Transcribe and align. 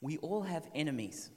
We 0.00 0.18
all 0.22 0.42
have 0.48 0.68
enemies. 0.74 1.32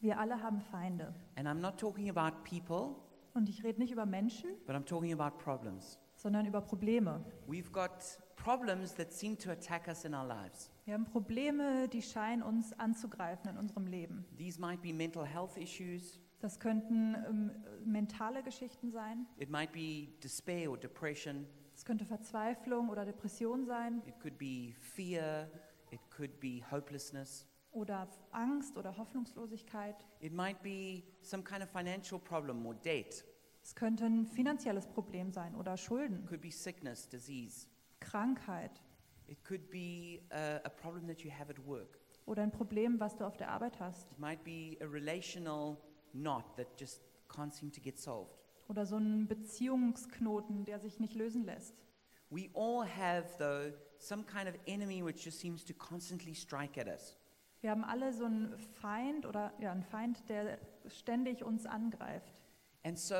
Wir 0.00 0.18
alle 0.18 0.42
haben 0.42 0.60
Feinde. 0.60 1.14
And 1.36 1.46
I'm 1.46 1.60
not 1.60 1.78
talking 1.78 2.08
about 2.08 2.42
people, 2.44 2.96
Und 3.34 3.48
ich 3.48 3.62
rede 3.62 3.78
nicht 3.80 3.92
über 3.92 4.06
Menschen, 4.06 4.50
but 4.66 4.74
I'm 4.74 4.84
talking 4.86 5.12
about 5.12 5.38
problems. 5.38 5.98
sondern 6.16 6.46
über 6.46 6.60
Probleme. 6.60 7.24
We've 7.46 7.70
got 7.70 7.90
problems 8.36 8.94
that 8.94 9.12
seem 9.12 9.38
to 9.38 9.50
attack 9.50 9.88
us 9.88 10.04
in 10.04 10.14
our 10.14 10.26
lives. 10.26 10.70
Wir 10.86 10.94
haben 10.94 11.04
Probleme, 11.04 11.88
die 11.88 12.02
scheinen 12.02 12.42
uns 12.42 12.72
anzugreifen 12.78 13.50
in 13.50 13.56
unserem 13.58 13.86
Leben. 13.86 14.24
These 14.38 14.58
might 14.60 14.80
be 14.82 14.92
mental 14.94 15.24
health 15.26 15.56
issues, 15.58 16.18
Das 16.40 16.58
könnten 16.58 17.14
ähm, 17.28 17.50
mentale 17.84 18.42
Geschichten 18.42 18.90
sein. 18.90 19.26
it 19.36 19.50
might 19.50 19.72
be 19.72 20.08
despair 20.22 20.70
or 20.70 20.78
depression, 20.78 21.46
Es 21.74 21.84
könnte 21.84 22.04
Verzweiflung 22.06 22.88
oder 22.88 23.04
Depression 23.04 23.64
sein 23.66 24.02
it 24.06 24.18
could 24.20 24.36
be 24.38 24.74
fear, 24.78 25.50
it 25.90 26.00
could 26.10 26.40
be 26.40 26.62
hopelessness, 26.70 27.46
oder 27.72 28.08
Angst 28.32 28.76
oder 28.76 28.96
Hoffnungslosigkeit. 28.96 29.96
it 30.20 30.32
might 30.32 30.62
be 30.62 31.02
some 31.22 31.42
kind 31.42 31.62
of 31.62 31.68
financial 31.70 32.18
problem 32.18 32.64
or 32.66 32.74
debt, 32.74 33.24
Es 33.62 33.74
könnte 33.74 34.06
ein 34.06 34.26
finanzielles 34.26 34.86
Problem 34.88 35.32
sein 35.32 35.54
oder 35.54 35.76
Schulden, 35.76 36.20
it 36.20 36.26
could 36.26 36.40
be 36.40 36.50
sickness, 36.50 37.08
disease, 37.08 37.66
Krankheit 38.00 38.82
it 39.28 39.44
could 39.44 39.70
be 39.70 40.20
a, 40.32 40.56
a 40.64 40.68
problem 40.70 41.06
that 41.06 41.20
you 41.22 41.30
have 41.30 41.50
at 41.50 41.58
work. 41.66 41.98
oder 42.26 42.42
ein 42.42 42.50
Problem, 42.52 42.98
was 43.00 43.16
du 43.16 43.24
auf 43.26 43.36
der 43.36 43.50
Arbeit 43.50 43.78
hast 43.80 44.10
It 44.12 44.18
might 44.18 44.42
be 44.44 44.76
a 44.80 44.86
relational 44.86 45.76
knot 46.12 46.56
that 46.56 46.66
just 46.78 47.02
can't 47.28 47.52
seem 47.52 47.70
to 47.72 47.80
get 47.80 47.98
solved. 47.98 48.32
oder 48.68 48.86
so 48.86 48.96
ein 48.96 49.26
Beziehungsknoten, 49.28 50.64
der 50.64 50.78
sich 50.80 50.98
nicht 51.00 51.14
lösen 51.14 51.44
lässt. 51.44 51.74
We 52.30 52.48
all 52.54 52.86
have, 52.86 53.26
though, 53.38 53.72
some 53.98 54.24
kind 54.24 54.48
of 54.48 54.54
enemy 54.66 55.02
which 55.04 55.24
just 55.24 55.40
seems 55.40 55.64
to 55.64 55.74
constantly 55.74 56.32
strike 56.34 56.80
at 56.80 56.86
us. 56.86 57.16
Wir 57.60 57.70
haben 57.70 57.84
alle 57.84 58.12
so 58.12 58.24
einen 58.24 58.56
Feind 58.58 59.26
oder 59.26 59.52
ja, 59.60 59.70
einen 59.70 59.82
Feind, 59.82 60.28
der 60.28 60.58
ständig 60.86 61.44
uns 61.44 61.66
angreift. 61.66 62.34
And 62.84 62.98
so 62.98 63.14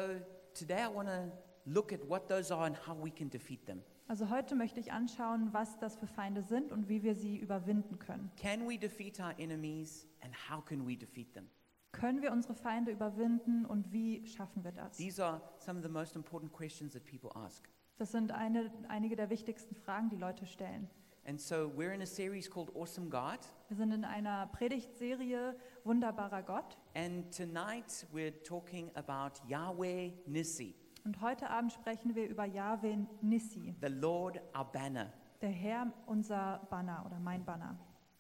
today 0.55 0.87
I 0.91 0.95
want 0.95 1.09
to 1.09 1.31
look 1.67 1.93
at 1.93 2.09
what 2.09 2.27
those 2.29 2.55
are 2.55 2.65
and 2.65 2.77
how 2.87 2.97
we 2.97 3.11
can 3.11 3.29
defeat 3.29 3.67
them. 3.67 3.83
Also 4.09 4.31
heute 4.31 4.57
möchte 4.57 4.81
ich 4.81 4.93
anschauen, 4.93 5.53
was 5.53 5.79
das 5.79 5.97
für 5.97 6.07
Feinde 6.07 6.43
sind 6.43 6.73
und 6.73 6.89
wie 6.89 7.03
wir 7.03 7.15
sie 7.15 7.37
überwinden 7.37 7.99
können. 7.99 8.33
Can 8.37 8.67
we 8.67 8.79
defeat 8.79 9.21
our 9.21 9.39
enemies 9.39 10.09
and 10.23 10.35
how 10.51 10.65
can 10.65 10.87
we 10.87 10.97
defeat 10.97 11.33
them? 11.35 11.49
Können 11.93 12.23
wir 12.23 12.33
unsere 12.33 12.55
Feinde 12.55 12.93
überwinden 12.93 13.67
und 13.67 13.93
wie 13.93 14.27
schaffen 14.27 14.65
wir 14.65 14.73
das? 14.73 14.97
These 14.97 15.23
are 15.25 15.43
some 15.59 15.79
of 15.79 15.85
the 15.85 15.91
most 15.91 16.17
important 16.17 16.53
questions 16.53 16.95
that 16.95 17.05
people 17.05 17.31
ask. 17.35 17.69
Das 17.99 18.11
sind 18.13 18.33
eine, 18.33 18.73
einige 18.89 19.15
der 19.17 19.29
wichtigsten 19.29 19.75
Fragen, 19.75 20.09
die 20.09 20.17
Leute 20.17 20.47
stellen. 20.47 20.89
And 21.27 21.41
so 21.41 21.71
we're 21.77 21.93
in 21.93 22.03
a 22.03 22.07
series 22.07 22.49
called 22.49 22.71
Awesome 22.75 23.09
God. 23.11 23.39
Wir 23.69 23.77
sind 23.77 23.93
in 23.93 24.05
einer 24.05 24.47
Predigtserie 24.49 25.55
Wunderbarer 25.85 26.43
Gott 26.43 26.77
And 26.95 27.31
tonight 27.35 28.07
we're 28.13 28.33
talking 28.43 28.91
about 28.95 29.41
Yahweh 29.49 30.13
Nissi, 30.27 30.75
und 31.05 31.21
heute 31.21 31.49
Abend 31.49 31.73
sprechen 31.73 32.15
wir 32.15 32.29
über 32.29 32.45
Yahweh 32.45 32.97
Nissi, 33.23 33.75
the 33.81 33.89
Lord 33.89 34.41
our 34.57 34.65
banner. 34.65 35.13
der 35.41 35.51
Herr 35.51 35.93
unser 36.07 36.67
Banner 36.71 37.05
oder 37.07 37.19
mein 37.21 37.45
Banner. 37.45 37.79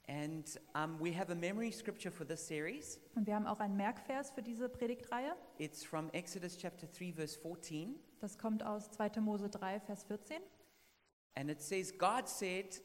And 0.08 0.58
um, 0.74 0.98
we 0.98 1.12
have 1.16 1.30
a 1.30 1.34
memory 1.36 1.70
scripture 1.70 2.10
for 2.10 2.26
this 2.26 2.46
series. 2.46 2.98
Und 3.14 3.26
wir 3.26 3.34
haben 3.34 3.46
auch 3.46 3.60
einen 3.60 3.76
Merkvers 3.76 4.30
für 4.30 4.42
diese 4.42 4.68
Predigtreihe. 4.68 5.36
It's 5.58 5.84
from 5.84 6.10
Exodus 6.10 6.56
chapter 6.56 6.86
3, 6.86 7.12
verse 7.12 7.38
14. 7.38 7.94
Das 8.18 8.36
kommt 8.36 8.62
aus 8.64 8.90
2. 8.90 9.20
Mose 9.20 9.48
3, 9.48 9.80
Vers 9.80 10.02
14. 10.04 10.38
And 11.36 11.48
it 11.48 11.62
says, 11.62 11.96
God 11.96 12.28
said, 12.28 12.82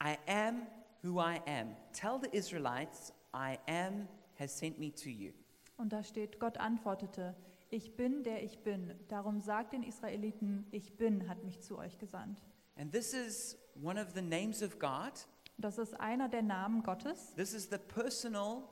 I 0.00 0.18
am 0.26 0.66
who 1.02 1.18
I 1.18 1.40
am. 1.46 1.76
Tell 1.92 2.18
the 2.18 2.34
Israelites, 2.36 3.12
I 3.34 3.58
am 3.66 4.08
has 4.38 4.56
sent 4.56 4.78
me 4.78 4.92
to 4.92 5.10
you. 5.10 5.32
Und 5.76 5.92
da 5.92 6.02
steht, 6.02 6.38
Gott 6.38 6.58
antwortete, 6.58 7.34
ich 7.70 7.96
bin, 7.96 8.22
der 8.22 8.42
ich 8.42 8.62
bin. 8.62 8.94
Darum 9.08 9.40
sagt 9.40 9.72
den 9.72 9.82
Israeliten, 9.82 10.66
ich 10.70 10.96
bin, 10.96 11.28
hat 11.28 11.44
mich 11.44 11.60
zu 11.60 11.78
euch 11.78 11.98
gesandt. 11.98 12.42
And 12.76 12.92
this 12.92 13.12
is 13.12 13.56
one 13.80 14.00
of 14.00 14.12
the 14.14 14.22
names 14.22 14.62
of 14.62 14.78
God. 14.78 15.12
Das 15.58 15.78
ist 15.78 15.98
einer 15.98 16.28
der 16.28 16.42
Namen 16.42 16.82
Gottes. 16.82 17.34
This 17.34 17.52
is 17.52 17.68
the 17.68 17.78
personal 17.78 18.62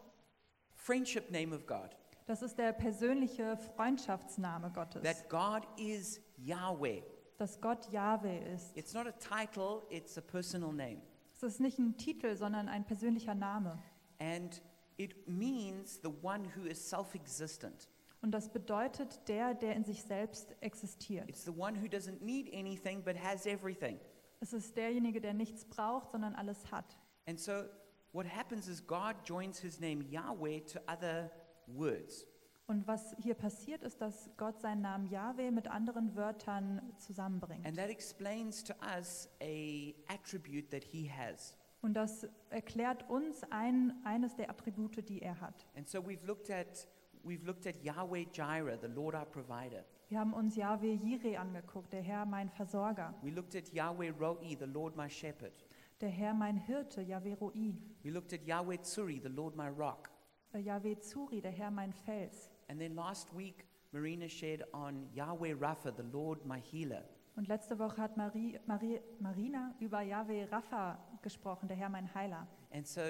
friendship 0.75 1.31
name 1.31 1.55
of 1.55 1.67
God. 1.67 1.97
Das 2.27 2.43
ist 2.43 2.59
der 2.59 2.73
persönliche 2.73 3.57
Freundschaftsname 3.57 4.71
Gottes. 4.73 5.03
That 5.03 5.29
God 5.29 5.67
is 5.79 6.21
Yahweh. 6.39 7.03
dass 7.39 7.61
Gott 7.61 7.91
Jahwe 7.93 8.39
ist. 8.55 8.77
It's 8.77 8.95
not 8.95 9.07
a 9.07 9.13
title, 9.13 9.83
it's 9.91 10.17
a 10.17 10.21
personal 10.21 10.73
name. 10.73 11.03
Es 11.37 11.43
ist 11.43 11.61
nicht 11.61 11.79
ein 11.79 11.99
Titel, 11.99 12.35
sondern 12.35 12.69
ein 12.69 12.87
persönlicher 12.87 13.35
Name. 13.35 13.79
And 14.19 14.63
it 14.97 15.29
means 15.29 16.01
the 16.03 16.11
one 16.23 16.49
who 16.57 16.65
is 16.65 16.89
self 16.89 17.15
existent. 17.15 17.91
Und 18.23 18.31
das 18.31 18.51
bedeutet 18.51 19.29
der, 19.29 19.55
der 19.55 19.77
in 19.77 19.85
sich 19.85 20.03
selbst 20.03 20.57
existiert. 20.63 21.29
It's 21.29 21.45
the 21.45 21.51
one 21.51 21.79
who 21.79 21.87
doesn't 21.87 22.23
need 22.23 22.53
anything 22.55 23.05
but 23.05 23.17
has 23.23 23.45
everything. 23.45 24.01
Es 24.41 24.55
ist 24.55 24.77
derjenige, 24.77 25.21
der 25.21 25.35
nichts 25.35 25.67
braucht, 25.67 26.11
sondern 26.11 26.35
alles 26.35 26.71
hat. 26.71 26.99
And 27.27 27.39
so 27.39 27.65
what 28.13 28.27
happens 28.27 28.67
is 28.67 28.87
God 28.87 29.17
joins 29.25 29.61
his 29.61 29.79
name 29.79 30.03
Yahweh 30.03 30.61
to 30.61 30.81
other 30.87 31.31
words. 31.67 32.27
Und 32.69 32.87
was 32.89 33.15
hier 33.23 33.35
passiert, 33.35 33.85
ist, 33.85 34.01
dass 34.01 34.29
Gott 34.37 34.61
seinen 34.61 34.83
Namen 34.83 35.07
Jahwe 35.07 35.53
mit 35.53 35.69
anderen 35.69 36.17
Wörtern 36.17 36.83
zusammenbringt. 36.99 37.65
And 37.65 37.77
that 37.77 37.89
explains 37.91 38.65
to 38.65 38.75
us 38.99 39.29
a 39.41 39.95
attribute 40.13 40.69
that 40.71 40.83
he 40.83 41.09
has. 41.09 41.57
Und 41.83 41.95
das 41.95 42.27
erklärt 42.51 43.09
uns 43.09 43.45
ein, 43.51 43.93
eines 44.05 44.35
der 44.35 44.51
Attribute, 44.51 45.09
die 45.09 45.23
er 45.23 45.41
hat. 45.41 45.67
And 45.77 45.87
so 45.89 45.99
we've 46.01 46.25
looked 46.27 46.51
at 46.51 46.89
we've 47.25 47.45
looked 47.45 47.67
at 47.69 47.77
Yahweh 47.85 48.25
Jireh, 48.33 48.79
the 48.81 48.89
Lord 48.89 49.15
our 49.15 49.27
provider. 49.27 49.85
Wir 50.09 50.19
haben 50.19 50.33
uns 50.33 50.57
Jahwe 50.57 50.93
Jireh 50.95 51.37
angeguckt, 51.37 51.93
der 51.93 52.03
Herr 52.03 52.27
mein 52.27 52.49
Versorger, 52.49 53.15
We 53.23 53.31
looked 53.31 53.55
at 53.55 53.69
Yahweh 53.73 54.11
Roi, 54.11 54.57
the 54.59 54.65
Lord 54.67 54.97
my 54.97 55.09
shepherd. 55.09 55.53
der 56.01 56.09
Herr 56.09 56.35
mein 56.35 56.57
Hirte, 56.57 57.03
Jahwe 57.03 57.37
Roi, 57.39 57.75
We 58.03 58.11
looked 58.11 58.33
at 58.33 58.43
Yahweh 58.45 58.79
Tsuri, 58.83 59.21
the 59.23 59.29
Lord 59.29 59.55
my 59.57 59.69
rock. 59.69 60.11
äh, 60.53 60.59
Jahwe 60.59 60.99
Zuri, 60.99 61.41
der 61.41 61.53
Herr 61.53 61.71
mein 61.71 61.93
Fels. 61.93 62.51
And 62.69 62.81
then 62.81 62.95
last 62.95 63.33
week 63.35 63.67
Marina 63.93 64.29
shared 64.29 64.65
on 64.73 65.07
Yahweh 65.15 65.55
Rapha, 65.55 65.95
the 65.97 66.05
Lord 66.13 66.45
my 66.45 66.61
healer. 66.61 67.03
Und 67.37 67.49
letzte 67.49 67.79
Woche 67.79 67.99
hat 67.99 68.17
Marie, 68.17 68.59
Marie, 68.67 68.99
Marina 69.21 69.75
über 69.79 70.01
Jahwe 70.01 70.51
Rapha 70.51 70.99
gesprochen, 71.21 71.69
der 71.69 71.77
Herr 71.77 71.91
mein 71.91 72.13
Heiler. 72.15 72.49
And 72.73 72.87
so 72.87 73.03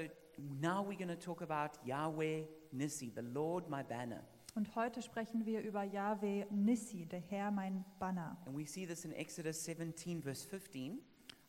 now 0.61 0.83
we're 0.83 0.99
going 0.99 1.09
to 1.09 1.17
talk 1.17 1.43
about 1.43 1.79
Yahweh 1.85 2.43
Nissi, 2.73 3.13
the 3.15 3.23
Lord 3.23 3.69
my 3.71 3.85
banner. 3.85 4.25
Und 4.57 4.75
heute 4.75 5.01
sprechen 5.03 5.47
wir 5.47 5.61
über 5.61 5.85
Jahwe 5.85 6.47
Nissi, 6.51 7.07
der 7.07 7.21
Herr 7.21 7.51
mein 7.51 7.85
Banner. 8.01 8.37
And 8.47 8.57
we 8.57 8.67
see 8.67 8.85
this 8.87 9.05
in 9.05 9.13
Exodus 9.13 9.63
17, 9.65 10.23
verse 10.23 10.45
15. 10.45 11.01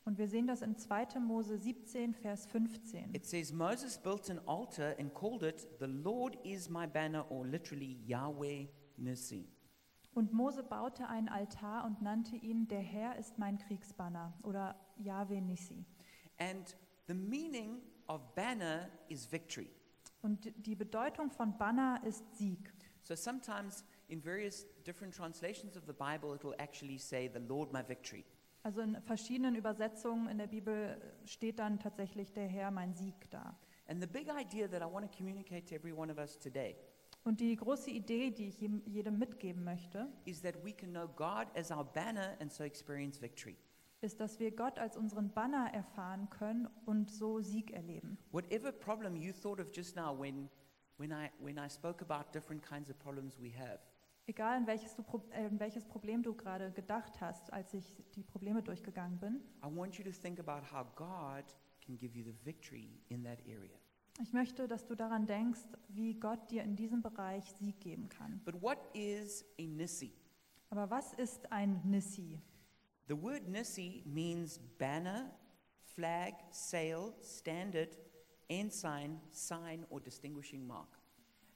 Und 0.08 0.16
wir 0.16 0.26
sehen 0.26 0.46
das 0.46 0.62
in 0.62 0.74
2. 0.74 1.20
Mose 1.20 1.58
17, 1.58 2.14
Vers 2.14 2.46
15. 2.46 3.14
It 3.14 3.26
says, 3.26 3.52
Moses 3.52 3.98
built 3.98 4.30
an 4.30 4.40
altar 4.46 4.96
and 4.98 5.12
called 5.12 5.42
it, 5.42 5.68
The 5.80 5.86
Lord 5.86 6.38
is 6.44 6.70
my 6.70 6.86
banner, 6.86 7.30
or 7.30 7.44
literally 7.44 7.98
Yahweh 8.06 8.68
Nissi. 8.96 9.46
Und 10.14 10.32
Mose 10.32 10.62
baute 10.62 11.06
einen 11.06 11.28
Altar 11.28 11.84
und 11.84 12.00
nannte 12.00 12.36
ihn, 12.36 12.66
der 12.68 12.80
Herr 12.80 13.18
ist 13.18 13.36
mein 13.38 13.58
Kriegsbanner 13.58 14.32
oder 14.44 14.76
Jahwe 14.96 15.42
Nissi. 15.42 15.84
And 16.38 16.74
the 17.06 17.12
meaning 17.12 17.82
of 18.06 18.34
banner 18.34 18.88
is 19.10 19.30
victory. 19.30 19.68
Und 20.22 20.50
die 20.56 20.74
Bedeutung 20.74 21.30
von 21.30 21.58
Banner 21.58 22.00
ist 22.06 22.24
Sieg. 22.34 22.72
So 23.02 23.14
sometimes 23.14 23.84
in 24.08 24.24
various 24.24 24.66
different 24.86 25.14
translations 25.14 25.76
of 25.76 25.82
the 25.86 25.92
Bible, 25.92 26.34
it 26.34 26.42
will 26.42 26.56
actually 26.58 26.96
say, 26.96 27.28
The 27.28 27.40
Lord 27.40 27.74
my 27.74 27.82
victory. 27.82 28.24
Also 28.68 28.82
in 28.82 29.00
verschiedenen 29.00 29.54
Übersetzungen 29.54 30.28
in 30.28 30.36
der 30.36 30.46
Bibel 30.46 31.00
steht 31.24 31.58
dann 31.58 31.78
tatsächlich 31.78 32.34
der 32.34 32.46
Herr 32.46 32.70
mein 32.70 32.92
Sieg 32.92 33.14
da. 33.30 33.56
And 33.86 33.98
the 33.98 34.06
big 34.06 34.28
idea 34.28 34.68
that 34.68 34.82
I 34.82 34.92
want 34.92 35.10
to 35.10 35.16
communicate 35.16 35.64
to 35.70 35.74
every 35.74 35.94
one 35.94 36.12
of 36.12 36.18
us 36.18 36.38
today 36.38 36.76
Und 37.24 37.40
die 37.40 37.56
große 37.56 37.88
Idee, 37.88 38.30
die 38.30 38.48
ich 38.48 38.60
jedem 38.60 39.18
mitgeben 39.18 39.64
möchte, 39.64 40.12
is 40.26 40.42
that 40.42 40.62
we 40.62 40.74
can 40.74 40.90
know 40.90 41.08
God 41.08 41.46
as 41.56 41.70
our 41.70 41.82
banner 41.82 42.36
and 42.40 42.52
so 42.52 42.62
experience 42.62 43.22
victory. 43.22 43.56
ist, 44.02 44.20
dass 44.20 44.38
wir 44.38 44.54
Gott 44.54 44.78
als 44.78 44.98
unseren 44.98 45.32
Banner 45.32 45.70
erfahren 45.72 46.28
können 46.28 46.68
und 46.84 47.10
so 47.10 47.40
Sieg 47.40 47.70
erleben. 47.70 48.18
Whatever 48.32 48.70
problem 48.70 49.16
you 49.16 49.32
thought 49.32 49.60
of 49.60 49.74
just 49.74 49.96
now 49.96 50.14
when, 50.14 50.50
when, 50.98 51.10
I, 51.10 51.30
when 51.40 51.56
I 51.56 51.70
spoke 51.70 52.04
about 52.04 52.34
different 52.34 52.62
kinds 52.62 52.90
of 52.90 52.98
problems 52.98 53.40
we 53.40 53.50
have, 53.58 53.78
Egal, 54.28 54.58
in 54.58 54.66
welches, 54.66 54.94
du, 54.94 55.02
Pro- 55.02 55.22
äh, 55.30 55.48
welches 55.52 55.86
Problem 55.86 56.22
du 56.22 56.34
gerade 56.34 56.70
gedacht 56.72 57.18
hast, 57.18 57.50
als 57.50 57.72
ich 57.72 58.04
die 58.14 58.22
Probleme 58.22 58.62
durchgegangen 58.62 59.18
bin. 59.18 59.36
I 59.64 59.74
want 59.74 59.96
you 59.96 60.04
to 60.04 60.10
think 60.10 60.38
about 60.38 60.60
how 60.70 60.84
God 60.96 61.44
can 61.80 61.96
give 61.96 62.14
you 62.14 62.22
the 62.22 62.34
victory 62.44 63.00
in 63.08 63.24
that 63.24 63.38
area. 63.46 63.78
Ich 64.20 64.34
möchte, 64.34 64.68
dass 64.68 64.84
du 64.84 64.94
daran 64.94 65.26
denkst, 65.26 65.62
wie 65.88 66.12
Gott 66.12 66.50
dir 66.50 66.62
in 66.62 66.76
diesem 66.76 67.00
Bereich 67.00 67.50
Sieg 67.52 67.80
geben 67.80 68.10
kann. 68.10 68.42
But 68.44 68.60
what 68.60 68.76
is 68.94 69.46
a 69.58 69.62
Nissi? 69.62 70.12
Aber 70.68 70.90
was 70.90 71.14
ist 71.14 71.50
ein 71.50 71.80
Nissi? 71.84 72.38
The 73.06 73.14
word 73.22 73.48
Nissi 73.48 74.02
means 74.04 74.58
banner, 74.76 75.30
flag, 75.84 76.34
sail, 76.50 77.14
standard, 77.22 77.96
ensign, 78.48 79.22
sign, 79.30 79.86
or 79.88 80.00
distinguishing 80.02 80.66
mark. 80.66 80.97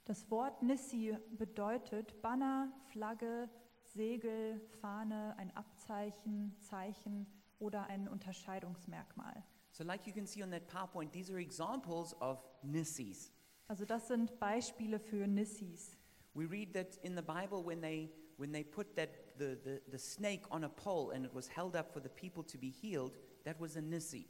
Das 0.05 0.29
Wort 0.31 0.63
Nissi 0.63 1.17
bedeutet 1.39 2.21
Banner, 2.23 2.73
Flagge, 2.91 3.49
Segel, 3.85 4.61
Fahne, 4.81 5.35
ein 5.37 5.55
Abzeichen, 5.57 6.57
Zeichen 6.61 7.27
oder 7.61 7.87
ein 7.87 8.09
Unterscheidungsmerkmal. 8.09 9.45
So, 9.71 9.85
like 9.85 10.07
you 10.07 10.13
can 10.13 10.27
see 10.27 10.43
on 10.43 10.51
that 10.51 10.67
PowerPoint, 10.67 11.13
these 11.13 11.33
are 11.33 11.41
examples 11.41 12.15
of 12.21 12.45
nissis. 12.63 13.33
Also 13.69 13.85
das 13.85 14.09
sind 14.09 14.39
Beispiele 14.39 14.99
für 14.99 15.27
Nissis. 15.27 15.97
We 16.35 16.51
read 16.51 16.75
that 16.75 16.97
in 17.03 17.17
the 17.17 17.23
Bible 17.23 17.65
when 17.65 17.81
they 17.81 18.11
when 18.37 18.53
they 18.53 18.65
put 18.65 18.97
that 18.97 19.39
the, 19.39 19.57
the, 19.63 19.81
the 19.91 19.99
snake 19.99 20.43
on 20.51 20.65
a 20.65 20.69
pole 20.69 21.13
and 21.15 21.25
it 21.25 21.33
was 21.33 21.49
held 21.49 21.77
up 21.77 21.93
for 21.93 22.01
the 22.01 22.09
people 22.09 22.43
to 22.43 22.59
be 22.59 22.71
healed, 22.71 23.13
that 23.45 23.59
was 23.61 23.77
a 23.77 23.81
nissi. 23.81 24.27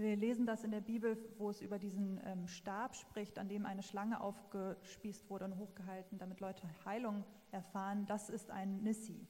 Wir 0.00 0.16
lesen 0.16 0.46
das 0.46 0.64
in 0.64 0.70
der 0.70 0.80
Bibel, 0.80 1.18
wo 1.36 1.50
es 1.50 1.60
über 1.60 1.78
diesen 1.78 2.18
ähm, 2.24 2.46
Stab 2.48 2.96
spricht, 2.96 3.38
an 3.38 3.48
dem 3.50 3.66
eine 3.66 3.82
Schlange 3.82 4.20
aufgespießt 4.22 5.28
wurde 5.28 5.44
und 5.44 5.58
hochgehalten, 5.58 6.16
damit 6.16 6.40
Leute 6.40 6.66
Heilung 6.86 7.22
erfahren. 7.50 8.06
Das 8.06 8.30
ist 8.30 8.50
ein 8.50 8.82
Nissi. 8.82 9.26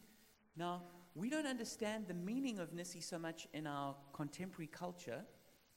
Now, 0.55 0.83
we 1.15 1.27
don't 1.27 1.51
understand 1.51 2.07
the 2.07 2.15
meaning 2.15 2.61
of 2.61 2.71
nissi 2.73 3.01
so 3.01 3.19
much 3.19 3.49
in 3.53 3.67
our 3.67 3.97
contemporary 4.13 4.69
culture, 4.69 5.27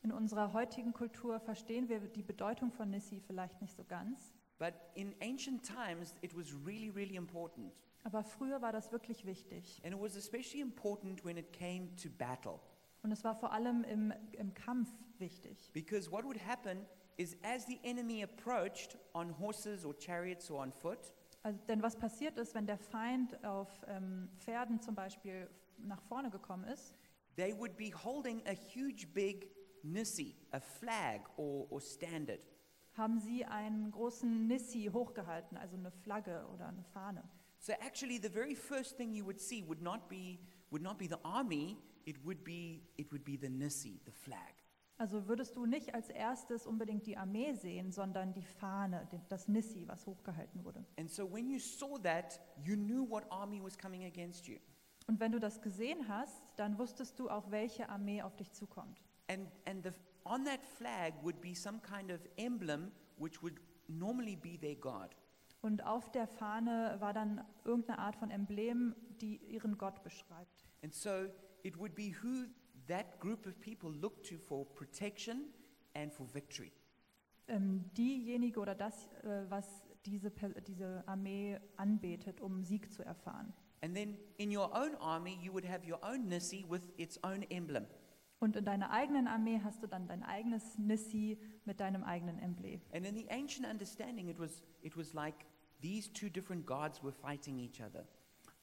In 0.03 0.11
unserer 0.11 0.53
heutigen 0.53 0.93
Kultur 0.93 1.39
verstehen 1.39 1.89
wir 1.89 1.99
die 2.01 2.21
Bedeutung 2.23 2.71
von 2.71 2.89
Nissi 2.91 3.19
vielleicht 3.25 3.61
nicht 3.61 3.75
so 3.75 3.83
ganz. 3.85 4.33
but 4.59 4.73
in 4.93 5.15
ancient 5.21 5.63
times 5.65 6.13
it 6.21 6.35
was 6.35 6.53
really, 6.65 6.89
really 6.89 7.15
important. 7.15 7.73
Aber 8.03 8.23
früher 8.23 8.61
war 8.61 8.71
das 8.71 8.91
wirklich 8.91 9.25
wichtig. 9.25 9.81
And 9.83 9.95
it 9.95 9.99
was 9.99 10.15
especially 10.17 10.61
important 10.61 11.25
when 11.25 11.37
it 11.37 11.51
came 11.51 11.95
to 11.95 12.09
battle. 12.09 12.59
Und 13.03 13.11
es 13.11 13.23
war 13.23 13.35
vor 13.35 13.51
allem 13.51 13.83
im, 13.83 14.13
im 14.31 14.53
Kampf 14.53 14.89
wichtig. 15.19 15.69
Because 15.73 16.09
what 16.11 16.23
would 16.25 16.39
happen 16.45 16.85
is 17.17 17.37
as 17.43 17.65
the 17.65 17.79
enemy 17.83 18.23
approached 18.23 18.97
on 19.13 19.37
horses 19.39 19.85
or 19.85 19.93
chariots 19.97 20.49
or 20.49 20.61
on 20.61 20.71
foot, 20.71 21.13
Also, 21.43 21.59
denn 21.67 21.83
was 21.83 21.97
passiert 21.97 22.37
ist, 22.37 22.55
wenn 22.55 22.65
der 22.65 22.77
Feind 22.77 23.43
auf 23.43 23.69
ähm, 23.87 24.29
Pferden 24.37 24.79
zum 24.79 24.95
Beispiel 24.95 25.49
nach 25.77 26.01
vorne 26.03 26.29
gekommen 26.29 26.63
ist, 26.63 26.95
they 27.35 27.53
would 27.57 27.75
be 27.75 27.91
holding 27.93 28.41
a 28.47 28.53
huge 28.53 29.05
big 29.13 29.49
nissi, 29.83 30.37
a 30.51 30.61
flag 30.61 31.21
or, 31.35 31.69
or 31.69 31.81
standard. 31.81 32.47
haben 32.93 33.19
sie 33.19 33.43
einen 33.43 33.91
großen 33.91 34.47
Nissi 34.47 34.89
hochgehalten, 34.93 35.57
also 35.57 35.75
eine 35.75 35.91
Flagge 35.91 36.47
oder 36.53 36.67
eine 36.69 36.83
Fahne. 36.93 37.23
So 37.59 37.73
actually 37.73 38.19
the 38.21 38.29
very 38.29 38.55
first 38.55 38.95
thing 38.95 39.11
you 39.13 39.25
would 39.25 39.41
see 39.41 39.61
would 39.67 39.81
not 39.81 40.07
be 40.07 40.39
would 40.71 40.81
not 40.81 40.97
be 40.97 41.07
the 41.07 41.21
army, 41.23 41.77
it 42.05 42.23
would 42.23 42.43
be 42.43 42.81
it 42.97 43.11
would 43.11 43.23
be 43.23 43.37
the 43.37 43.49
nissi, 43.49 43.99
the 44.05 44.11
flag. 44.11 44.53
Also 44.97 45.27
würdest 45.27 45.55
du 45.55 45.65
nicht 45.65 45.95
als 45.95 46.09
erstes 46.09 46.67
unbedingt 46.67 47.07
die 47.07 47.17
Armee 47.17 47.53
sehen, 47.53 47.91
sondern 47.91 48.33
die 48.33 48.43
Fahne, 48.43 49.07
das 49.27 49.47
Nissi, 49.47 49.87
was 49.87 50.05
hochgehalten 50.05 50.63
wurde. 50.63 50.85
And 50.97 51.09
so 51.09 51.31
when 51.31 51.49
you 51.49 51.59
saw 51.59 51.97
that, 51.99 52.39
you 52.63 52.75
knew 52.75 53.09
what 53.09 53.29
army 53.31 53.61
was 53.61 53.77
coming 53.77 54.05
against 54.05 54.47
you. 54.47 54.57
Und 55.07 55.19
wenn 55.19 55.31
du 55.31 55.39
das 55.39 55.61
gesehen 55.61 56.07
hast, 56.07 56.41
dann 56.55 56.77
wusstest 56.77 57.19
du 57.19 57.29
auch, 57.29 57.49
welche 57.51 57.89
Armee 57.89 58.21
auf 58.21 58.35
dich 58.35 58.51
zukommt. 58.53 59.01
And 59.27 59.49
and 59.65 59.83
the 59.83 59.91
on 60.25 60.45
that 60.45 60.63
flag 60.63 61.13
would 61.23 61.41
be 61.41 61.55
some 61.55 61.79
kind 61.79 62.11
of 62.11 62.19
emblem 62.37 62.91
which 63.17 63.41
would 63.41 63.59
normally 63.87 64.35
be 64.35 64.59
their 64.59 64.75
god. 64.75 65.15
Und 65.61 65.83
auf 65.85 66.11
der 66.11 66.27
Fahne 66.27 66.97
war 66.99 67.13
dann 67.13 67.43
irgendeine 67.63 67.99
Art 67.99 68.15
von 68.15 68.29
Emblem, 68.29 68.95
die 69.21 69.37
ihren 69.37 69.77
Gott 69.77 70.03
beschreibt. 70.03 70.65
And 70.83 70.93
so 70.93 71.09
it 71.63 71.77
would 71.79 71.95
be 71.95 72.13
who 72.21 72.45
that 72.87 73.19
group 73.19 73.45
of 73.45 73.59
people 73.59 73.89
looked 73.91 74.27
to 74.29 74.37
for 74.37 74.65
protection 74.65 75.45
and 75.93 76.11
for 76.11 76.25
victory. 76.27 76.71
Ähm, 77.47 77.89
diejenige 77.97 78.59
oder 78.59 78.75
das, 78.75 79.07
äh, 79.23 79.49
was 79.49 79.83
diese, 80.05 80.29
Per- 80.29 80.61
diese 80.61 81.03
Armee 81.07 81.59
anbetet, 81.77 82.41
um 82.41 82.63
Sieg 82.63 82.91
zu 82.91 83.03
erfahren. 83.03 83.53
And 83.81 83.95
then 83.95 84.17
in 84.37 84.55
your 84.55 84.71
own 84.73 84.95
army, 84.95 85.37
you 85.41 85.51
would 85.53 85.67
have 85.67 85.85
your 85.85 85.99
own 86.03 86.27
Nissi 86.29 86.65
with 86.69 86.81
its 86.97 87.21
own 87.23 87.43
emblem. 87.49 87.85
Und 88.39 88.55
in 88.55 88.65
deiner 88.65 88.91
eigenen 88.91 89.27
Armee 89.27 89.59
hast 89.63 89.83
du 89.83 89.87
dann 89.87 90.07
dein 90.07 90.23
eigenes 90.23 90.77
Nissi 90.77 91.37
mit 91.65 91.79
deinem 91.79 92.03
eigenen 92.03 92.39
Emblem. 92.39 92.81
And 92.93 93.05
in 93.05 93.15
the 93.15 93.27
ancient 93.29 93.65
understanding, 93.67 94.27
it 94.29 94.39
was, 94.39 94.63
it 94.81 94.95
was 94.97 95.13
like 95.13 95.45
these 95.81 96.11
two 96.11 96.29
different 96.29 96.65
gods 96.65 97.01
were 97.03 97.13
fighting 97.13 97.57
each 97.59 97.81
other. 97.81 98.05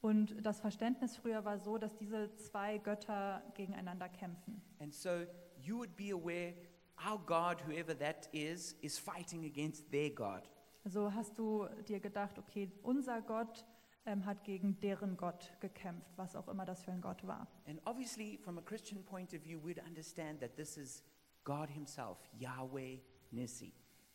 Und 0.01 0.43
das 0.43 0.59
Verständnis 0.59 1.15
früher 1.15 1.45
war 1.45 1.59
so, 1.59 1.77
dass 1.77 1.95
diese 1.95 2.35
zwei 2.35 2.79
Götter 2.79 3.43
gegeneinander 3.53 4.09
kämpfen. 4.09 4.61
And 4.79 4.93
so 4.93 5.25
you 5.61 5.77
would 5.77 5.95
be 5.95 6.11
aware 6.11 6.55
our 7.05 7.19
God, 7.19 7.63
whoever 7.67 7.97
that 7.97 8.27
is, 8.33 8.73
is 8.81 8.97
fighting 8.97 9.45
against 9.45 9.89
their 9.91 10.09
God. 10.09 10.49
Also 10.83 11.13
hast 11.13 11.37
du 11.37 11.67
dir 11.87 11.99
gedacht, 11.99 12.39
okay, 12.39 12.71
unser 12.81 13.21
Gott 13.21 13.65
ähm, 14.05 14.25
hat 14.25 14.43
gegen 14.43 14.79
deren 14.79 15.15
Gott 15.15 15.51
gekämpft, 15.59 16.11
was 16.17 16.35
auch 16.35 16.47
immer 16.47 16.65
das 16.65 16.83
für 16.83 16.91
ein 16.91 17.01
Gott 17.01 17.25
war. 17.27 17.47
And 17.67 17.79
obviously, 17.85 18.37
from 18.37 18.57
a 18.57 18.61
Christian 18.61 19.03
point 19.03 19.33
of 19.33 19.43
view, 19.43 19.59
we'd 19.63 19.81
understand 19.85 20.39
that 20.39 20.55
this 20.55 20.77
is 20.77 21.03
God 21.43 21.69
Himself, 21.69 22.17
Yahweh 22.33 22.99
Nissi. 23.31 23.73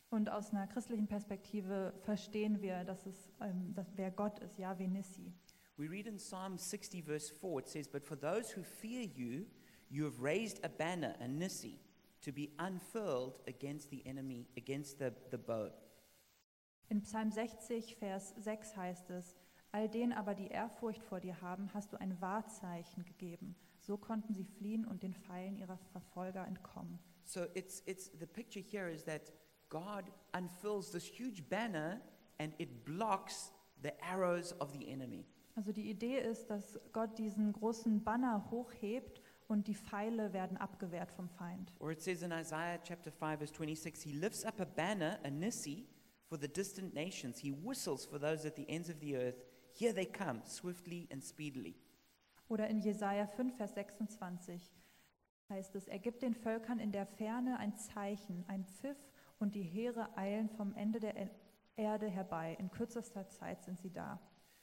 Und 0.09 0.29
aus 0.29 0.51
einer 0.51 0.67
christlichen 0.67 1.07
Perspektive 1.07 1.93
verstehen 2.01 2.61
wir, 2.61 2.83
dass 2.83 3.05
es, 3.05 3.31
ähm, 3.41 3.73
dass, 3.73 3.95
wer 3.97 4.11
Gott 4.11 4.39
ist, 4.39 4.57
Yahweh 4.57 4.87
Nissi. 4.87 5.33
We 5.77 5.87
read 5.87 6.07
in 6.07 6.17
Psalm 6.17 6.57
60, 6.57 7.01
verse 7.01 7.29
4, 7.29 7.59
it 7.59 7.69
says, 7.69 7.87
But 7.87 8.03
for 8.03 8.15
those 8.15 8.49
who 8.49 8.63
fear 8.63 9.07
you, 9.15 9.45
you 9.89 10.05
have 10.05 10.19
raised 10.19 10.59
a 10.63 10.69
banner, 10.69 11.15
a 11.21 11.25
Nissi, 11.25 11.75
to 12.23 12.31
be 12.31 12.51
unfurled 12.57 13.39
against 13.47 13.91
the 13.91 14.01
enemy, 14.05 14.47
against 14.57 14.97
the, 14.97 15.13
the 15.29 15.37
bow. 15.37 15.69
In 16.89 17.03
Psalm 17.03 17.31
60, 17.31 17.95
Vers 17.99 18.33
6 18.39 18.75
heißt 18.75 19.11
es, 19.11 19.35
All 19.71 19.87
denen 19.87 20.13
aber, 20.13 20.33
die 20.33 20.47
Ehrfurcht 20.47 21.03
vor 21.03 21.19
dir 21.19 21.39
haben, 21.41 21.71
hast 21.73 21.93
du 21.93 21.97
ein 21.97 22.19
Wahrzeichen 22.21 23.03
gegeben. 23.05 23.55
So 23.79 23.97
konnten 23.97 24.33
sie 24.33 24.45
fliehen 24.45 24.85
und 24.85 25.03
den 25.03 25.13
Pfeilen 25.13 25.57
ihrer 25.57 25.77
Verfolger 25.91 26.47
entkommen. 26.47 26.99
So 27.25 27.45
it's, 27.53 27.83
it's, 27.85 28.09
the 28.19 28.25
picture 28.25 28.61
here 28.61 28.89
is 28.89 29.03
that 29.03 29.31
God 29.69 30.05
unfurls 30.33 30.91
this 30.91 31.05
huge 31.05 31.47
banner 31.49 32.01
and 32.39 32.53
it 32.57 32.85
blocks 32.85 33.51
the 33.83 33.91
arrows 34.01 34.53
of 34.59 34.71
the 34.71 34.89
enemy. 34.89 35.25
Also 35.57 35.71
die 35.71 35.89
Idee 35.89 36.19
ist, 36.19 36.51
dass 36.51 36.79
Gott 36.93 37.17
diesen 37.17 37.51
großen 37.51 38.03
Banner 38.03 38.51
hochhebt 38.51 39.23
und 39.47 39.67
die 39.67 39.73
Pfeile 39.73 40.31
werden 40.31 40.55
abgewehrt 40.57 41.11
vom 41.11 41.27
Feind. 41.29 41.73
Or 41.79 41.89
it 41.89 41.99
says 41.99 42.21
in 42.21 42.31
Isaiah 42.31 42.77
chapter 42.83 43.11
5, 43.11 43.39
verse 43.39 43.51
26, 43.55 44.03
He 44.03 44.11
lifts 44.19 44.45
up 44.45 44.59
a 44.59 44.65
banner, 44.65 45.17
a 45.23 45.31
Nissi, 45.31 45.87
for 46.29 46.37
the 46.39 46.47
distant 46.47 46.93
nations. 46.93 47.39
He 47.39 47.51
whistles 47.51 48.05
for 48.05 48.19
those 48.19 48.45
at 48.47 48.55
the 48.55 48.69
ends 48.69 48.87
of 48.87 48.97
the 49.01 49.15
earth. 49.17 49.43
Here 49.73 49.93
they 49.95 50.05
come, 50.05 50.41
swiftly 50.45 51.07
and 51.11 51.23
speedily. 51.23 51.75
Oder 52.49 52.67
in 52.67 52.79
Jesaja 52.79 53.25
5, 53.25 53.57
Vers 53.57 53.73
26 53.73 54.61
heißt 55.49 55.73
es, 55.75 55.87
er 55.87 55.97
gibt 55.97 56.21
den 56.21 56.35
Völkern 56.35 56.77
in 56.77 56.91
der 56.91 57.07
Ferne 57.07 57.57
ein 57.57 57.75
Zeichen, 57.77 58.43
ein 58.47 58.63
Pfiff 58.65 58.97
und 59.39 59.55
die 59.55 59.63
Heere 59.63 60.15
eilen 60.15 60.49
vom 60.49 60.75
Ende 60.75 60.99
der 60.99 61.15
E- 61.17 61.29
Erde 61.77 62.07
herbei. 62.07 62.55
In 62.59 62.69
kürzester 62.69 63.27
Zeit 63.29 63.63
sind 63.63 63.79
sie 63.79 63.91
da. 63.91 64.19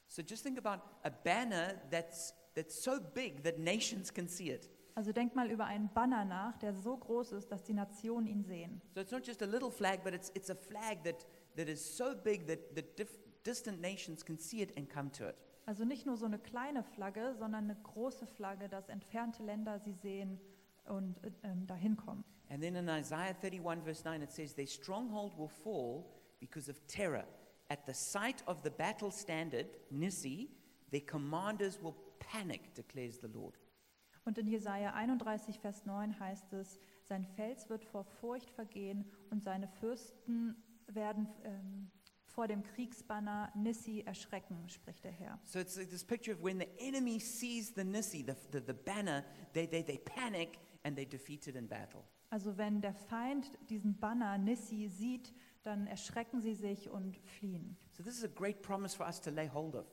So 0.09 0.23
just 0.23 0.43
think 0.43 0.59
about 0.59 0.81
a 1.05 1.11
banner 1.11 1.81
that's, 1.91 2.35
that's 2.55 2.83
so 2.83 3.01
big 3.01 3.43
that 3.43 3.59
nations 3.59 4.13
can 4.13 4.29
see 4.29 4.51
it. 4.51 4.69
Also 4.97 5.13
denk 5.13 5.35
mal 5.35 5.51
über 5.51 5.65
einen 5.65 5.89
Banner 5.93 6.25
nach, 6.25 6.57
der 6.59 6.73
so 6.73 6.97
groß 6.97 7.33
ist, 7.33 7.51
dass 7.51 7.65
die 7.65 7.73
Nationen 7.73 8.29
ihn 8.29 8.45
sehen. 8.45 8.81
So 8.95 9.01
it's 9.01 9.11
not 9.11 9.27
just 9.27 9.43
a 9.43 9.47
little 9.47 9.71
flag, 9.71 10.05
but 10.05 10.15
it's, 10.15 10.31
it's 10.35 10.51
a 10.51 10.55
flag 10.55 11.03
that, 11.03 11.27
that 11.57 11.69
is 11.69 11.81
so 11.97 12.15
big 12.15 12.47
that, 12.47 12.75
that 12.77 12.97
dif- 12.97 13.19
distant 13.45 13.81
nations 13.81 14.25
can 14.25 14.39
see 14.39 14.63
it 14.63 14.77
and 14.77 14.89
come 14.89 15.11
to 15.13 15.29
it. 15.29 15.35
Also 15.67 15.85
nicht 15.85 16.07
nur 16.07 16.17
so 16.17 16.27
eine 16.27 16.39
kleine 16.39 16.85
Flagge, 16.85 17.35
sondern 17.39 17.65
eine 17.65 17.77
große 17.83 18.27
Flagge, 18.27 18.69
dass 18.69 18.89
entfernte 18.89 19.43
Länder 19.43 19.81
sie 19.81 19.95
sehen 19.95 20.39
und 20.87 21.17
äh, 21.25 21.31
ähm, 21.43 21.67
dahin 21.67 21.97
kommen. 21.97 22.25
And 22.51 22.63
then 22.63 22.77
in 22.77 22.89
Isaiah 22.89 23.35
31, 23.35 23.83
verse 23.83 24.05
9, 24.05 24.23
it 24.23 24.31
says, 24.31 24.55
Their 24.55 24.67
stronghold 24.67 25.37
will 25.37 25.49
fall 25.49 26.05
because 26.39 26.71
of 26.71 26.79
terror. 26.87 27.25
At 27.69 27.87
the 27.87 27.95
sight 27.95 28.43
of 28.47 28.63
the 28.63 28.71
battle 28.71 29.11
standard, 29.11 29.67
Nissi, 29.91 30.49
their 30.91 31.01
commanders 31.01 31.81
will 31.83 31.97
panic, 32.19 32.75
declares 32.75 33.19
the 33.21 33.29
Lord. 33.29 33.59
Und 34.25 34.39
in 34.39 34.47
Jesaja 34.47 34.95
31, 34.95 35.61
Vers 35.61 35.85
9 35.85 36.19
heißt 36.19 36.53
es: 36.55 36.81
Sein 37.03 37.25
Fels 37.25 37.69
wird 37.69 37.85
vor 37.85 38.05
Furcht 38.05 38.51
vergehen 38.51 39.05
und 39.31 39.43
seine 39.43 39.69
Fürsten 39.69 40.57
werden 40.87 41.29
ähm, 41.45 41.91
vor 42.27 42.49
dem 42.49 42.63
Kriegsbanner 42.63 43.53
Nissi 43.55 44.01
erschrecken, 44.01 44.69
spricht 44.69 45.05
der 45.05 45.13
Herr. 45.13 45.39
So 45.45 45.59
it's 45.59 45.77
like 45.77 45.91
this 45.91 46.05
picture 46.05 46.35
of 46.35 46.43
when 46.43 46.59
the 46.59 46.69
enemy 46.79 47.21
sees 47.21 47.73
the 47.75 47.85
Nissi, 47.85 48.25
the, 48.25 48.35
the, 48.51 48.61
the 48.61 48.73
banner, 48.73 49.25
they, 49.53 49.67
they, 49.67 49.83
they 49.83 49.99
panic 49.99 50.59
and 50.85 50.97
they 50.97 51.07
defeat 51.07 51.47
it 51.47 51.55
in 51.55 51.69
battle. 51.69 52.05
Also 52.31 52.57
wenn 52.57 52.81
der 52.81 52.95
Feind 52.95 53.53
diesen 53.69 53.97
Banner 53.99 54.39
Nissi 54.39 54.89
sieht, 54.89 55.33
dann 55.65 55.87
erschrecken 55.87 56.41
sie 56.41 56.55
sich 56.55 56.89
und 56.91 57.17
fliehen. 57.17 57.77
So 57.93 58.03
this 58.03 58.17
is 58.17 58.25
a 58.25 58.29
great 58.29 58.63
promise 58.63 58.97
for 58.97 59.07
us 59.07 59.21
to 59.21 59.31
lay 59.31 59.49
hold 59.49 59.75
of. 59.75 59.87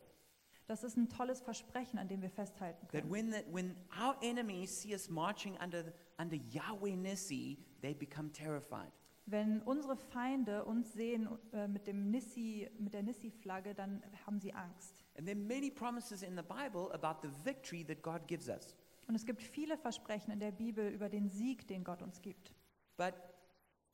Das 0.67 0.83
ist 0.83 0.95
ein 0.95 1.09
tolles 1.09 1.41
Versprechen, 1.41 1.99
an 1.99 2.07
dem 2.07 2.21
wir 2.21 2.29
festhalten 2.29 2.87
That 2.87 3.01
können. 3.01 3.11
when, 3.11 3.31
the, 3.31 3.39
when 3.51 3.75
our 3.99 4.15
enemies 4.21 4.81
see 4.81 4.93
us 4.93 5.09
marching 5.09 5.57
under, 5.61 5.91
under 6.17 6.37
Yahweh 6.37 6.95
Nissi, 6.95 7.57
they 7.81 7.93
become 7.93 8.31
terrified. 8.31 8.91
Wenn 9.25 9.61
unsere 9.63 9.95
Feinde 9.95 10.65
uns 10.65 10.93
sehen 10.93 11.27
äh, 11.53 11.67
mit, 11.67 11.87
dem 11.87 12.09
Nissi, 12.09 12.69
mit 12.79 12.93
der 12.93 13.03
Nissi-Flagge, 13.03 13.73
dann 13.73 14.01
haben 14.25 14.39
sie 14.39 14.53
Angst. 14.53 15.03
And 15.17 15.25
there 15.27 15.37
are 15.37 15.45
many 15.45 15.69
promises 15.69 16.23
in 16.23 16.35
the 16.35 16.43
Bible 16.43 16.91
about 16.93 17.21
the 17.21 17.29
victory 17.43 17.83
that 17.85 18.01
God 18.01 18.27
gives 18.27 18.47
us. 18.49 18.75
Und 19.07 19.15
es 19.15 19.25
gibt 19.25 19.41
viele 19.41 19.77
Versprechen 19.77 20.31
in 20.31 20.39
der 20.39 20.51
Bibel 20.51 20.87
über 20.89 21.09
den 21.09 21.29
Sieg, 21.29 21.67
den 21.67 21.83
Gott 21.83 22.01
uns 22.01 22.21
gibt. 22.21 22.53
But 22.97 23.13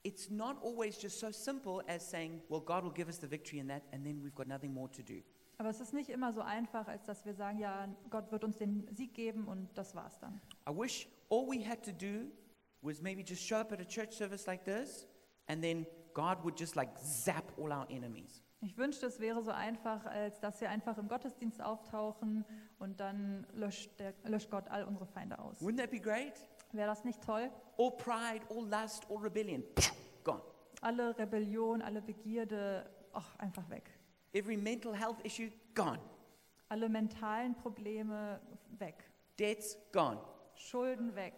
it's 0.07 0.29
not 0.29 0.55
always 0.63 0.97
just 0.97 1.19
so 1.19 1.31
simple 1.31 1.83
as 1.87 2.01
saying, 2.09 2.41
well, 2.47 2.61
God 2.61 2.85
will 2.85 2.93
give 2.93 3.09
us 3.09 3.17
the 3.17 3.27
victory 3.27 3.59
in 3.59 3.67
that, 3.67 3.83
and 3.91 4.05
then 4.05 4.21
we've 4.23 4.35
got 4.35 4.47
nothing 4.47 4.73
more 4.73 4.89
to 4.91 5.03
do. 5.03 5.21
Aber 5.59 5.69
es 5.69 5.81
ist 5.81 5.93
nicht 5.93 6.09
immer 6.09 6.31
so 6.31 6.41
einfach, 6.41 6.87
als 6.87 7.03
dass 7.03 7.25
wir 7.25 7.33
sagen, 7.33 7.59
ja, 7.59 7.89
Gott 8.09 8.31
wird 8.31 8.43
uns 8.43 8.57
den 8.57 8.87
Sieg 8.93 9.13
geben 9.13 9.47
und 9.47 9.67
das 9.75 9.95
war's 9.95 10.17
dann. 10.19 10.39
I 10.69 10.71
wish 10.71 11.07
all 11.29 11.45
we 11.47 11.67
had 11.67 11.83
to 11.83 11.91
do 11.91 12.31
was 12.81 13.01
maybe 13.01 13.21
just 13.21 13.41
show 13.41 13.57
up 13.57 13.71
at 13.73 13.81
a 13.81 13.85
church 13.85 14.13
service 14.13 14.45
like 14.45 14.63
this, 14.63 15.07
and 15.47 15.61
then 15.61 15.85
God 16.13 16.43
would 16.43 16.57
just 16.57 16.75
like 16.75 16.97
zap 16.97 17.51
all 17.57 17.73
our 17.73 17.87
enemies. 17.89 18.43
Ich 18.61 18.77
wünschte, 18.77 19.05
es 19.07 19.19
wäre 19.19 19.43
so 19.43 19.51
einfach, 19.51 20.05
als 20.05 20.39
dass 20.39 20.61
wir 20.61 20.69
einfach 20.69 20.97
im 20.97 21.07
Gottesdienst 21.07 21.61
auftauchen 21.61 22.43
und 22.79 22.99
dann 22.99 23.45
löscht, 23.53 23.99
der, 23.99 24.13
löscht 24.23 24.49
Gott 24.49 24.67
all 24.69 24.83
unsere 24.85 25.05
Feinde 25.05 25.37
aus. 25.37 25.61
Wouldn't 25.61 25.77
that 25.77 25.91
be 25.91 25.99
great? 25.99 26.33
Wäre 26.71 26.87
das 26.87 27.03
nicht 27.03 27.21
toll? 27.21 27.49
All 27.77 27.91
pride, 27.91 28.41
all 28.49 28.67
lust, 28.67 29.05
all 29.09 29.17
rebellion, 29.17 29.63
gone. 30.27 30.41
Alle 30.81 31.17
Rebellion, 31.17 31.81
alle 31.81 32.01
Begierde, 32.01 32.89
ach, 33.13 33.35
einfach 33.37 33.67
weg. 33.69 33.89
Every 34.33 34.57
mental 34.57 34.93
health 34.93 35.23
issue, 35.23 35.49
gone. 35.73 35.99
Alle 36.69 36.89
mentalen 36.89 37.55
Probleme 37.55 38.39
weg. 38.77 39.09
Debts, 39.39 39.77
gone. 39.91 40.19
Schulden 40.55 41.15
weg. 41.15 41.33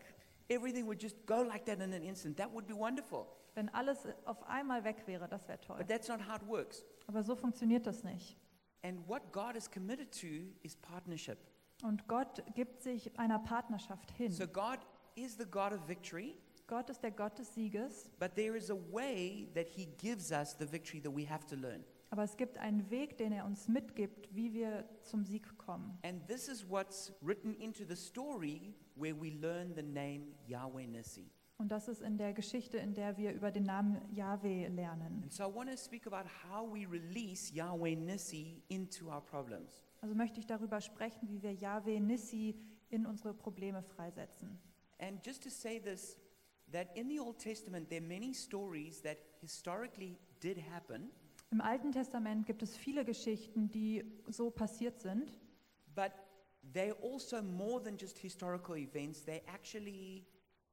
Everything 0.50 0.86
would 0.88 1.02
just 1.02 1.16
go 1.26 1.42
like 1.44 1.66
that 1.66 1.80
in 1.80 1.94
an 1.94 2.04
instant. 2.04 2.38
That 2.38 2.52
would 2.52 2.68
be 2.68 2.76
wonderful. 2.76 3.28
Wenn 3.54 3.70
alles 3.70 4.08
auf 4.26 4.42
einmal 4.48 4.84
weg 4.84 5.04
wäre, 5.06 5.28
das 5.28 5.48
wäre 5.48 5.60
toll. 5.62 5.78
But 5.78 5.88
that's 5.88 6.08
not 6.08 6.20
how 6.28 6.36
it 6.36 6.48
works. 6.48 6.84
Aber 7.08 7.24
so 7.24 7.36
funktioniert 7.36 7.86
das 7.86 8.04
nicht. 8.04 8.38
And 8.82 9.08
what 9.08 9.32
God 9.32 9.56
is 9.56 9.70
committed 9.70 10.12
to 10.22 10.28
is 10.64 10.76
partnership. 10.76 11.38
Und 11.84 12.08
Gott 12.08 12.44
gibt 12.56 12.82
sich 12.82 13.18
einer 13.20 13.40
Partnerschaft 13.40 14.12
hin. 14.12 14.32
So 14.32 14.48
God 14.48 14.80
is 15.16 15.38
the 15.38 15.46
God 15.46 15.74
of 15.74 15.88
victory, 15.88 16.36
Gott 16.70 16.88
ist 16.92 17.02
der 17.02 17.10
Gott 17.10 17.40
des 17.40 17.52
Sieges, 17.52 18.12
but 18.20 18.36
there 18.36 18.56
is 18.56 18.70
a 18.70 18.78
way 18.92 19.50
that 19.56 19.68
He 19.68 19.88
gives 19.98 20.32
us 20.32 20.56
the 20.56 20.72
victory 20.72 21.02
that 21.02 21.12
we 21.12 21.28
have 21.28 21.44
to 21.48 21.56
learn. 21.56 21.84
aber 22.12 22.24
es 22.24 22.38
gibt 22.38 22.60
einen 22.60 22.90
Weg, 22.92 23.18
den 23.18 23.32
er 23.32 23.44
uns 23.46 23.68
mitgibt, 23.68 24.34
wie 24.36 24.54
wir 24.54 24.88
zum 25.02 25.24
Sieg 25.26 25.58
kommen. 25.58 25.98
And 26.04 26.28
this 26.28 26.48
is 26.48 26.70
what's 26.70 27.12
written 27.22 27.56
into 27.56 27.84
the 27.84 27.96
story 27.96 28.76
where 28.96 29.20
we 29.20 29.32
learn 29.32 29.74
the 29.76 29.82
name 29.82 30.28
Yahweh 30.48 30.86
Nissi. 30.86 31.32
Und 31.58 31.72
das 31.72 31.88
ist 31.88 32.02
in 32.02 32.18
der 32.18 32.34
Geschichte, 32.34 32.78
in 32.78 32.94
der 32.94 33.18
wir 33.18 33.34
über 33.34 33.52
den 33.52 33.64
Namen 33.64 34.00
Yahweh 34.14 34.68
lernen. 34.68 35.24
And 35.24 35.34
so 35.34 35.44
I 35.44 35.54
want 35.54 35.72
to 35.72 35.76
speak 35.76 36.06
about 36.06 36.30
how 36.50 36.72
we 36.72 36.86
release 36.88 37.52
Yahweh 37.52 37.96
Nissi 37.96 38.62
into 38.70 39.08
our 39.08 39.22
problems. 39.22 39.82
Also 40.02 40.14
möchte 40.14 40.40
ich 40.40 40.46
darüber 40.46 40.80
sprechen, 40.82 41.28
wie 41.28 41.42
wir 41.42 41.54
Yahweh 41.54 42.00
Nissi 42.00 42.56
in 42.90 43.08
unsere 43.08 43.34
Probleme 43.34 43.82
freisetzen. 43.82 44.60
And 45.00 45.26
just 45.26 45.44
to 45.44 45.50
say 45.50 45.80
this, 45.80 46.18
that 46.72 46.96
in 46.96 47.10
the 47.10 47.20
Old 47.20 47.40
Testament, 47.40 47.90
there 47.90 48.00
are 48.00 48.08
many 48.08 48.34
stories 48.34 49.02
that 49.02 49.18
historically 49.42 50.18
did 50.40 50.58
happen, 50.58 51.12
Im 51.52 51.62
Alten 51.62 51.92
Testament 51.92 52.46
gibt 52.46 52.62
es 52.62 52.78
viele 52.78 53.04
Geschichten, 53.04 53.72
die 53.72 54.04
so 54.28 54.52
passiert 54.52 55.00
sind, 55.00 55.36
but 55.96 56.12
they're 56.74 56.96
also 57.02 57.42
more 57.42 57.82
than 57.82 57.98
just 57.98 58.20
historical 58.20 58.78
events. 58.78 59.26
They're 59.26 59.42
actually 59.48 60.28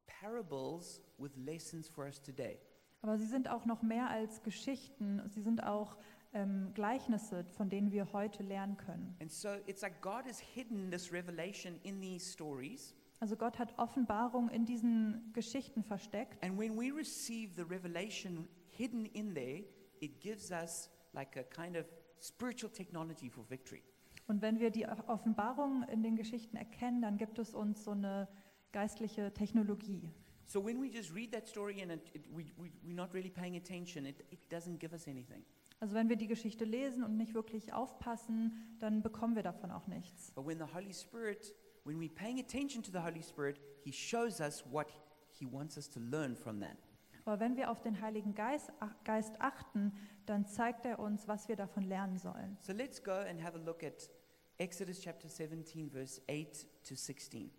parables 0.06 1.00
with 1.16 1.32
lessons 1.36 1.88
for 1.88 2.04
us 2.04 2.20
today. 2.20 2.58
aber 3.02 3.16
sie 3.18 3.26
sind 3.26 3.48
auch 3.48 3.64
noch 3.64 3.82
mehr 3.82 4.10
als 4.10 4.42
Geschichten. 4.42 5.22
Sie 5.28 5.40
sind 5.40 5.62
auch 5.62 5.96
ähm, 6.34 6.72
Gleichnisse, 6.74 7.44
von 7.56 7.70
denen 7.70 7.92
wir 7.92 8.12
heute 8.12 8.42
lernen 8.42 8.76
können. 8.76 9.16
And 9.20 9.30
so 9.30 9.48
it's 9.66 9.80
like 9.80 10.02
God 10.02 10.26
has 10.26 10.40
hidden 10.40 10.90
this 10.90 11.10
revelation 11.10 11.78
in 11.84 12.00
these 12.00 12.30
stories. 12.30 12.94
Also 13.18 13.36
Gott 13.36 13.58
hat 13.58 13.78
Offenbarung 13.78 14.48
in 14.50 14.66
diesen 14.66 15.32
Geschichten 15.32 15.82
versteckt. 15.82 16.42
And 16.44 16.58
when 16.58 16.76
we 16.76 16.94
receive 16.94 17.54
the 17.56 17.62
revelation 17.62 18.46
hidden 18.68 19.06
in 19.06 19.34
there, 19.34 19.64
it 20.00 20.20
gives 20.20 20.50
us 20.50 20.90
like 21.12 21.36
a 21.36 21.42
kind 21.42 21.76
of 21.76 21.86
spiritual 22.20 22.70
technology 22.70 23.30
for 23.30 23.48
victory. 23.48 23.82
Und 24.28 24.42
wenn 24.42 24.58
wir 24.58 24.70
die 24.70 24.86
Offenbarung 24.86 25.84
in 25.84 26.02
den 26.02 26.16
Geschichten 26.16 26.56
erkennen, 26.56 27.00
dann 27.00 27.16
gibt 27.16 27.38
es 27.38 27.54
uns 27.54 27.84
so 27.84 27.92
eine 27.92 28.28
geistliche 28.72 29.32
Technologie. 29.32 30.10
So 30.46 30.64
when 30.64 30.80
we 30.80 30.88
just 30.88 31.14
read 31.14 31.32
that 31.32 31.48
story 31.48 31.82
and 31.82 31.92
it, 31.92 32.10
it, 32.12 32.26
we, 32.30 32.52
we, 32.56 32.70
we're 32.84 32.94
not 32.94 33.12
really 33.14 33.30
paying 33.30 33.56
attention, 33.56 34.06
it, 34.06 34.24
it 34.30 34.38
doesn't 34.50 34.78
give 34.78 34.92
us 34.92 35.08
anything. 35.08 35.44
Also 35.80 35.94
wenn 35.94 36.08
wir 36.08 36.16
die 36.16 36.26
Geschichte 36.26 36.64
lesen 36.64 37.02
und 37.04 37.16
nicht 37.16 37.34
wirklich 37.34 37.72
aufpassen, 37.72 38.76
dann 38.78 39.02
bekommen 39.02 39.36
wir 39.36 39.42
davon 39.42 39.70
auch 39.70 39.86
nichts. 39.86 40.32
But 40.32 40.46
when 40.46 40.58
the 40.58 40.72
Holy 40.72 40.94
Spirit, 40.94 41.54
when 41.86 41.98
we're 41.98 42.10
paying 42.10 42.38
attention 42.40 42.82
to 42.82 42.90
the 42.90 43.00
Holy 43.00 43.22
Spirit, 43.22 43.60
He 43.84 43.92
shows 43.92 44.40
us 44.40 44.64
what 44.70 44.88
He 45.28 45.46
wants 45.46 45.78
us 45.78 45.88
to 45.90 46.00
learn 46.00 46.34
from 46.36 46.60
that. 46.60 46.76
Aber 47.24 47.40
wenn 47.40 47.56
wir 47.56 47.70
auf 47.70 47.80
den 47.80 48.00
Heiligen 48.00 48.34
Geist, 48.34 48.70
ach- 48.80 48.94
Geist 49.04 49.40
achten, 49.40 49.92
dann 50.26 50.46
zeigt 50.46 50.84
er 50.84 50.98
uns, 50.98 51.26
was 51.26 51.48
wir 51.48 51.56
davon 51.56 51.84
lernen 51.84 52.18
sollen. 52.18 52.56
So 52.60 52.72
let's 52.72 53.02
go 53.02 53.12
and 53.12 53.42
have 53.42 53.56
a 53.56 53.60
look 53.60 53.82
at 53.82 54.10
Exodus 54.58 55.00
chapter 55.00 55.28
17, 55.28 55.90
verse 55.90 56.20
8 56.28 56.66
to 56.84 56.94
16. 56.94 57.50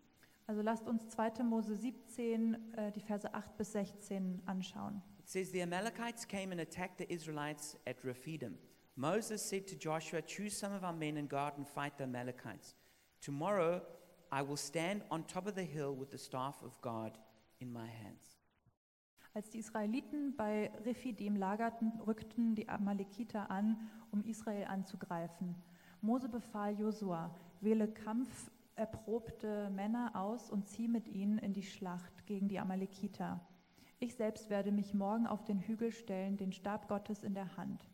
Also 0.47 0.61
lasst 0.61 0.87
uns 0.87 1.07
2. 1.09 1.43
Mose 1.43 1.75
17, 1.75 2.55
äh, 2.77 2.91
die 2.93 3.01
Verse 3.01 3.33
8 3.33 3.57
bis 3.57 3.73
16 3.73 4.41
anschauen. 4.45 5.01
It 5.19 5.27
says, 5.27 5.51
The 5.51 5.61
Amalekites 5.61 6.25
came 6.25 6.51
and 6.53 6.61
attacked 6.61 6.97
the 6.99 7.13
Israelites 7.13 7.77
at 7.85 7.97
Rephidim. 8.05 8.57
Moses 8.95 9.41
said 9.47 9.67
to 9.67 9.75
Joshua, 9.75 10.21
Choose 10.21 10.57
some 10.57 10.73
of 10.73 10.83
our 10.83 10.93
men 10.93 11.17
and 11.17 11.29
go 11.29 11.37
out 11.37 11.57
and 11.57 11.67
fight 11.67 11.97
the 11.97 12.05
Amalekites. 12.05 12.75
Tomorrow 13.19 13.81
I 14.31 14.47
will 14.47 14.57
stand 14.57 15.03
on 15.09 15.25
top 15.27 15.47
of 15.47 15.55
the 15.55 15.63
hill 15.63 15.95
with 15.97 16.09
the 16.11 16.17
staff 16.17 16.61
of 16.63 16.81
God 16.81 17.17
in 17.59 17.71
my 17.71 17.87
hands. 17.87 18.37
Als 19.33 19.49
die 19.51 19.59
Israeliten 19.59 20.35
bei 20.35 20.71
Rephidim 20.83 21.35
lagerten, 21.35 22.01
rückten 22.07 22.55
die 22.55 22.67
Amalekiter 22.69 23.51
an, 23.51 23.89
um 24.11 24.23
Israel 24.23 24.65
anzugreifen. 24.65 25.55
Mose 26.01 26.27
befahl 26.27 26.79
Josua, 26.79 27.35
wähle 27.61 27.87
kampferprobte 27.87 29.69
Männer 29.69 30.11
aus 30.15 30.49
und 30.49 30.67
zieh 30.67 30.87
mit 30.87 31.07
ihnen 31.07 31.37
in 31.37 31.53
die 31.53 31.63
Schlacht 31.63 32.25
gegen 32.25 32.47
die 32.47 32.59
Amalekiter. 32.59 33.39
Ich 33.99 34.15
selbst 34.15 34.49
werde 34.49 34.71
mich 34.71 34.93
morgen 34.93 35.27
auf 35.27 35.43
den 35.43 35.59
Hügel 35.59 35.91
stellen, 35.91 36.37
den 36.37 36.51
Stab 36.51 36.87
Gottes 36.87 37.23
in 37.23 37.33
der 37.33 37.57
Hand. 37.57 37.87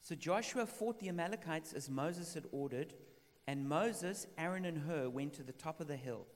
So 0.00 0.14
Joshua 0.14 0.66
fought 0.66 1.00
the 1.00 1.08
Amalekites 1.08 1.74
as 1.74 1.88
Moses 1.88 2.36
had 2.36 2.52
ordered, 2.52 2.94
and 3.46 3.68
Moses, 3.68 4.26
Aaron, 4.38 4.64
and 4.64 4.78
Hur 4.78 5.08
went 5.08 5.34
to 5.34 5.42
the 5.42 5.52
top 5.52 5.80
of 5.80 5.86
the 5.86 5.96
hill. 5.96 6.26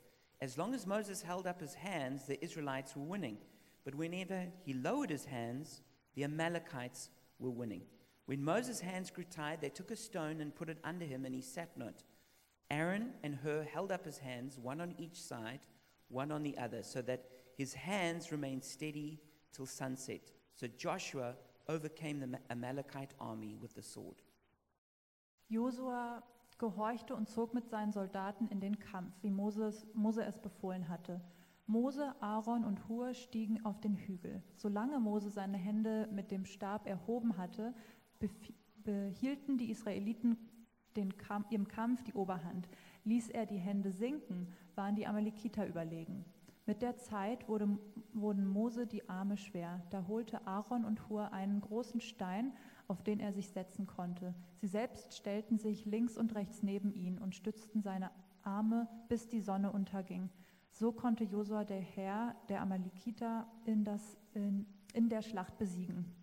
As 0.40 0.58
long 0.58 0.74
as 0.74 0.86
Moses 0.86 1.22
held 1.22 1.46
up 1.46 1.60
his 1.60 1.74
hands, 1.74 2.26
the 2.26 2.42
Israelites 2.44 2.94
were 2.94 3.02
winning. 3.02 3.38
But 3.84 3.94
whenever 3.94 4.46
he 4.64 4.74
lowered 4.74 5.10
his 5.10 5.24
hands, 5.24 5.80
the 6.14 6.24
Amalekites 6.24 7.10
were 7.38 7.50
winning. 7.50 7.82
When 8.26 8.44
Moses' 8.44 8.80
hands 8.80 9.10
grew 9.10 9.24
tired, 9.24 9.60
they 9.62 9.70
took 9.70 9.90
a 9.90 9.96
stone 9.96 10.40
and 10.40 10.54
put 10.54 10.68
it 10.68 10.78
under 10.84 11.06
him, 11.06 11.24
and 11.24 11.34
he 11.34 11.40
sat 11.40 11.70
on 11.80 11.88
it. 11.88 12.04
Aaron 12.70 13.14
and 13.22 13.36
Hur 13.36 13.62
held 13.62 13.90
up 13.90 14.04
his 14.04 14.18
hands, 14.18 14.58
one 14.58 14.80
on 14.80 14.94
each 14.98 15.18
side, 15.20 15.60
one 16.08 16.30
on 16.30 16.42
the 16.42 16.58
other, 16.58 16.82
so 16.82 17.00
that 17.02 17.24
his 17.56 17.72
hands 17.72 18.30
remained 18.30 18.62
steady 18.62 19.20
till 19.52 19.64
sunset. 19.66 20.30
So 20.54 20.66
Joshua 20.66 21.36
overcame 21.68 22.20
the 22.20 22.38
Amalekite 22.50 23.14
army 23.18 23.56
with 23.58 23.74
the 23.74 23.82
sword. 23.82 24.16
Josua 25.50 26.22
gehorchte 26.58 27.14
und 27.14 27.28
zog 27.28 27.54
mit 27.54 27.68
seinen 27.68 27.92
Soldaten 27.92 28.48
in 28.48 28.60
den 28.60 28.78
Kampf, 28.78 29.14
wie 29.22 29.30
Moses, 29.30 29.86
Mose 29.94 30.24
es 30.24 30.38
befohlen 30.38 30.88
hatte. 30.88 31.20
Mose, 31.66 32.14
Aaron 32.20 32.64
und 32.64 32.88
Hur 32.88 33.14
stiegen 33.14 33.64
auf 33.64 33.80
den 33.80 33.94
Hügel. 33.94 34.42
Solange 34.56 35.00
Mose 35.00 35.30
seine 35.30 35.58
Hände 35.58 36.08
mit 36.12 36.30
dem 36.30 36.46
Stab 36.46 36.86
erhoben 36.86 37.36
hatte, 37.36 37.74
behielten 38.84 39.58
die 39.58 39.70
Israeliten 39.70 40.36
Kampf, 41.16 41.52
im 41.52 41.68
Kampf 41.68 42.02
die 42.02 42.14
Oberhand. 42.14 42.68
Ließ 43.04 43.28
er 43.28 43.46
die 43.46 43.58
Hände 43.58 43.92
sinken, 43.92 44.48
waren 44.74 44.96
die 44.96 45.06
Amalekiter 45.06 45.66
überlegen. 45.66 46.24
Mit 46.66 46.82
der 46.82 46.96
Zeit 46.96 47.48
wurde, 47.48 47.78
wurden 48.12 48.46
Mose 48.46 48.86
die 48.86 49.08
Arme 49.08 49.36
schwer. 49.36 49.80
Da 49.90 50.06
holte 50.08 50.46
Aaron 50.46 50.84
und 50.84 51.08
Hur 51.08 51.32
einen 51.32 51.60
großen 51.60 52.00
Stein, 52.00 52.52
auf 52.88 53.02
den 53.02 53.20
er 53.20 53.32
sich 53.32 53.50
setzen 53.50 53.86
konnte. 53.86 54.34
Sie 54.56 54.66
selbst 54.66 55.14
stellten 55.14 55.58
sich 55.58 55.84
links 55.84 56.16
und 56.16 56.34
rechts 56.34 56.62
neben 56.62 56.92
ihn 56.92 57.18
und 57.18 57.34
stützten 57.34 57.82
seine 57.82 58.10
Arme, 58.42 58.88
bis 59.08 59.28
die 59.28 59.40
Sonne 59.40 59.70
unterging. 59.72 60.30
So 60.72 60.92
konnte 60.92 61.24
Josua 61.24 61.64
der 61.64 61.80
Herr 61.80 62.34
der 62.48 62.62
Amalekiter 62.62 63.46
in, 63.66 63.84
das, 63.84 64.16
in, 64.34 64.66
in 64.94 65.08
der 65.08 65.22
Schlacht 65.22 65.58
besiegen. 65.58 66.14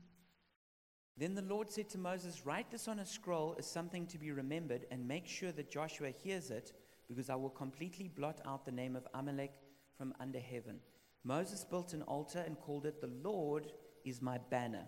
Then 1.18 1.36
the 1.36 1.42
Lord 1.42 1.72
said 1.72 1.90
to 1.92 1.98
Moses, 1.98 2.46
Write 2.46 2.70
this 2.72 2.88
on 2.88 3.00
a 3.00 3.06
scroll 3.06 3.56
as 3.58 3.66
something 3.66 4.06
to 4.08 4.18
be 4.18 4.32
remembered, 4.32 4.86
and 4.92 5.08
make 5.08 5.28
sure 5.28 5.54
that 5.54 5.72
Joshua 5.72 6.10
hears 6.10 6.50
it, 6.50 6.74
because 7.08 7.30
I 7.30 7.36
will 7.36 7.52
completely 7.52 8.10
blot 8.10 8.42
out 8.46 8.66
the 8.66 8.72
name 8.72 8.98
of 8.98 9.08
Amalek 9.14 9.54
from 9.98 10.14
under 10.20 10.40
heaven. 10.40 10.82
Moses 11.24 11.64
built 11.64 11.94
an 11.94 12.02
altar 12.04 12.44
and 12.46 12.60
called 12.60 12.86
it, 12.86 13.00
The 13.00 13.14
Lord 13.24 13.72
is 14.04 14.22
my 14.22 14.40
banner. 14.50 14.88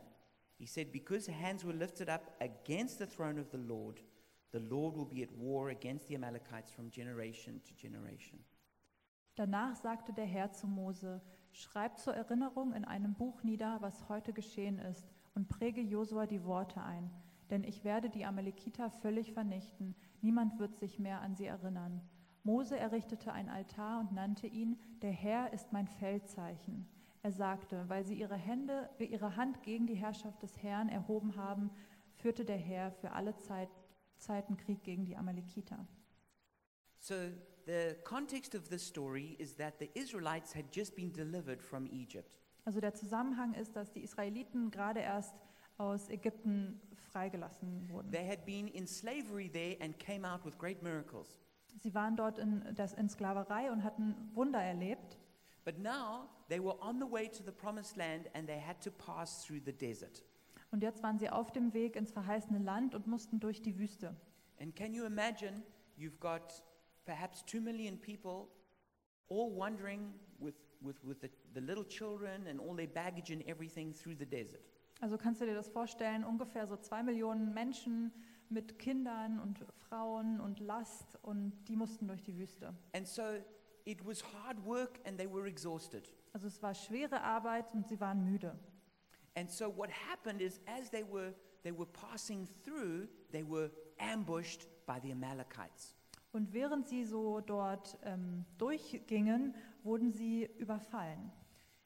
He 0.57 0.65
said, 0.65 0.91
Because 0.91 1.27
hands 1.27 1.63
were 1.63 1.73
lifted 1.73 2.09
up 2.09 2.35
against 2.41 2.99
the 2.99 3.05
throne 3.05 3.39
of 3.39 3.51
the 3.51 3.57
Lord, 3.57 4.01
the 4.51 4.59
Lord 4.59 4.95
will 4.95 5.05
be 5.05 5.21
at 5.21 5.31
war 5.31 5.69
against 5.69 6.07
the 6.07 6.15
Amalekites 6.15 6.71
from 6.71 6.89
generation 6.89 7.61
to 7.65 7.73
generation. 7.75 8.43
Danach 9.35 9.75
sagte 9.75 10.13
der 10.13 10.25
Herr 10.25 10.51
zu 10.51 10.67
Mose, 10.67 11.21
schreib 11.51 11.99
zur 11.99 12.15
Erinnerung 12.15 12.73
in 12.73 12.85
einem 12.85 13.13
Buch 13.13 13.43
nieder, 13.43 13.77
was 13.81 14.09
heute 14.09 14.33
geschehen 14.33 14.79
ist, 14.79 15.07
und 15.35 15.47
präge 15.47 15.81
Josua 15.81 16.25
die 16.25 16.43
Worte 16.43 16.81
ein, 16.81 17.11
denn 17.51 17.63
ich 17.63 17.83
werde 17.83 18.09
die 18.09 18.25
Amalekiter 18.25 18.89
völlig 18.89 19.33
vernichten, 19.33 19.95
niemand 20.21 20.57
wird 20.57 20.75
sich 20.75 20.97
mehr 20.97 21.21
an 21.21 21.35
sie 21.35 21.45
erinnern. 21.45 22.01
Mose 22.43 22.79
errichtete 22.79 23.31
ein 23.31 23.49
Altar 23.49 23.99
und 23.99 24.13
nannte 24.13 24.47
ihn, 24.47 24.79
der 25.03 25.11
Herr 25.11 25.53
ist 25.53 25.71
mein 25.71 25.87
Feldzeichen. 25.87 26.87
Er 27.23 27.31
sagte, 27.31 27.83
weil 27.87 28.05
sie 28.05 28.15
ihre, 28.15 28.35
Hände, 28.35 28.89
ihre 28.99 29.35
Hand 29.35 29.63
gegen 29.63 29.87
die 29.87 29.95
Herrschaft 29.95 30.41
des 30.43 30.61
Herrn 30.61 30.89
erhoben 30.89 31.35
haben, 31.35 31.71
führte 32.15 32.45
der 32.45 32.57
Herr 32.57 32.91
für 32.91 33.11
alle 33.11 33.37
Zeit, 33.37 33.69
Zeiten 34.17 34.57
Krieg 34.57 34.83
gegen 34.83 35.05
die 35.05 35.15
Amalekiter. 35.15 35.87
So, 36.99 37.13
the 37.65 37.95
context 38.03 38.55
of 38.55 38.67
this 38.69 38.85
story 38.85 39.35
is 39.39 39.55
that 39.57 39.75
the 39.79 39.89
Israelites 39.93 40.55
had 40.55 40.65
just 40.73 40.95
been 40.95 41.11
delivered 41.13 41.61
from 41.61 41.85
Egypt. 41.87 42.39
Also 42.65 42.81
der 42.81 42.93
Zusammenhang 42.93 43.53
ist, 43.53 43.75
dass 43.75 43.91
die 43.93 44.01
Israeliten 44.01 44.71
gerade 44.71 44.99
erst 44.99 45.35
aus 45.77 46.09
Ägypten 46.09 46.81
freigelassen 47.11 47.87
wurden. 47.89 48.11
They 48.11 48.27
had 48.27 48.45
been 48.45 48.67
in 48.67 48.87
slavery 48.87 49.49
there 49.49 49.77
and 49.79 49.97
came 49.99 50.27
out 50.27 50.43
with 50.43 50.57
great 50.57 50.81
miracles. 50.81 51.39
Sie 51.81 51.93
waren 51.93 52.15
dort 52.15 52.39
in, 52.39 52.63
das, 52.75 52.93
in 52.93 53.07
Sklaverei 53.07 53.71
und 53.71 53.83
hatten 53.83 54.15
Wunder 54.33 54.59
erlebt. 54.59 55.19
But 55.67 55.79
now 55.79 56.29
they 56.47 56.61
were 56.61 56.77
on 56.79 56.97
the 56.97 57.05
way 57.05 57.27
to 57.27 57.43
the 57.43 57.51
promised 57.51 57.97
land 57.97 58.29
and 58.33 58.47
they 58.47 58.57
had 58.57 58.79
to 58.83 58.89
pass 58.89 59.43
through 59.43 59.59
the 59.65 59.73
desert. 59.73 60.23
Und 60.71 60.81
jetzt 60.81 61.03
waren 61.03 61.19
sie 61.19 61.29
auf 61.29 61.51
dem 61.51 61.73
Weg 61.73 61.97
ins 61.97 62.09
verheißene 62.09 62.59
Land 62.59 62.95
und 62.95 63.05
mussten 63.05 63.41
durch 63.41 63.61
die 63.61 63.77
Wüste. 63.77 64.15
And 64.61 64.73
can 64.73 64.93
you 64.93 65.03
imagine 65.03 65.61
you've 65.97 66.19
got 66.21 66.63
perhaps 67.03 67.43
two 67.43 67.59
million 67.59 67.99
people 67.99 68.47
all 69.29 69.53
wandering 69.53 70.13
with, 70.39 70.55
with, 70.79 71.03
with 71.03 71.17
the, 71.19 71.29
the 71.53 71.59
little 71.59 71.85
children 71.85 72.47
and 72.47 72.61
all 72.61 72.73
their 72.73 72.87
baggage 72.87 73.29
and 73.29 73.45
everything 73.45 73.93
through 73.93 74.15
the 74.17 74.25
desert? 74.25 74.63
Also 75.01 75.17
kannst 75.17 75.41
du 75.41 75.45
dir 75.45 75.53
das 75.53 75.67
vorstellen, 75.67 76.23
ungefähr 76.23 76.65
so 76.65 76.77
zwei 76.77 77.03
Millionen 77.03 77.53
Menschen 77.53 78.13
mit 78.47 78.79
Kindern 78.79 79.37
und 79.41 79.59
Frauen 79.89 80.39
und 80.39 80.61
Last 80.61 81.17
und 81.23 81.51
die 81.67 81.75
mussten 81.75 82.07
durch 82.07 82.23
die 82.23 82.37
Wüste. 82.37 82.73
And 82.93 83.05
so 83.05 83.23
it 83.87 84.05
was 84.05 84.21
hard 84.21 84.63
work 84.65 84.99
and 85.05 85.17
they 85.17 85.27
were 85.27 85.47
exhausted. 85.47 86.09
Also 86.33 86.47
es 86.47 86.61
war 86.61 86.73
schwere 86.73 87.21
Arbeit 87.21 87.73
und 87.73 87.87
sie 87.87 87.99
waren 87.99 88.23
müde. 88.23 88.53
And 89.35 89.49
so 89.49 89.69
what 89.69 89.89
happened 89.89 90.41
is 90.41 90.59
as 90.67 90.89
they 90.91 91.03
were 91.03 91.33
they 91.63 91.71
were 91.71 91.87
passing 91.87 92.47
through, 92.65 93.07
they 93.31 93.43
were 93.43 93.71
ambushed 93.99 94.67
by 94.85 94.99
the 94.99 95.11
Amalekites. 95.11 95.95
Und 96.33 96.53
während 96.53 96.87
sie 96.89 97.05
so 97.05 97.39
dort 97.39 97.97
ähm, 98.03 98.45
durchgingen, 98.57 99.55
wurden 99.83 100.11
sie 100.11 100.49
überfallen. 100.59 101.31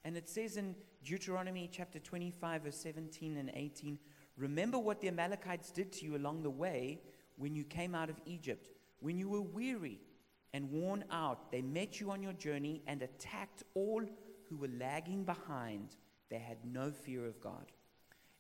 And 0.04 0.18
it 0.18 0.28
says 0.28 0.58
in 0.58 0.76
Deuteronomy 1.04 1.70
chapter 1.72 2.00
25 2.00 2.64
verse 2.64 2.78
17 2.82 3.38
and 3.38 3.52
18, 3.54 4.00
remember 4.38 4.80
what 4.80 5.00
the 5.02 5.08
Amalekites 5.08 5.72
did 5.72 5.92
to 5.94 6.06
you 6.06 6.16
along 6.16 6.42
the 6.42 6.50
way 6.50 7.00
when 7.38 7.56
you 7.56 7.64
came 7.64 7.94
out 7.94 8.10
of 8.10 8.20
Egypt, 8.26 8.72
when 9.00 9.20
you 9.20 9.30
were 9.30 9.42
weary 9.42 10.00
and 10.54 10.70
worn 10.72 11.06
out, 11.12 11.52
they 11.52 11.62
met 11.62 12.00
you 12.00 12.12
on 12.12 12.22
your 12.22 12.34
journey 12.34 12.82
and 12.88 13.02
attacked 13.02 13.64
all 13.74 14.02
who 14.50 14.58
were 14.58 14.70
lagging 14.80 15.24
behind. 15.24 15.96
They 16.30 16.40
had 16.40 16.66
no 16.66 16.92
fear 16.92 17.26
of 17.26 17.40
God. 17.42 17.72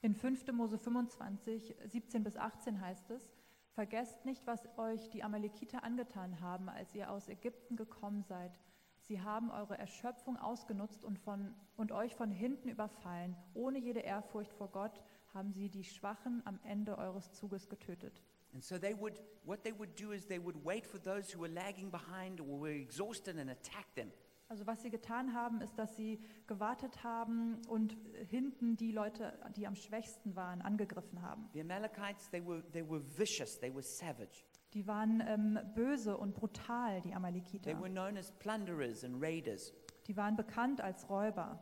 In 0.03 0.15
5. 0.15 0.51
Mose 0.53 0.77
25, 0.77 1.75
17 1.85 2.23
bis 2.23 2.35
18 2.35 2.81
heißt 2.81 3.11
es, 3.11 3.31
Vergesst 3.73 4.25
nicht, 4.25 4.45
was 4.47 4.67
euch 4.77 5.09
die 5.11 5.23
Amalekiter 5.23 5.83
angetan 5.83 6.41
haben, 6.41 6.67
als 6.67 6.93
ihr 6.93 7.09
aus 7.09 7.29
Ägypten 7.29 7.77
gekommen 7.77 8.23
seid. 8.23 8.51
Sie 8.99 9.21
haben 9.21 9.49
eure 9.49 9.77
Erschöpfung 9.77 10.37
ausgenutzt 10.37 11.05
und, 11.05 11.17
von, 11.19 11.55
und 11.77 11.93
euch 11.93 12.13
von 12.13 12.31
hinten 12.31 12.67
überfallen. 12.67 13.35
Ohne 13.53 13.79
jede 13.79 14.01
Ehrfurcht 14.01 14.51
vor 14.53 14.67
Gott 14.67 15.01
haben 15.33 15.53
sie 15.53 15.69
die 15.69 15.85
Schwachen 15.85 16.41
am 16.45 16.59
Ende 16.63 16.97
eures 16.97 17.31
Zuges 17.31 17.69
getötet. 17.69 18.21
And 18.53 18.63
so 18.63 18.77
they 18.77 18.93
would, 18.93 19.19
what 19.45 19.63
they 19.63 19.71
would 19.71 19.95
do 19.95 20.11
is 20.11 20.25
they 20.27 20.39
would 20.39 20.57
wait 20.65 20.85
for 20.85 20.99
those 20.99 21.31
who 21.33 21.39
were 21.39 21.47
lagging 21.53 21.89
behind 21.89 22.41
or 22.41 22.59
were 22.59 22.73
exhausted 22.75 23.37
and 23.37 23.49
attack 23.49 23.93
them. 23.95 24.11
Also 24.49 24.67
was 24.67 24.81
sie 24.81 24.89
getan 24.89 25.33
haben, 25.33 25.61
ist, 25.61 25.77
dass 25.79 25.95
sie 25.95 26.19
gewartet 26.47 27.03
haben 27.05 27.61
und 27.69 27.95
hinten 28.29 28.75
die 28.75 28.91
Leute, 28.91 29.31
die 29.55 29.65
am 29.65 29.75
schwächsten 29.75 30.35
waren, 30.35 30.61
angegriffen 30.61 31.21
haben. 31.21 31.49
The 31.53 31.61
Amalekites, 31.61 32.29
they 32.29 32.45
were, 32.45 32.61
they 32.73 32.83
were 32.83 33.01
vicious, 33.17 33.57
they 33.57 33.73
were 33.73 33.81
savage. 33.81 34.43
Die 34.73 34.85
waren 34.87 35.23
ähm, 35.25 35.59
böse 35.73 36.17
und 36.17 36.33
brutal, 36.33 36.99
die 37.01 37.09
They 37.09 37.15
Amalekiter. 37.15 37.79
were 37.79 37.89
known 37.89 38.17
as 38.17 38.31
plunderers 38.39 39.05
and 39.05 39.21
raiders. 39.21 39.73
Die 40.07 40.17
waren 40.17 40.35
bekannt 40.35 40.81
als 40.81 41.09
Räuber. 41.09 41.57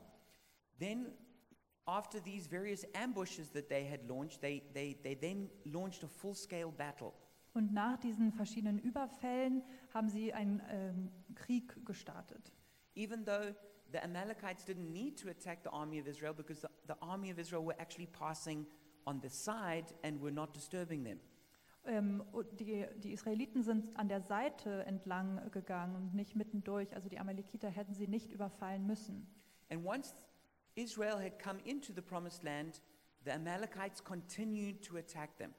Then, 0.80 1.12
after 1.89 2.19
these 2.19 2.47
various 2.47 2.86
ambushes 2.93 3.49
that 3.49 3.67
they 3.67 3.84
had 3.84 4.08
launched, 4.08 4.41
they, 4.41 4.62
they, 4.73 4.95
they 5.04 5.15
then 5.15 5.49
launched 5.65 6.04
a 6.04 6.08
full 6.08 6.36
scale 6.36 6.71
battle. 6.71 7.13
Und 7.54 7.73
nach 7.73 7.97
diesen 7.97 8.32
verschiedenen 8.32 8.78
Überfällen 8.78 9.63
haben 9.93 10.08
sie 10.10 10.32
einen 10.34 10.62
ähm, 10.69 11.12
Krieg 11.34 11.84
gestartet. 11.86 12.54
Even 12.95 13.25
though 13.25 13.56
the 13.91 13.99
Amalekites 14.04 14.65
didn't 14.65 14.91
need 14.91 15.17
to 15.17 15.30
attack 15.30 15.63
the 15.63 15.71
army 15.71 15.99
of 15.99 16.08
Israel 16.08 16.34
because 16.34 16.62
the, 16.62 16.69
the 16.88 17.02
army 17.02 17.32
of 17.32 17.39
Israel 17.39 17.65
were 17.65 17.80
actually 17.80 18.08
passing 18.08 18.67
on 19.06 19.19
the 19.21 19.30
side 19.30 19.86
and 20.04 20.21
were 20.21 20.32
not 20.32 20.54
disturbing 20.54 21.04
them. 21.04 21.19
Ähm, 21.86 22.23
die, 22.60 22.86
die 22.97 23.13
Israeliten 23.13 23.63
sind 23.63 23.97
an 23.97 24.10
der 24.10 24.21
Seite 24.21 24.86
entlang 24.86 25.49
gegangen 25.52 25.95
und 25.95 26.13
nicht 26.13 26.36
mittendurch. 26.36 26.93
Also 26.93 27.10
die 27.10 27.17
Amalekiter 27.17 27.69
hätten 27.69 27.95
sie 27.95 28.08
nicht 28.08 28.32
überfallen 28.32 28.86
müssen. 28.86 29.25
And 29.69 29.84
once 29.86 30.13
Israel 30.80 31.18
had 31.18 31.38
come 31.39 31.60
into 31.65 31.94
the 31.94 32.02
promised 32.02 32.44
land, 32.44 32.82
the 33.26 33.32
Amalekites 33.32 34.02
continued 34.02 34.82
to 34.84 34.98
attack 34.98 35.38
them. 35.38 35.54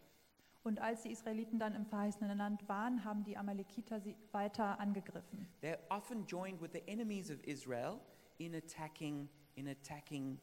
Und 0.63 0.79
als 0.79 1.03
die 1.03 1.11
Israeliten 1.11 1.59
dann 1.59 1.75
im 1.75 1.87
verheißenen 1.87 2.37
Land 2.37 2.69
waren, 2.69 3.05
haben 3.05 3.25
die 3.25 3.37
Amalekiter 3.37 4.01
sie 4.01 4.15
weiter 4.33 4.79
angegriffen. 4.79 5.47
They 5.63 5.77
often 5.89 6.27
joined 6.27 6.61
with 6.61 6.71
the 6.73 6.87
enemies 6.87 7.31
of 7.31 7.43
Israel 7.45 7.99
in 8.39 8.55
attacking, 8.55 9.29
in 9.55 9.69
attacking 9.69 10.39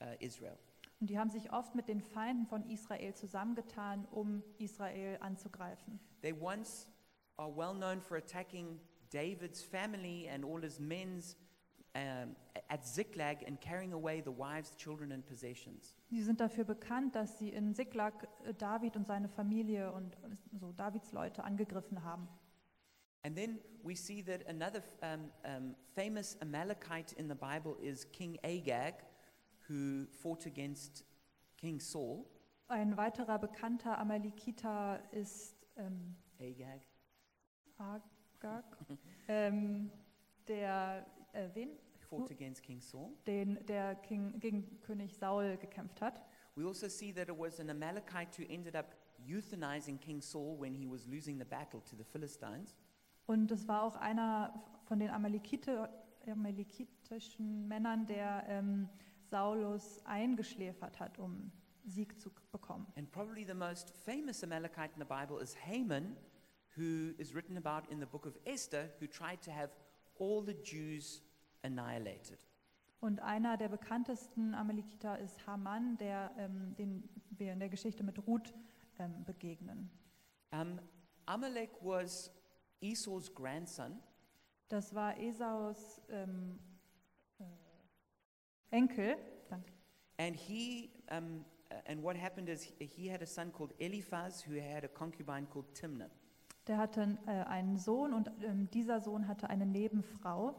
uh, 0.00 0.14
Israel. 0.20 0.56
Und 1.00 1.10
die 1.10 1.18
haben 1.18 1.30
sich 1.30 1.52
oft 1.52 1.74
mit 1.74 1.88
den 1.88 2.00
Feinden 2.00 2.46
von 2.46 2.68
Israel 2.68 3.14
zusammengetan, 3.14 4.06
um 4.10 4.42
Israel 4.58 5.18
anzugreifen. 5.20 6.00
They 6.22 6.32
once 6.32 6.88
are 7.36 7.54
well 7.54 7.74
known 7.74 8.00
for 8.00 8.16
attacking 8.16 8.80
David's 9.10 9.62
family 9.62 10.28
and 10.28 10.44
all 10.44 10.60
his 10.60 10.80
men's 10.80 11.36
um, 11.94 12.36
at 12.68 12.86
Ziklag 12.86 13.42
and 13.46 13.60
carrying 13.60 13.92
away 13.92 14.20
the 14.20 14.30
wives, 14.30 14.74
children, 14.76 15.12
and 15.12 15.24
possessions. 15.24 15.94
Sie 16.10 16.22
sind 16.22 16.40
dafür 16.40 16.64
bekannt, 16.64 17.14
dass 17.14 17.38
sie 17.38 17.50
in 17.50 17.74
Siklag 17.74 18.28
äh, 18.44 18.54
David 18.54 18.96
und 18.96 19.06
seine 19.06 19.28
Familie 19.28 19.92
und 19.92 20.14
äh, 20.16 20.36
so 20.58 20.72
Davids 20.72 21.12
Leute 21.12 21.44
angegriffen 21.44 22.04
haben. 22.04 22.28
And 23.24 23.36
then 23.36 23.58
we 23.82 23.96
see 23.96 24.22
that 24.22 24.46
another 24.48 24.82
um, 25.02 25.30
um, 25.44 25.74
famous 25.94 26.36
Amalekite 26.40 27.14
in 27.16 27.28
the 27.28 27.34
Bible 27.34 27.76
is 27.82 28.10
King 28.12 28.38
Agag, 28.44 29.04
who 29.68 30.06
fought 30.12 30.46
against 30.46 31.04
King 31.56 31.80
Saul. 31.80 32.26
Ein 32.68 32.96
weiterer 32.96 33.38
bekannter 33.38 33.98
Amalekiter 33.98 35.02
ist 35.10 35.56
ähm, 35.76 36.16
Agag. 36.38 36.82
Agag, 37.78 38.64
ähm, 39.28 39.90
der 40.46 41.06
äh, 41.32 41.48
wen? 41.54 41.70
Fought 42.08 42.30
against 42.30 42.62
King 42.62 42.80
Saul. 42.80 43.10
Den, 43.26 43.64
der 43.66 43.94
King, 43.96 44.38
gegen 44.40 44.80
König 44.80 45.14
Saul 45.14 45.58
gekämpft 45.58 46.00
hat. 46.00 46.22
We 46.56 46.66
also 46.66 46.88
see 46.88 47.12
that 47.12 47.28
it 47.28 47.38
was 47.38 47.60
an 47.60 47.70
Amalekite 47.70 48.38
who 48.38 48.44
ended 48.48 48.74
up 48.74 48.96
euthanizing 49.26 49.98
King 50.00 50.22
Saul 50.22 50.58
when 50.58 50.74
he 50.74 50.86
was 50.86 51.06
losing 51.06 51.38
the 51.38 51.44
battle 51.44 51.80
to 51.82 51.96
the 51.96 52.04
Philistines. 52.04 52.76
Und 53.26 53.50
es 53.52 53.68
war 53.68 53.82
auch 53.82 53.96
einer 53.96 54.54
von 54.84 54.98
den 54.98 55.10
Amalekite, 55.10 55.90
amalekitischen 56.26 57.68
Männern, 57.68 58.06
der 58.06 58.44
ähm, 58.48 58.88
Saulus 59.30 60.00
eingeschläfert 60.06 60.98
hat, 60.98 61.18
um 61.18 61.52
Sieg 61.84 62.18
zu 62.18 62.30
bekommen. 62.50 62.86
And 62.96 63.10
probably 63.10 63.44
the 63.44 63.54
most 63.54 63.90
famous 63.90 64.42
Amalekite 64.42 64.92
in 64.94 65.00
the 65.00 65.04
Bible 65.04 65.42
is 65.42 65.54
Haman, 65.66 66.16
who 66.76 67.12
is 67.18 67.34
written 67.34 67.56
about 67.58 67.90
in 67.90 68.00
the 68.00 68.06
book 68.06 68.26
of 68.26 68.38
Esther, 68.44 68.88
who 68.98 69.06
tried 69.06 69.42
to 69.42 69.50
have 69.50 69.70
all 70.18 70.44
the 70.44 70.54
Jews 70.62 71.22
annihilated. 71.62 72.38
Und 73.00 73.20
einer 73.20 73.56
der 73.56 73.68
bekanntesten 73.68 74.54
Amalekiter 74.54 75.18
ist 75.18 75.46
Haman, 75.46 75.96
der, 75.98 76.32
ähm, 76.36 76.74
den 76.76 77.08
wir 77.30 77.52
in 77.52 77.60
der 77.60 77.68
Geschichte 77.68 78.02
mit 78.02 78.26
Ruth 78.26 78.52
ähm, 78.98 79.24
begegnen. 79.24 79.90
Um, 80.50 80.80
Amalek 81.26 81.70
was 81.80 82.32
Esau's 82.80 83.32
grandson, 83.32 84.00
Das 84.68 84.94
war 84.94 85.16
Esaus 85.18 86.00
ähm, 86.10 86.58
äh, 87.38 87.44
Enkel. 88.70 89.16
Danke. 89.48 89.72
And 90.18 90.36
he, 90.36 90.90
um, 91.10 91.44
uh, 91.70 91.74
and 91.86 92.02
what 92.02 92.16
happened 92.16 92.48
is 92.48 92.62
he- 92.62 92.84
he 92.86 93.10
had 93.10 93.22
a 93.22 93.26
son 93.26 93.52
called 93.52 93.72
Eliphaz 93.78 94.44
who 94.46 94.60
had 94.60 94.84
a 94.84 94.88
concubine 94.88 95.46
called 95.46 95.72
Timnah. 95.74 96.10
Der 96.68 96.76
hatte 96.78 97.18
äh, 97.26 97.30
einen 97.30 97.76
Sohn 97.78 98.12
und 98.12 98.30
ähm, 98.44 98.70
dieser 98.70 99.00
Sohn 99.00 99.26
hatte 99.26 99.48
eine 99.50 99.66
Nebenfrau. 99.66 100.54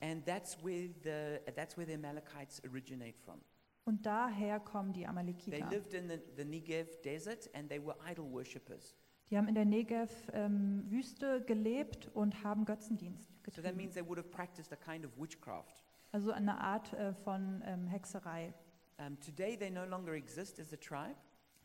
And 0.00 0.24
that's 0.26 0.62
where 0.64 0.88
the, 1.02 1.52
that's 1.54 1.76
where 1.76 1.86
the 1.86 1.94
Amalekites 1.94 2.62
originate 2.64 3.16
from. 3.24 3.40
Und 3.84 4.04
daher 4.04 4.60
kommen 4.60 4.92
die 4.92 5.00
They 5.00 5.08
Amalekiter. 5.08 5.70
lived 5.70 5.94
in 5.94 6.08
the, 6.08 6.18
the 6.36 6.44
Negev 6.44 7.00
desert 7.02 7.48
and 7.54 7.68
they 7.70 7.82
were 7.82 7.96
idol 8.10 8.30
worshippers. 8.30 8.94
Die 9.30 9.36
haben 9.36 9.48
in 9.48 9.54
der 9.54 9.64
Negev-Wüste 9.64 11.42
gelebt 11.44 12.08
und 12.14 12.42
haben 12.44 12.64
Götzendienst 12.64 13.28
So 13.50 13.62
that 13.62 13.72
getrieben. 13.72 13.92
they 13.92 14.06
would 14.06 14.18
have 14.18 14.28
practiced 14.30 14.72
a 14.72 14.76
kind 14.76 15.04
of 15.04 15.12
witchcraft. 15.18 15.82
Also 16.12 16.32
eine 16.32 16.58
Art 16.60 16.92
äh, 16.94 17.12
von 17.12 17.62
ähm, 17.66 17.86
Hexerei. 17.86 18.52
Um, 18.98 19.18
today 19.20 19.56
they 19.56 19.70
no 19.70 19.84
longer 19.84 20.12
exist 20.14 20.58
as 20.58 20.72
a 20.72 20.76
tribe 20.76 21.14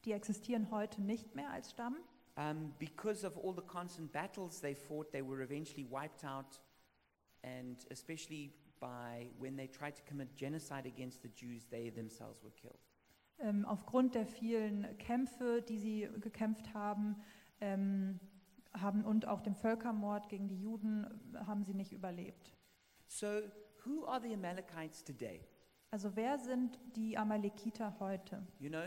Die 0.05 0.11
existieren 0.11 0.69
heute 0.69 1.01
nicht 1.01 1.33
mehr 1.35 1.49
als 1.49 1.71
Stamm. 1.71 1.95
Um, 2.37 2.73
because 2.79 3.23
of 3.23 3.37
all 3.37 3.53
the 3.53 3.61
constant 3.61 4.11
battles 4.11 4.59
they 4.59 4.73
fought. 4.73 5.11
They 5.11 5.21
were 5.21 5.41
eventually 5.41 5.85
wiped 5.85 6.23
out, 6.23 6.59
and 7.43 7.77
especially 7.91 8.53
by 8.79 9.27
when 9.39 9.55
they 9.55 9.67
tried 9.67 9.95
to 9.95 10.03
commit 10.03 10.35
genocide 10.35 10.85
against 10.85 11.21
the 11.21 11.29
Jews, 11.29 11.65
they 11.69 11.89
themselves 11.89 12.43
were 12.43 12.51
killed. 12.51 12.79
Ähm, 13.39 13.65
aufgrund 13.65 14.15
der 14.15 14.25
vielen 14.25 14.97
Kämpfe, 14.97 15.61
die 15.61 15.77
sie 15.77 16.09
gekämpft 16.19 16.73
haben, 16.73 17.15
ähm, 17.61 18.19
haben 18.73 19.03
und 19.03 19.27
auch 19.27 19.41
dem 19.41 19.55
Völkermord 19.55 20.29
gegen 20.29 20.47
die 20.47 20.59
Juden 20.59 21.07
haben 21.45 21.63
sie 21.63 21.73
nicht 21.73 21.91
überlebt. 21.91 22.53
So, 23.07 23.41
who 23.85 24.05
are 24.05 24.21
the 24.21 24.33
Amalekites 24.33 25.03
today? 25.03 25.45
Also 25.91 26.15
wer 26.15 26.39
sind 26.39 26.79
die 26.95 27.17
Amalekiter 27.17 27.99
heute? 27.99 28.45
You 28.59 28.69
know, 28.69 28.85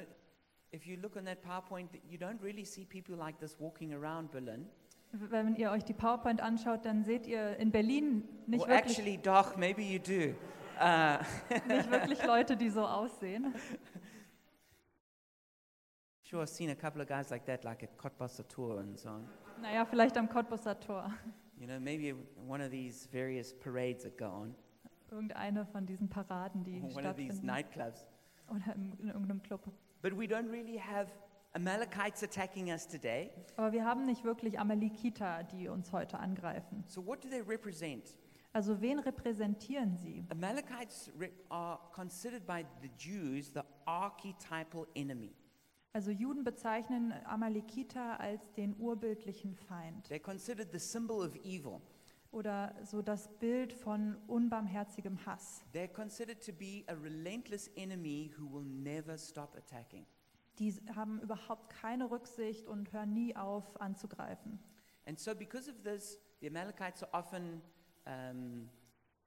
if 0.73 0.87
you 0.87 0.97
look 0.97 1.17
on 1.17 1.25
that 1.25 1.43
PowerPoint, 1.43 1.89
you 2.09 2.19
don't 2.19 2.41
really 2.43 2.65
see 2.65 2.85
people 2.85 3.17
like 3.17 3.39
this 3.39 3.57
walking 3.59 3.93
around 3.93 4.31
Berlin. 4.31 4.67
Wenn 5.13 5.55
ihr 5.57 5.71
euch 5.71 5.85
die 5.85 5.95
PowerPoint 5.95 6.41
anschaut, 6.41 6.85
dann 6.85 7.05
seht 7.05 7.27
ihr 7.27 7.57
in 7.59 7.71
Berlin 7.71 8.25
nicht, 8.47 8.61
well, 8.61 8.69
wirklich, 8.77 8.99
actually, 8.99 9.19
Doch, 9.19 9.57
maybe 9.57 9.83
you 9.83 9.99
do. 9.99 10.35
Uh, 10.79 11.19
nicht 11.69 11.91
wirklich 11.91 12.23
Leute, 12.27 12.57
die 12.57 12.69
so 12.69 12.85
aussehen. 12.85 13.55
sure, 16.23 16.43
I've 16.43 16.49
seen 16.51 16.71
a 16.71 16.75
couple 16.75 17.01
of 17.01 17.09
guys 17.09 17.31
like 17.31 17.47
that, 17.47 17.65
like 17.65 17.83
at 17.83 17.97
Cottbusser 17.97 18.47
Tour 18.49 18.81
and 18.81 18.99
so 18.99 19.11
on. 19.11 19.29
Naja, 19.63 19.87
vielleicht 19.87 20.17
am 20.19 20.29
Cottbusser 20.29 20.79
Tor. 20.79 21.11
You 21.59 21.67
know, 21.67 21.81
maybe 21.81 22.15
one 22.47 22.61
of 22.61 22.71
these 22.71 23.09
various 23.11 23.55
parades 23.55 24.03
that 24.05 24.19
go 24.19 24.27
on, 24.27 24.55
Irgendeine 25.11 25.65
von 25.65 25.87
diesen 25.87 26.09
Paraden, 26.09 26.65
die 26.65 26.83
or 26.83 26.95
one 26.95 27.07
of 27.09 27.17
these 27.17 27.37
stattfinden. 27.39 27.47
nightclubs. 27.47 28.05
Oder 28.49 28.75
in, 28.75 28.93
in 28.99 29.09
irgendeinem 29.09 29.43
Club. 29.43 29.61
But 30.07 30.17
we 30.17 30.29
don't 30.29 30.49
really 30.53 30.79
have 30.79 31.09
Amalekites 31.57 32.23
attacking 32.23 32.71
us 32.71 32.87
today. 32.87 33.29
Aber 33.57 33.73
wir 33.73 33.85
haben 33.85 34.07
nicht 34.07 34.23
wirklich 34.23 34.57
Amalekiter, 34.57 35.43
die 35.43 35.67
uns 35.67 35.91
heute 35.91 36.21
angreifen. 36.21 36.85
So, 36.87 37.05
what 37.05 37.25
do 37.25 37.29
they 37.29 37.41
represent? 37.41 38.17
Also 38.53 38.81
wen 38.81 39.01
repräsentieren 39.01 39.97
sie? 39.97 40.25
Amalekites 40.29 41.11
re- 41.19 41.33
are 41.49 41.81
considered 41.93 42.47
by 42.47 42.65
the 42.83 42.89
Jews 42.97 43.53
the 43.53 43.63
archetypal 43.85 44.87
enemy. 44.95 45.35
Also 45.93 46.13
Juden 46.13 46.45
bezeichnen 46.45 47.13
Amalekiter 47.25 48.21
als 48.21 48.53
den 48.53 48.77
urbildlichen 48.79 49.57
Feind 49.57 50.07
They're 50.09 50.21
considered 50.21 50.71
the 50.71 50.79
symbol 50.79 51.17
of 51.27 51.35
evil. 51.45 51.81
Oder 52.37 52.75
so 52.85 53.01
das 53.01 53.29
Bild 53.39 53.73
von 53.73 54.17
unbarmherzigem 54.27 55.25
Hass. 55.25 55.65
They're 55.73 55.89
considered 55.89 56.45
to 56.45 56.53
be 56.53 56.85
a 56.87 56.95
relentless 56.95 57.71
enemy 57.77 58.31
who 58.37 58.47
will 58.53 58.65
never 58.65 59.17
stop 59.17 59.57
attacking. 59.57 60.07
Die 60.59 60.75
haben 60.95 61.21
überhaupt 61.21 61.71
keine 61.71 62.11
Rücksicht 62.11 62.67
und 62.67 62.93
hören 62.93 63.15
nie 63.15 63.35
auf 63.35 63.81
anzugreifen. 63.81 64.59
And 65.07 65.19
so, 65.19 65.35
because 65.35 65.71
of 65.71 65.83
this, 65.83 66.19
the 66.41 66.49
Amalekites 66.49 67.03
are 67.03 67.13
often 67.15 67.63
um, 68.07 68.69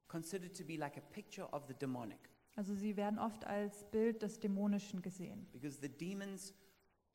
considered 0.08 0.56
to 0.56 0.64
be 0.64 0.78
like 0.78 0.98
a 0.98 1.02
picture 1.12 1.48
of 1.52 1.64
the 1.68 1.74
demonic, 1.74 2.30
Also 2.56 2.76
sie 2.76 2.96
werden 2.96 3.18
oft 3.18 3.46
als 3.46 3.86
Bild 3.92 4.22
des 4.22 4.40
Dämonischen 4.40 5.02
gesehen, 5.02 5.48
because 5.52 5.80
the 5.82 5.90
demons 5.90 6.54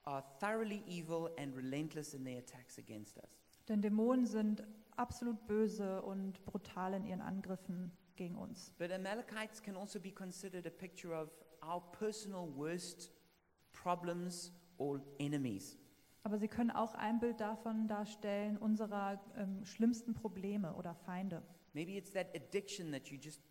are 0.04 0.24
thoroughly 0.40 0.82
evil 0.86 1.30
and 1.38 1.54
relentless 1.56 2.14
in 2.14 2.24
their 2.24 2.38
attacks 2.38 2.78
against 2.78 3.16
us. 3.18 3.28
denn 3.68 3.80
Dämonen 3.82 4.26
sind 4.26 4.62
absolut 4.96 5.46
böse 5.46 6.02
und 6.02 6.44
brutal 6.44 6.94
in 6.94 7.04
ihren 7.04 7.20
Angriffen 7.20 7.92
gegen 8.16 8.36
uns. 8.36 8.72
But 8.78 8.92
Amalekites 8.92 9.62
can 9.62 9.76
also 9.76 9.98
be 10.00 10.10
considered 10.12 10.66
a 10.66 10.70
picture 10.70 11.14
of 11.14 11.30
our 11.62 11.80
personal 11.92 12.48
worst 12.56 13.10
problems 13.72 14.52
or 14.78 15.00
enemies. 15.18 15.78
Aber 16.22 16.38
sie 16.38 16.48
können 16.48 16.70
auch 16.70 16.94
ein 16.94 17.20
Bild 17.20 17.40
davon 17.40 17.86
darstellen, 17.86 18.56
unserer 18.56 19.20
ähm, 19.36 19.64
schlimmsten 19.64 20.14
Probleme 20.14 20.74
oder 20.74 20.94
Feinde. 20.94 21.42
Maybe 21.74 21.96
it's 21.98 22.12
that 22.12 22.28
addiction 22.34 22.92
that 22.92 23.08
you 23.08 23.18
just 23.20 23.42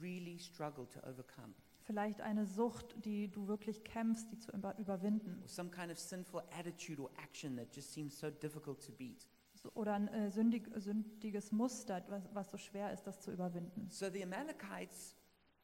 really 0.00 0.38
struggle 0.38 0.86
to 0.88 1.00
overcome, 1.00 1.54
Vielleicht 1.84 2.20
eine 2.20 2.46
Sucht, 2.46 2.94
die 3.04 3.28
du 3.28 3.48
wirklich 3.48 3.82
kämpfst, 3.82 4.30
die 4.30 4.38
zu 4.38 4.52
über 4.52 4.78
überwinden. 4.78 5.40
or 5.42 5.48
some 5.48 5.68
kind 5.68 5.90
of 5.90 5.98
sinful 5.98 6.40
attitude 6.56 7.02
or 7.02 7.10
action 7.20 7.56
that 7.56 7.74
just 7.74 7.92
seems 7.92 8.16
so 8.16 8.30
difficult 8.30 8.80
to 8.86 8.92
beat. 8.92 9.26
So- 9.62 9.70
Oder 9.74 9.94
ein 9.94 10.08
äh, 10.08 10.30
sündig, 10.30 10.68
sündiges 10.76 11.52
Muster, 11.52 12.02
was, 12.08 12.22
was 12.34 12.50
so 12.50 12.56
schwer 12.58 12.92
ist, 12.92 13.04
das 13.06 13.20
zu 13.20 13.30
überwinden. 13.30 13.88
So 13.90 14.10
the 14.10 14.22
Amalekites 14.22 15.14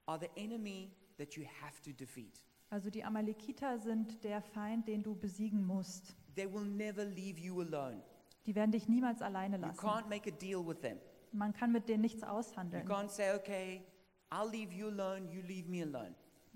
are 0.07 0.19
the 0.21 0.31
enemy 0.41 0.93
that 1.17 1.35
you 1.35 1.45
have 1.63 1.81
to 1.83 1.93
defeat. 1.93 2.45
Also 2.71 2.91
die 2.91 3.03
Amalekiter 3.03 3.79
sind 3.79 4.23
der 4.25 4.43
Feind, 4.43 4.87
den 4.89 5.03
du 5.03 5.15
besiegen 5.15 5.65
musst. 5.67 6.15
They 6.37 6.47
will 6.53 6.65
never 6.65 7.05
leave 7.05 7.41
you 7.41 7.61
alone. 7.61 8.03
Die 8.47 8.55
werden 8.55 8.73
dich 8.73 8.89
niemals 8.89 9.21
alleine 9.23 9.57
You 9.57 9.63
lassen. 9.63 9.81
can't 9.81 10.07
make 10.09 10.31
a 10.31 10.35
deal 10.35 10.65
with 10.67 10.81
them. 10.81 10.99
Man 11.33 11.53
kann 11.53 11.73
mit 11.73 11.89
denen 11.89 12.03
nichts 12.03 12.23
You 12.23 12.29
aushandeln. 12.29 12.87
can't 12.87 13.11
say, 13.11 13.35
okay, 13.35 13.83
I'll 14.31 14.49
leave 14.51 14.73
you 14.73 14.89
alone, 14.89 15.29
you 15.31 15.43
leave 15.43 15.69
me 15.69 15.83
alone. 15.83 16.15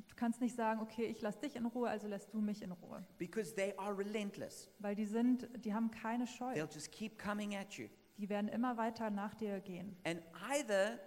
Du 0.09 0.15
kannst 0.17 0.41
nicht 0.41 0.55
sagen, 0.55 0.81
okay, 0.81 1.05
ich 1.07 1.21
lasse 1.21 1.41
dich 1.41 1.57
in 1.57 1.67
Ruhe, 1.67 1.89
also 1.89 2.07
lässt 2.07 2.33
du 2.33 2.41
mich 2.41 2.63
in 2.63 2.73
Ruhe. 2.73 3.05
Because 3.19 3.55
they 3.55 3.75
are 3.77 3.97
relentless. 3.97 4.71
Weil 4.79 4.95
die 4.95 5.07
sind, 5.07 5.49
die 5.65 5.73
haben 5.75 5.91
keine 5.91 6.27
Scheu. 6.27 6.53
They'll 6.55 6.73
just 6.73 6.93
keep 6.93 7.19
coming 7.19 7.55
at 7.57 7.73
you. 7.75 7.89
Die 8.19 8.29
werden 8.29 8.49
immer 8.49 8.77
weiter 8.77 9.11
nach 9.11 9.35
dir 9.35 9.61
gehen. 9.61 9.97
And 10.05 10.21
either 10.53 10.99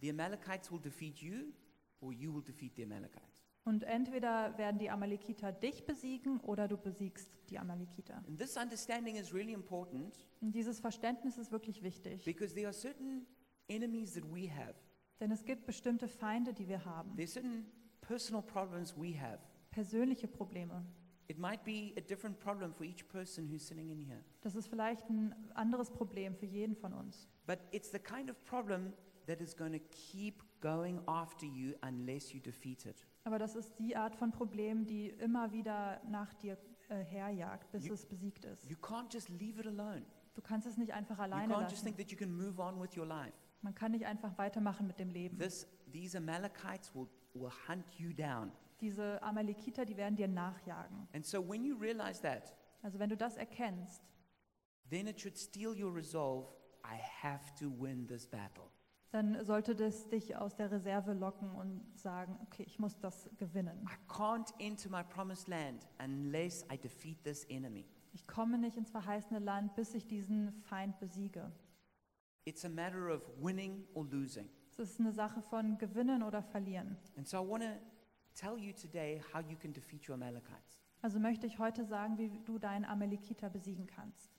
the 0.00 0.10
Amalekites 0.10 0.70
will 0.70 0.80
defeat 0.80 1.18
you 1.18 1.52
or 2.00 2.12
you 2.12 2.32
will 2.32 2.42
defeat 2.42 2.74
the 2.76 2.84
Amalekites. 2.84 3.26
Und 3.64 3.84
entweder 3.84 4.56
werden 4.56 4.78
die 4.78 4.88
Amalekiter 4.88 5.52
dich 5.52 5.84
besiegen 5.84 6.40
oder 6.40 6.66
du 6.66 6.78
besiegst 6.78 7.28
die 7.50 7.58
Amalekiter. 7.58 8.14
And 8.26 8.38
this 8.38 8.56
understanding 8.56 9.16
is 9.16 9.34
really 9.34 9.52
important 9.52 10.26
Und 10.40 10.52
dieses 10.54 10.80
Verständnis 10.80 11.36
ist 11.36 11.52
wirklich 11.52 11.82
wichtig, 11.82 12.24
because 12.24 12.54
there 12.54 12.66
are 12.66 12.72
certain 12.72 13.26
enemies 13.68 14.14
that 14.14 14.24
we 14.32 14.50
have. 14.50 14.74
denn 15.20 15.30
es 15.30 15.44
gibt 15.44 15.66
bestimmte 15.66 16.08
Feinde, 16.08 16.54
die 16.54 16.68
wir 16.68 16.84
haben, 16.86 17.14
There's 17.16 17.34
certain 17.34 17.66
personal 18.10 18.42
problems 18.42 18.92
we 18.96 19.12
have. 19.16 19.38
persönliche 19.70 20.26
Probleme. 20.26 20.84
It 21.28 21.38
might 21.38 21.62
be 21.62 21.92
a 21.96 22.00
different 22.00 22.40
problem 22.40 22.74
for 22.74 22.84
each 22.84 23.06
person 23.06 23.48
who's 23.48 23.64
sitting 23.64 23.88
in 23.90 24.00
here. 24.00 24.18
Das 24.40 24.56
ist 24.56 24.66
vielleicht 24.66 25.08
ein 25.08 25.32
anderes 25.54 25.88
Problem 25.88 26.34
für 26.34 26.46
jeden 26.46 26.74
von 26.74 26.92
uns. 26.92 27.28
But 27.46 27.60
it's 27.70 27.92
the 27.92 28.00
kind 28.00 28.28
of 28.28 28.44
problem 28.44 28.92
that 29.28 29.40
is 29.40 29.56
going 29.56 29.72
to 29.72 29.78
keep 29.92 30.42
going 30.60 30.98
after 31.06 31.46
you 31.46 31.74
unless 31.82 32.32
you 32.32 32.40
defeat 32.40 32.84
it. 32.84 33.06
Aber 33.22 33.38
das 33.38 33.54
ist 33.54 33.78
die 33.78 33.94
Art 33.94 34.16
von 34.16 34.32
Problem, 34.32 34.86
die 34.86 35.10
immer 35.10 35.52
wieder 35.52 36.00
nach 36.08 36.34
dir 36.34 36.58
äh, 36.88 37.04
herjagt, 37.04 37.70
bis 37.70 37.86
You- 37.86 37.94
es 37.94 38.04
besiegt 38.06 38.44
ist. 38.44 38.68
You 38.68 38.76
can't 38.78 39.12
just 39.14 39.28
leave 39.28 39.60
it 39.60 39.68
alone. 39.68 40.02
Du 40.34 40.42
kannst 40.42 40.66
es 40.66 40.76
nicht 40.76 40.92
einfach 40.92 41.18
You 41.18 41.22
alleine 41.24 41.54
can't 41.54 41.70
just 41.70 41.84
think 41.84 41.96
lassen. 41.96 42.08
that 42.08 42.10
you 42.10 42.18
can 42.18 42.32
move 42.36 42.60
on 42.60 42.80
with 42.82 42.96
your 42.96 43.06
life. 43.06 43.34
Man 43.62 43.72
kann 43.74 43.92
nicht 43.92 44.04
einfach 44.06 44.36
weitermachen 44.36 44.88
mit 44.88 44.98
dem 44.98 45.10
Leben. 45.10 45.38
This, 45.38 45.68
these 45.92 46.16
Amalekites 46.18 46.92
will, 46.94 47.06
will 47.34 47.50
hunt 47.68 47.98
you 47.98 48.12
down. 48.12 48.52
Diese 48.80 49.22
Amalekiter, 49.22 49.84
die 49.84 49.96
werden 49.96 50.16
dir 50.16 50.28
nachjagen. 50.28 51.06
And 51.12 51.24
so 51.24 51.46
when 51.46 51.64
you 51.64 51.76
realize 51.76 52.20
that, 52.22 52.54
Also 52.82 52.98
wenn 52.98 53.10
du 53.10 53.16
das 53.16 53.36
erkennst, 53.36 54.02
then 54.88 55.06
it 55.06 55.20
should 55.20 55.36
steal 55.38 55.74
your 55.78 55.94
resolve 55.94 56.48
I 56.84 56.96
have 57.22 57.54
to 57.58 57.70
win 57.70 58.06
this 58.06 58.26
battle. 58.26 58.64
dann 59.12 59.44
sollte 59.44 59.74
das 59.74 60.08
dich 60.08 60.36
aus 60.36 60.54
der 60.56 60.70
Reserve 60.70 61.12
locken 61.12 61.50
und 61.50 61.82
sagen, 61.98 62.38
okay, 62.42 62.62
ich 62.62 62.78
muss 62.78 62.98
das 63.00 63.28
gewinnen. 63.36 63.84
I 63.86 64.10
can't 64.10 64.48
enter 64.60 64.88
my 64.88 65.02
promised 65.02 65.48
land 65.48 65.86
unless 66.02 66.64
I 66.72 66.78
defeat 66.78 67.22
this 67.24 67.44
enemy. 67.50 67.84
Ich 68.12 68.26
komme 68.26 68.56
nicht 68.56 68.76
ins 68.76 68.90
verheißene 68.90 69.40
Land, 69.40 69.74
bis 69.74 69.94
ich 69.94 70.06
diesen 70.06 70.52
Feind 70.62 70.98
besiege. 71.00 71.52
It's 72.44 72.64
a 72.64 72.68
matter 72.68 73.14
of 73.14 73.22
winning 73.40 73.86
or 73.94 74.06
losing. 74.06 74.48
Es 74.80 74.92
ist 74.92 75.00
eine 75.00 75.12
Sache 75.12 75.42
von 75.42 75.76
gewinnen 75.76 76.22
oder 76.22 76.42
verlieren. 76.42 76.96
And 77.18 77.28
so 77.28 77.44
I 77.44 77.46
want 77.46 77.62
to 77.62 77.68
tell 78.34 78.56
you 78.58 78.72
today 78.72 79.20
how 79.34 79.42
you 79.42 79.54
can 79.54 79.74
defeat 79.74 80.08
your 80.08 80.14
Amalekites. 80.14 80.80
Also 81.02 81.20
möchte 81.20 81.46
ich 81.46 81.58
heute 81.58 81.84
sagen, 81.84 82.16
wie 82.16 82.30
du 82.46 82.58
deinen 82.58 82.86
Amalekiter 82.86 83.50
besiegen 83.50 83.86
kannst. 83.86 84.30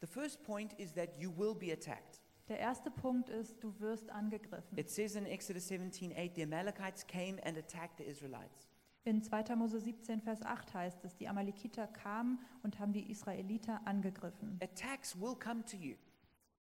The 0.00 0.08
first 0.08 0.42
point 0.42 0.72
is 0.72 0.92
that 0.94 1.16
you 1.18 1.30
will 1.36 1.54
be 1.54 1.72
attacked. 1.72 2.20
Der 2.48 2.58
erste 2.58 2.90
Punkt 2.90 3.28
ist, 3.28 3.62
du 3.62 3.78
wirst 3.78 4.10
angegriffen. 4.10 4.76
It 4.76 4.90
says 4.90 5.14
in 5.14 5.24
Exodus 5.24 5.70
17:8, 5.70 6.34
the 6.34 6.42
Amalekites 6.42 7.06
came 7.06 7.40
and 7.44 7.56
attacked 7.56 7.98
the 7.98 8.04
Israelites. 8.04 8.68
In 9.04 9.22
2. 9.22 9.54
Mose 9.54 9.80
17, 9.80 10.20
Vers 10.20 10.42
8 10.42 10.74
heißt 10.74 11.04
es, 11.04 11.16
die 11.16 11.28
Amalekiter 11.28 11.86
kamen 11.86 12.40
und 12.64 12.80
haben 12.80 12.92
die 12.92 13.08
Israeliter 13.08 13.80
angegriffen. 13.86 14.58
Attacks 14.60 15.18
will 15.18 15.36
come 15.36 15.64
to 15.64 15.76
you. 15.76 15.94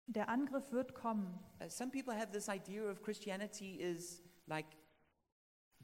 Der 0.07 0.29
Angriff 0.29 0.71
wird 0.71 0.93
kommen. 0.93 1.39
Uh, 1.61 1.69
some 1.69 1.91
people 1.91 2.13
have 2.13 2.31
this 2.31 2.49
idea 2.49 2.83
of 2.83 3.01
Christianity 3.01 3.79
is 3.79 4.21
like 4.47 4.65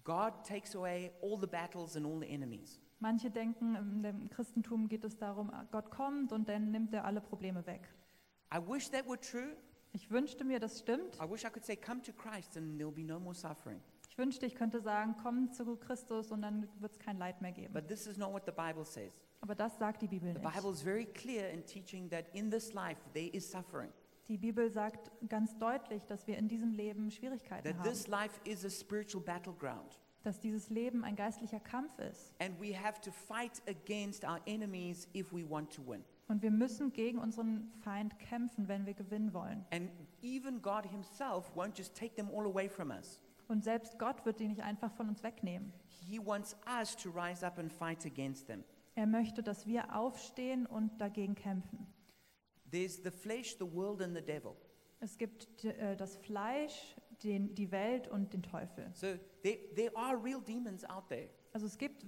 God 0.04 0.44
takes 0.44 0.76
away 0.76 1.12
all 1.22 1.38
the 1.40 1.48
battles 1.48 1.96
and 1.96 2.06
all 2.06 2.20
the 2.20 2.28
enemies. 2.28 2.80
Manche 3.00 3.30
denken, 3.30 3.76
im 4.04 4.30
Christentum 4.30 4.88
geht 4.88 5.04
es 5.04 5.18
darum, 5.18 5.52
Gott 5.72 5.92
kommt 5.92 6.32
und 6.34 6.50
dann 6.50 6.72
nimmt 6.72 6.94
er 6.94 7.06
alle 7.06 7.22
Probleme 7.22 7.66
weg. 7.68 7.88
I 8.54 8.58
wish 8.58 8.90
that 8.90 9.08
were 9.08 9.20
true. 9.20 9.56
Ich 9.94 10.10
wünschte 10.10 10.44
mir, 10.44 10.60
das 10.60 10.80
stimmt. 10.80 11.16
I 11.16 11.30
wish 11.30 11.44
I 11.44 11.50
could 11.50 11.66
say, 11.66 11.76
Come 11.76 12.02
to 12.02 12.12
Christ 12.12 12.58
and 12.58 12.80
there'll 12.80 12.92
be 12.92 13.04
no 13.04 13.20
more 13.20 13.36
suffering. 13.36 13.82
Ich 14.10 14.18
wünschte, 14.18 14.46
ich 14.48 14.56
könnte 14.56 14.82
sagen, 14.82 15.16
komm 15.22 15.52
zu 15.52 15.76
Christus 15.76 16.32
und 16.32 16.42
dann 16.42 16.68
wird 16.80 16.94
es 16.94 17.00
kein 17.00 17.18
Leid 17.18 17.42
mehr 17.42 17.52
geben. 17.52 17.74
But 17.74 17.88
this 17.88 18.08
is 18.08 18.18
not 18.18 18.34
what 18.34 18.46
the 18.46 18.52
Bible 18.52 18.84
says. 18.84 19.12
Aber 19.42 19.54
das 19.54 19.78
sagt 19.78 20.02
die 20.02 20.08
Bibel 20.08 20.34
The 20.34 20.40
nicht. 20.40 20.56
Bible 20.56 20.72
is 20.72 20.82
very 20.82 21.06
clear 21.06 21.50
in 21.52 21.64
teaching 21.66 22.10
that 22.10 22.26
in 22.34 22.50
this 22.50 22.74
life 22.74 23.00
there 23.14 23.28
is 23.28 23.50
suffering, 23.50 23.92
Die 24.28 24.38
Bibel 24.38 24.70
sagt 24.70 25.12
ganz 25.30 25.58
deutlich, 25.58 26.06
dass 26.06 26.28
wir 26.28 26.38
in 26.38 26.48
diesem 26.48 26.74
Leben 26.74 27.10
Schwierigkeiten 27.12 27.64
that 27.64 27.80
haben, 27.80 28.12
life 28.12 28.40
is 28.44 28.66
a 28.66 28.70
spiritual 28.70 29.24
battleground. 29.24 30.00
dass 30.24 30.42
dieses 30.42 30.70
Leben 30.70 31.06
ein 31.06 31.16
geistlicher 31.16 31.62
Kampf 31.62 31.98
ist. 32.00 32.36
And 32.42 32.60
we 32.60 32.78
have 32.78 33.00
to 33.02 33.12
fight 33.12 33.62
against 33.68 34.26
our 34.26 34.42
enemies 34.46 35.08
if 35.16 35.32
we 35.32 35.50
want 35.50 35.74
to 35.74 35.82
win. 35.88 36.04
Und 36.28 36.42
wir 36.42 36.52
müssen 36.52 36.92
gegen 36.92 37.20
unseren 37.20 37.72
Feind 37.80 38.20
kämpfen, 38.20 38.68
wenn 38.68 38.86
wir 38.86 38.94
gewinnen 38.94 39.34
wollen. 39.34 39.66
And 39.72 39.90
even 40.22 40.62
God 40.62 40.86
Himself 40.86 41.50
won't 41.56 41.78
just 41.78 41.96
take 41.96 42.16
them 42.16 42.30
all 42.30 42.46
away 42.46 42.68
from 42.68 42.90
us. 42.92 43.22
Und 43.48 43.64
selbst 43.64 43.98
Gott 43.98 44.26
wird 44.26 44.42
die 44.42 44.50
nicht 44.50 44.62
einfach 44.62 44.92
von 44.92 45.08
uns 45.08 45.24
wegnehmen. 45.24 45.72
He 45.88 46.20
wants 46.20 46.58
us 46.80 46.98
to 46.98 47.10
rise 47.10 47.46
up 47.46 47.58
and 47.58 47.72
fight 47.72 48.06
against 48.06 48.48
them. 48.48 48.66
Er 48.96 49.06
möchte, 49.06 49.42
dass 49.42 49.66
wir 49.66 49.96
aufstehen 49.96 50.66
und 50.66 51.00
dagegen 51.00 51.36
kämpfen. 51.36 51.88
There's 52.72 53.02
the 53.02 53.12
flesh, 53.12 53.58
the 53.58 53.66
world, 53.66 54.02
and 54.02 54.16
the 54.16 54.22
devil. 54.22 54.56
Es 55.00 55.18
gibt 55.18 55.64
äh, 55.64 55.96
das 55.96 56.16
Fleisch, 56.18 56.96
den, 57.24 57.54
die 57.56 57.72
Welt 57.72 58.08
und 58.08 58.34
den 58.34 58.44
Teufel. 58.44 58.90
So 58.94 59.08
there, 59.44 59.58
there 59.76 59.96
are 59.96 60.16
real 60.22 60.42
demons 60.42 60.84
out 60.90 61.08
there. 61.10 61.30
Also 61.54 61.66
es 61.66 61.78
gibt 61.78 62.06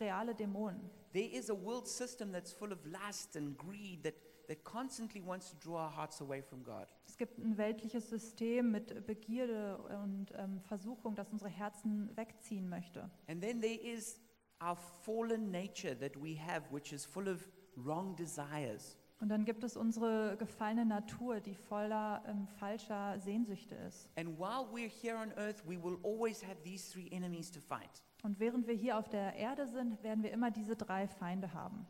reale 0.00 0.34
Dämonen. 0.34 0.90
There 1.12 1.28
is 1.28 1.50
a 1.50 1.54
world 1.54 1.86
system 1.88 2.32
that's 2.32 2.52
full 2.52 2.72
of 2.72 2.78
lust 2.86 3.36
and 3.36 3.56
greed 3.56 4.02
that, 4.04 4.14
that 4.48 4.64
constantly 4.64 5.20
wants 5.24 5.50
to 5.50 5.56
draw 5.56 5.86
our 5.86 5.96
hearts 5.96 6.20
away 6.20 6.42
from 6.42 6.62
God. 6.62 6.86
Es 7.06 7.16
gibt 7.16 7.38
ein 7.38 7.56
weltliches 7.56 8.10
System 8.10 8.72
mit 8.72 9.06
Begierde 9.06 9.78
und 9.78 10.32
ähm, 10.36 10.60
Versuchung, 10.60 11.14
das 11.14 11.30
unsere 11.30 11.50
Herzen 11.50 12.10
wegziehen 12.16 12.68
möchte. 12.68 13.10
And 13.28 13.40
then 13.40 13.60
there 13.60 13.80
is 13.80 14.20
our 14.60 14.76
fallen 14.76 15.50
nature 15.50 15.96
that 15.98 16.16
we 16.16 16.36
have, 16.36 16.62
which 16.70 16.92
is 16.92 17.04
full 17.04 17.28
of 17.28 17.48
wrong 17.76 18.16
desires. 18.16 18.96
Und 19.24 19.30
dann 19.30 19.46
gibt 19.46 19.64
es 19.64 19.74
unsere 19.74 20.36
gefallene 20.36 20.84
Natur, 20.84 21.40
die 21.40 21.54
voller 21.54 22.22
ähm, 22.28 22.46
falscher 22.46 23.18
Sehnsüchte 23.18 23.74
ist. 23.74 24.06
And 24.18 24.38
while 24.38 24.66
we're 24.70 24.86
here 24.86 25.16
on 25.16 25.32
earth, 25.38 25.66
we 25.66 25.82
will 25.82 25.98
always 26.02 26.44
have 26.44 26.62
these 26.62 26.92
three 26.92 27.08
enemies 27.08 27.50
to 27.50 27.58
fight. 27.58 28.02
Und 28.22 28.38
während 28.38 28.66
wir 28.66 28.74
hier 28.74 28.98
auf 28.98 29.08
der 29.08 29.34
Erde 29.34 29.66
sind, 29.66 30.02
werden 30.02 30.22
wir 30.22 30.30
immer 30.30 30.50
diese 30.50 30.76
drei 30.76 31.08
Feinde 31.08 31.54
haben. 31.54 31.86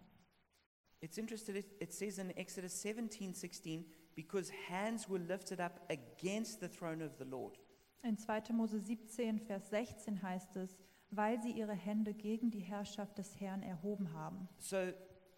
It's 1.01 1.19
interesting, 1.19 1.57
it, 1.57 1.67
it 1.81 1.93
says 1.93 2.19
in 2.19 2.31
Exodus 2.37 2.81
17 2.81 3.35
16, 3.35 3.85
because 4.15 4.53
hands 4.69 5.11
were 5.11 5.19
lifted 5.19 5.59
up 5.59 5.81
against 5.91 6.61
the 6.61 6.69
throne 6.69 7.05
of 7.05 7.17
the 7.19 7.25
Lord. 7.25 7.59
In 8.05 8.17
2. 8.17 8.53
Mose 8.53 8.79
17, 8.79 9.41
Vers 9.41 9.71
16 9.71 10.23
heißt 10.23 10.55
es, 10.55 10.79
weil 11.11 11.43
sie 11.43 11.51
ihre 11.51 11.75
Hände 11.75 12.15
gegen 12.15 12.53
die 12.53 12.61
Herrschaft 12.61 13.19
des 13.19 13.41
Herrn 13.41 13.65
erhoben 13.65 14.13
haben. 14.13 14.49
So 14.61 14.77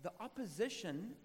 the 0.02 0.10
opposition 0.18 1.16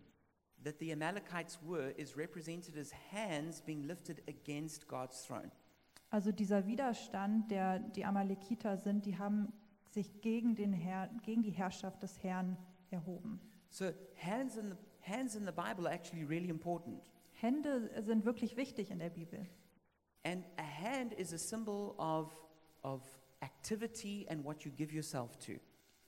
that 0.64 0.80
the 0.80 0.92
Amalekites 0.92 1.60
were 1.64 1.92
is 1.98 2.16
represented 2.16 2.78
as 2.78 2.92
hands 3.12 3.62
being 3.62 3.88
lifted 3.88 4.22
against 4.28 4.88
God's 4.88 5.22
throne. 5.26 5.52
Also 6.10 6.32
dieser 6.32 6.66
Widerstand, 6.68 7.50
der 7.52 7.80
die 7.80 8.04
Amalekiter 8.04 8.78
sind, 8.78 9.06
die 9.06 9.18
haben 9.18 9.54
sich 9.90 10.22
gegen, 10.22 10.56
den 10.56 10.74
Herr, 10.74 11.10
gegen 11.24 11.42
die 11.42 11.52
Herrschaft 11.52 12.04
des 12.04 12.22
Herrn 12.22 12.58
erhoben. 12.90 13.40
So 13.70 13.92
hands 14.18 14.58
in 14.58 14.72
the, 14.72 14.76
hands 15.02 15.36
in 15.36 15.46
the 15.46 15.52
Bible 15.52 15.88
are 15.88 15.94
actually 15.94 16.24
really 16.24 16.50
important. 16.50 17.02
Hände 17.32 17.90
sind 18.04 18.26
wirklich 18.26 18.58
wichtig 18.58 18.92
in 18.92 19.00
der 19.00 19.10
Bibel. 19.10 19.48
And 20.24 20.46
a 20.58 20.64
hand 20.64 21.14
is 21.14 21.34
a 21.34 21.38
symbol 21.38 21.96
of, 21.98 22.32
of 22.84 23.02
activity 23.42 24.28
and 24.30 24.44
what 24.44 24.64
you 24.64 24.72
give 24.72 24.94
yourself 24.94 25.38
to. 25.40 25.60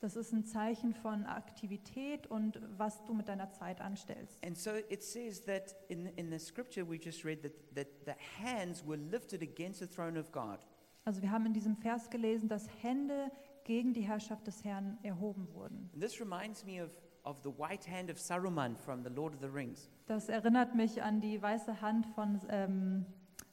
Das 0.04 0.18
ist 0.18 0.34
ein 0.34 0.44
Zeichen 0.44 0.94
von 0.94 1.26
Aktivität 1.26 2.28
und 2.28 2.60
was 2.78 3.06
du 3.06 3.14
mit 3.14 3.30
deiner 3.30 3.52
Zeit 3.52 3.80
anstellst. 3.80 4.38
And 4.46 4.58
so 4.58 4.72
it 4.90 5.02
says 5.02 5.46
that 5.46 5.78
in, 5.88 6.08
in 6.18 6.30
the 6.30 6.40
scripture 6.40 6.86
we 6.86 6.98
just 7.02 7.24
read 7.24 7.42
that, 7.42 7.54
that 7.74 7.88
the 8.06 8.12
hands 8.44 8.86
were 8.86 8.98
lifted 8.98 9.42
against 9.42 9.80
the 9.80 9.88
throne 9.88 10.20
of 10.20 10.30
God. 10.34 10.60
Also 11.06 11.22
wir 11.22 11.32
haben 11.32 11.46
in 11.46 11.54
diesem 11.54 11.78
Vers 11.78 12.10
gelesen, 12.10 12.50
dass 12.50 12.68
Hände 12.82 13.32
gegen 13.64 13.94
die 13.94 14.02
Herrschaft 14.02 14.46
des 14.46 14.66
Herrn 14.66 14.98
erhoben 15.04 15.48
wurden. 15.54 15.90
And 15.94 16.02
this 16.04 16.20
reminds 16.20 16.66
me 16.66 16.84
of, 16.84 16.92
of 17.24 17.40
the 17.42 17.58
white 17.58 17.90
hand 17.90 18.12
of 18.12 18.20
Saruman 18.20 18.76
from 18.76 19.06
the 19.06 19.10
Lord 19.10 19.34
of 19.34 19.40
the 19.40 19.48
Rings. 19.48 19.90
Das 20.08 20.28
erinnert 20.28 20.76
mich 20.76 21.02
an 21.02 21.22
die 21.22 21.42
weiße 21.42 21.80
Hand 21.80 22.08
von 22.08 22.42
ähm, 22.50 23.06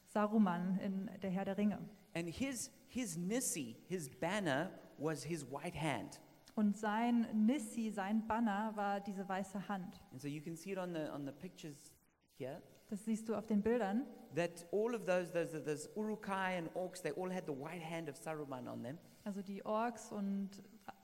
Saruman 0.07 0.77
in 0.79 1.09
Der 1.21 1.29
Herr 1.29 1.45
der 1.45 1.57
Ringe. 1.57 1.79
And 2.13 2.27
his, 2.27 2.69
his 2.89 3.15
Nissi, 3.15 3.77
his 3.87 4.09
banner, 4.09 4.69
was 4.97 5.23
his 5.23 5.49
white 5.49 5.79
hand. 5.79 6.19
Und 6.55 6.77
sein 6.77 7.27
Nissi, 7.45 7.91
sein 7.91 8.27
Banner 8.27 8.71
war 8.75 8.99
diese 8.99 9.27
weiße 9.27 9.67
Hand. 9.69 10.01
And 10.11 10.21
so 10.21 10.27
you 10.27 10.41
can 10.41 10.55
see 10.55 10.71
it 10.71 10.77
on 10.77 10.93
the, 10.93 11.09
on 11.13 11.25
the 11.25 11.31
pictures 11.31 11.93
here. 12.37 12.61
Das 12.89 13.05
siehst 13.05 13.29
du 13.29 13.35
auf 13.35 13.45
den 13.45 13.61
Bildern. 13.61 14.05
That 14.35 14.67
all 14.71 14.93
of 14.93 15.05
those, 15.05 15.31
those, 15.31 15.63
those 15.63 15.89
Urukai 15.95 16.57
and 16.57 16.69
Orcs, 16.75 17.01
they 17.01 17.13
all 17.13 17.31
had 17.33 17.45
the 17.45 17.53
white 17.53 17.81
hand 17.81 18.09
of 18.09 18.17
Saruman 18.17 18.67
on 18.67 18.83
them. 18.83 18.97
Also 19.23 19.41
die 19.41 19.63
Orks 19.65 20.11
und 20.11 20.49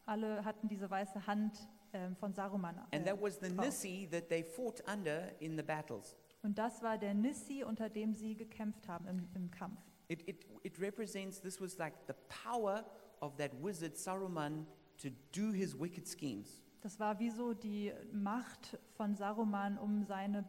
alle 0.05 0.43
hatten 0.43 0.67
diese 0.67 0.89
weiße 0.89 1.25
Hand 1.27 1.69
ähm, 1.93 2.15
von 2.17 2.33
Saruman. 2.33 2.77
And 2.91 3.05
äh, 3.05 3.11
that 3.11 3.21
was 3.21 3.39
the 3.39 3.47
drauf. 3.47 3.65
Nissi 3.65 4.07
that 4.11 4.27
they 4.27 4.43
fought 4.43 4.83
under 4.91 5.31
in 5.39 5.55
the 5.55 5.63
battles. 5.63 6.17
Und 6.43 6.57
das 6.57 6.83
war 6.83 6.97
der 6.97 7.13
Nissi, 7.13 7.63
unter 7.63 7.89
dem 7.89 8.13
sie 8.13 8.35
gekämpft 8.35 8.87
haben 8.87 9.07
im, 9.07 9.29
im 9.33 9.51
Kampf. 9.51 9.79
It, 10.09 10.27
it, 10.27 10.45
it 10.63 10.79
represents, 10.79 11.41
this 11.41 11.59
was 11.59 11.77
like 11.77 11.93
the 12.07 12.13
power 12.43 12.85
of 13.21 13.35
that 13.37 13.51
wizard 13.61 13.97
Saruman 13.97 14.65
to 14.97 15.09
do 15.31 15.51
his 15.51 15.79
wicked 15.79 16.07
schemes. 16.07 16.61
Das 16.81 16.99
war 16.99 17.19
wie 17.19 17.29
so 17.29 17.53
die 17.53 17.91
Macht 18.13 18.77
von 18.95 19.15
Saruman, 19.15 19.77
um 19.77 20.03
seine 20.03 20.47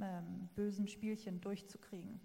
ähm, 0.00 0.48
bösen 0.54 0.88
Spielchen 0.88 1.40
durchzukriegen. 1.40 2.20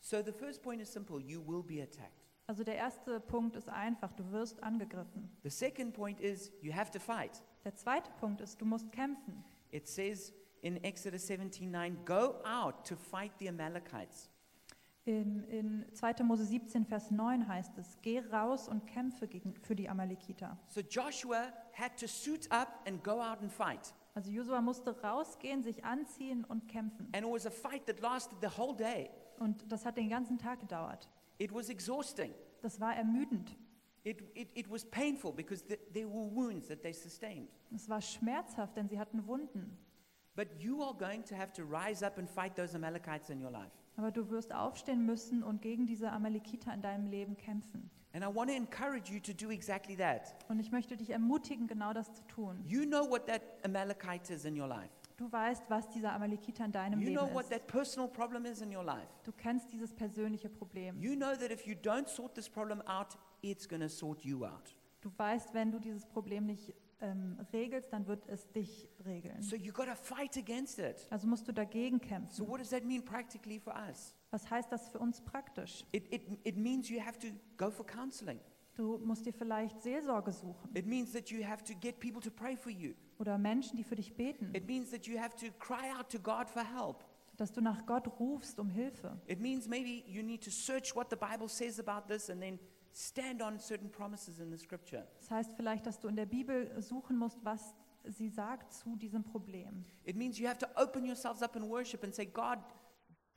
So 0.00 0.22
the 0.22 0.32
first 0.32 0.62
point 0.62 0.80
is 0.80 0.92
simple 0.92 1.20
you 1.20 1.40
will 1.46 1.62
be 1.62 1.82
attacked. 1.82 2.26
Also 2.46 2.62
der 2.62 2.76
erste 2.76 3.18
Punkt 3.20 3.56
ist 3.56 3.68
einfach, 3.68 4.12
du 4.12 4.30
wirst 4.30 4.62
angegriffen. 4.62 5.28
The 5.42 5.50
second 5.50 5.94
point 5.94 6.20
is 6.20 6.52
you 6.62 6.72
have 6.72 6.90
to 6.92 7.00
fight. 7.00 7.42
Der 7.64 7.74
zweite 7.74 8.10
Punkt 8.20 8.40
ist, 8.40 8.60
du 8.60 8.64
musst 8.64 8.90
kämpfen. 8.92 9.44
It 9.70 9.88
says 9.88 10.32
in 10.62 10.76
Exodus 10.84 11.26
17:9, 11.28 12.04
"Go 12.04 12.40
out 12.44 12.86
to 12.86 12.96
fight 12.96 13.32
the 13.38 13.48
Amalekites." 13.48 14.30
In, 15.06 15.44
in 15.44 15.84
2. 15.94 16.24
Mose 16.24 16.44
17, 16.44 16.84
Vers 16.84 17.12
9 17.12 17.46
heißt 17.46 17.78
es, 17.78 17.96
geh 18.02 18.18
raus 18.18 18.68
und 18.68 18.88
kämpfe 18.88 19.28
gegen, 19.28 19.54
für 19.62 19.76
die 19.76 19.88
Amalekiter. 19.88 20.58
So 20.66 20.80
Joshua 20.80 21.52
had 21.74 21.96
to 22.00 22.08
suit 22.08 22.50
up 22.50 22.82
and 22.88 23.04
go 23.04 23.22
out 23.22 23.40
and 23.40 23.52
fight. 23.52 23.94
Also 24.16 24.32
Josua 24.32 24.60
musste 24.60 25.00
rausgehen, 25.02 25.62
sich 25.62 25.84
anziehen 25.84 26.44
und 26.44 26.66
kämpfen. 26.66 27.08
And 27.14 27.24
it 27.24 27.32
was 27.32 27.46
a 27.46 27.50
fight 27.50 27.86
that 27.86 28.00
lasted 28.00 28.38
the 28.40 28.48
whole 28.48 28.74
day. 28.74 29.08
Und 29.38 29.70
das 29.70 29.86
hat 29.86 29.96
den 29.96 30.08
ganzen 30.08 30.38
Tag 30.38 30.58
gedauert. 30.58 31.08
It 31.38 31.54
was 31.54 31.68
exhausting. 31.68 32.34
Das 32.60 32.80
war 32.80 32.96
ermüdend. 32.96 33.56
It, 34.02 34.22
it, 34.34 34.48
it 34.54 34.68
was 34.68 34.84
painful 34.84 35.32
because 35.32 35.64
th- 35.64 35.78
there 35.92 36.08
were 36.08 36.28
wounds 36.34 36.66
that 36.66 36.82
they 36.82 36.92
sustained. 36.92 37.48
Es 37.72 37.88
war 37.88 38.00
schmerzhaft, 38.00 38.76
denn 38.76 38.88
sie 38.88 38.98
hatten 38.98 39.24
Wunden. 39.28 39.78
But 40.34 40.48
you 40.58 40.82
are 40.82 40.94
going 40.94 41.24
to 41.26 41.36
have 41.36 41.52
to 41.52 41.62
rise 41.62 42.04
up 42.04 42.18
and 42.18 42.28
fight 42.28 42.56
those 42.56 42.74
Amalekites 42.74 43.30
in 43.30 43.40
your 43.40 43.52
life. 43.52 43.70
Aber 43.96 44.10
du 44.10 44.28
wirst 44.30 44.52
aufstehen 44.54 45.06
müssen 45.06 45.42
und 45.42 45.62
gegen 45.62 45.86
diese 45.86 46.12
Amalekiter 46.12 46.72
in 46.74 46.82
deinem 46.82 47.06
Leben 47.06 47.36
kämpfen. 47.36 47.90
And 48.12 48.24
I 48.24 48.28
want 48.34 48.48
to 48.50 48.56
encourage 48.56 49.12
you 49.12 49.20
to 49.20 49.32
do 49.32 49.50
exactly 49.50 49.96
that. 49.96 50.34
Und 50.48 50.58
ich 50.58 50.70
möchte 50.72 50.96
dich 50.96 51.10
ermutigen, 51.10 51.66
genau 51.66 51.92
das 51.92 52.12
zu 52.14 52.22
tun. 52.26 52.62
You 52.66 52.84
know 52.86 53.08
what 53.10 53.26
that 53.26 53.42
Amalekite 53.64 54.32
is 54.32 54.44
in 54.44 54.58
your 54.58 54.68
life. 54.68 54.90
Du 55.18 55.30
weißt, 55.32 55.64
was 55.68 55.88
dieser 55.90 56.12
Amalekiter 56.12 56.64
in 56.66 56.72
deinem 56.72 57.00
You 57.00 57.08
Leben 57.08 57.18
know 57.18 57.34
what 57.34 57.44
ist. 57.44 57.50
that 57.52 57.66
personal 57.66 58.08
problem 58.08 58.44
is 58.44 58.60
in 58.60 58.74
your 58.74 58.84
life. 58.84 59.06
Du 59.24 59.32
kennst 59.32 59.72
dieses 59.72 59.92
persönliche 59.94 60.48
Problem. 60.50 61.00
You 61.00 61.14
know 61.14 61.34
that 61.34 61.50
if 61.50 61.66
you 61.66 61.74
don't 61.74 62.06
sort 62.08 62.34
this 62.34 62.48
problem 62.48 62.82
out, 62.82 63.16
it's 63.42 63.66
going 63.68 63.80
to 63.80 63.88
sort 63.88 64.22
you 64.24 64.44
out. 64.44 64.74
Du 65.00 65.10
weißt, 65.16 65.54
wenn 65.54 65.70
du 65.72 65.78
dieses 65.78 66.04
Problem 66.06 66.46
nicht 66.46 66.74
ähm, 67.00 67.38
regelst, 67.52 67.92
dann 67.92 68.06
wird 68.06 68.26
es 68.28 68.50
dich 68.52 68.88
regeln. 69.04 69.42
So 69.42 69.56
you 69.56 69.72
got 69.72 69.86
to 69.86 69.94
fight 69.94 70.36
against 70.36 70.78
it. 70.78 71.06
Also 71.10 71.26
musst 71.26 71.46
du 71.48 71.52
dagegen 71.52 71.98
So 72.00 72.06
kämpfen. 72.08 72.48
what 72.48 72.60
does 72.60 72.70
that 72.70 72.84
mean 72.84 73.04
practically 73.04 73.58
for 73.60 73.74
us? 73.88 74.14
Was 74.30 74.48
heißt 74.50 74.70
das 74.72 74.88
für 74.88 74.98
uns 74.98 75.20
praktisch? 75.20 75.84
It, 75.92 76.12
it, 76.12 76.22
it 76.44 76.56
means 76.56 76.88
you 76.88 77.00
have 77.00 77.18
to 77.18 77.28
go 77.56 77.70
for 77.70 77.86
counseling. 77.86 78.40
Du 78.74 78.98
musst 78.98 79.24
dir 79.24 79.32
vielleicht 79.32 79.80
Seelsorge 79.80 80.32
suchen 80.32 80.70
It 80.74 80.86
means 80.86 81.12
that 81.12 81.30
you 81.30 81.42
have 81.42 81.64
to 81.64 81.72
get 81.74 81.98
people 81.98 82.20
to 82.20 82.30
pray 82.30 82.56
for 82.56 82.70
you. 82.70 82.92
oder 83.18 83.38
Menschen, 83.38 83.76
die 83.78 83.84
für 83.84 83.94
dich 83.96 84.14
beten, 84.16 84.54
It 84.54 84.66
means 84.66 84.90
that 84.90 85.06
you 85.06 85.18
have 85.18 85.34
to 85.36 85.46
cry 85.58 85.90
out 85.98 86.10
to 86.10 86.18
God 86.18 86.48
for 86.50 86.62
help. 86.62 87.04
dass 87.38 87.52
du 87.52 87.60
nach 87.60 87.84
Gott 87.86 88.06
rufst 88.18 88.58
um 88.58 88.68
Hilfe. 88.70 89.18
It 89.26 89.40
means 89.40 89.68
maybe 89.68 90.02
you 90.06 90.22
need 90.22 90.42
to 90.44 90.50
search 90.50 90.94
what 90.96 91.08
the 91.10 91.16
Bible 91.16 91.48
says 91.48 91.78
about 91.78 92.06
this 92.08 92.30
and 92.30 92.40
then 92.40 92.58
stand 92.96 93.42
on 93.42 93.58
certain 93.58 93.90
promises 93.90 94.40
in 94.40 94.50
the 94.50 94.56
scripture. 94.56 95.06
Das 95.18 95.30
heißt 95.30 95.54
vielleicht, 95.54 95.86
dass 95.86 96.00
du 96.00 96.08
in 96.08 96.16
der 96.16 96.24
Bibel 96.24 96.80
suchen 96.80 97.18
musst, 97.18 97.44
was 97.44 97.74
sie 98.04 98.30
sagt 98.30 98.72
zu 98.72 98.96
diesem 98.96 99.22
Problem. 99.22 99.84
It 100.04 100.16
means 100.16 100.38
you 100.38 100.48
have 100.48 100.58
to 100.58 100.66
open 100.76 101.04
yourselves 101.04 101.42
up 101.42 101.56
in 101.56 101.68
worship 101.68 102.02
and 102.04 102.14
say, 102.14 102.24
God, 102.24 102.58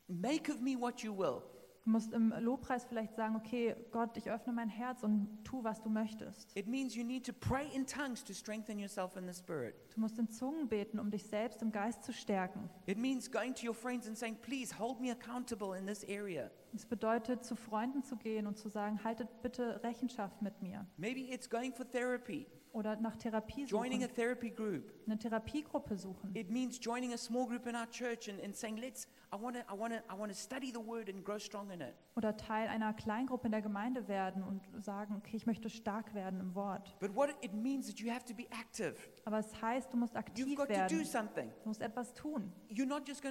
make 0.07 0.49
of 0.49 0.61
me 0.61 0.79
what 0.79 1.03
you 1.03 1.13
will. 1.13 1.43
Du 1.83 1.91
musst 1.91 2.13
im 2.13 2.33
Lobpreis 2.39 2.85
vielleicht 2.85 3.15
sagen, 3.15 3.35
okay, 3.35 3.75
Gott, 3.91 4.15
ich 4.17 4.29
öffne 4.29 4.53
mein 4.53 4.69
Herz 4.69 5.03
und 5.03 5.43
tu, 5.43 5.63
was 5.63 5.81
du 5.81 5.89
möchtest. 5.89 6.55
It 6.55 6.67
means 6.67 6.95
you 6.95 7.03
need 7.03 7.25
to 7.25 7.33
pray 7.33 7.67
in 7.73 7.85
tongues 7.85 8.23
to 8.23 8.33
strengthen 8.33 8.77
yourself 8.77 9.15
in 9.15 9.27
the 9.27 9.33
spirit. 9.33 9.75
Du 9.95 10.01
musst 10.01 10.19
in 10.19 10.29
Zungen 10.29 10.67
beten, 10.67 10.99
um 10.99 11.09
dich 11.09 11.23
selbst 11.23 11.61
im 11.61 11.71
Geist 11.71 12.03
zu 12.03 12.13
stärken. 12.13 12.69
It 12.85 12.97
means 12.97 13.31
going 13.31 13.53
to 13.55 13.65
your 13.65 13.73
friends 13.73 14.07
and 14.07 14.17
saying, 14.17 14.37
please 14.41 14.77
hold 14.77 14.99
me 14.99 15.11
accountable 15.11 15.77
in 15.77 15.87
this 15.87 16.03
area. 16.03 16.51
Es 16.73 16.85
bedeutet, 16.85 17.43
zu 17.43 17.55
Freunden 17.55 18.03
zu 18.03 18.15
gehen 18.15 18.45
und 18.45 18.57
zu 18.57 18.69
sagen, 18.69 19.03
haltet 19.03 19.41
bitte 19.41 19.81
Rechenschaft 19.83 20.41
mit 20.41 20.61
mir. 20.61 20.85
Maybe 20.97 21.21
it's 21.33 21.49
going 21.49 21.73
for 21.73 21.89
therapy, 21.89 22.45
Oder 22.71 22.95
nach 22.97 23.15
Therapie 23.15 23.65
joining 23.65 24.03
a 24.03 24.08
suchen, 24.08 24.15
therapy 24.15 24.49
group. 24.51 24.93
eine 25.08 25.17
Therapiegruppe 25.17 25.97
suchen. 25.97 26.36
It 26.36 26.49
means 26.49 26.79
joining 26.79 27.13
a 27.13 27.17
small 27.17 27.47
group 27.47 27.65
in 27.65 27.75
our 27.75 27.89
church 27.89 28.29
and, 28.29 28.39
and 28.43 28.55
saying, 28.55 28.77
let's, 28.77 29.08
I 29.34 29.41
want 29.41 29.55
to 29.55 29.62
I 29.71 29.77
wanna, 29.77 30.03
I 30.10 30.15
wanna 30.17 30.34
study 30.34 30.71
the 30.71 30.79
word 30.79 31.10
and 31.10 31.23
grow 31.23 31.39
strong 31.39 31.71
in 31.71 31.82
it. 31.82 31.93
Oder 32.15 32.38
Teil 32.38 32.67
einer 32.67 32.93
Kleingruppe 32.93 33.47
in 33.47 33.51
der 33.51 33.62
Gemeinde 33.62 34.08
werden 34.08 34.43
und 34.43 34.62
sagen, 34.84 35.15
okay, 35.15 35.38
ich 35.38 35.45
möchte 35.45 35.69
stark 35.69 36.13
werden 36.13 36.39
im 36.39 36.53
Wort. 36.55 36.95
But 36.99 37.15
what 37.15 37.29
it 37.41 37.53
means 37.53 37.88
that 37.88 37.99
you 37.99 38.12
have 38.12 38.25
to 38.25 38.34
be 38.34 38.45
active. 38.51 38.95
Aber 39.25 39.39
es 39.39 39.62
heißt, 39.62 39.91
du 39.91 39.97
musst 39.97 40.13
You've 40.15 40.19
aktiv 40.19 40.55
got 40.55 40.67
to 40.67 40.73
do 40.73 40.79
werden. 40.79 41.05
something. 41.05 41.51
Du 41.63 41.69
musst 41.69 41.82
etwas 41.82 42.13
tun. 42.13 42.51
You're 42.69 42.86
not 42.88 43.08
just 43.08 43.23
to 43.23 43.29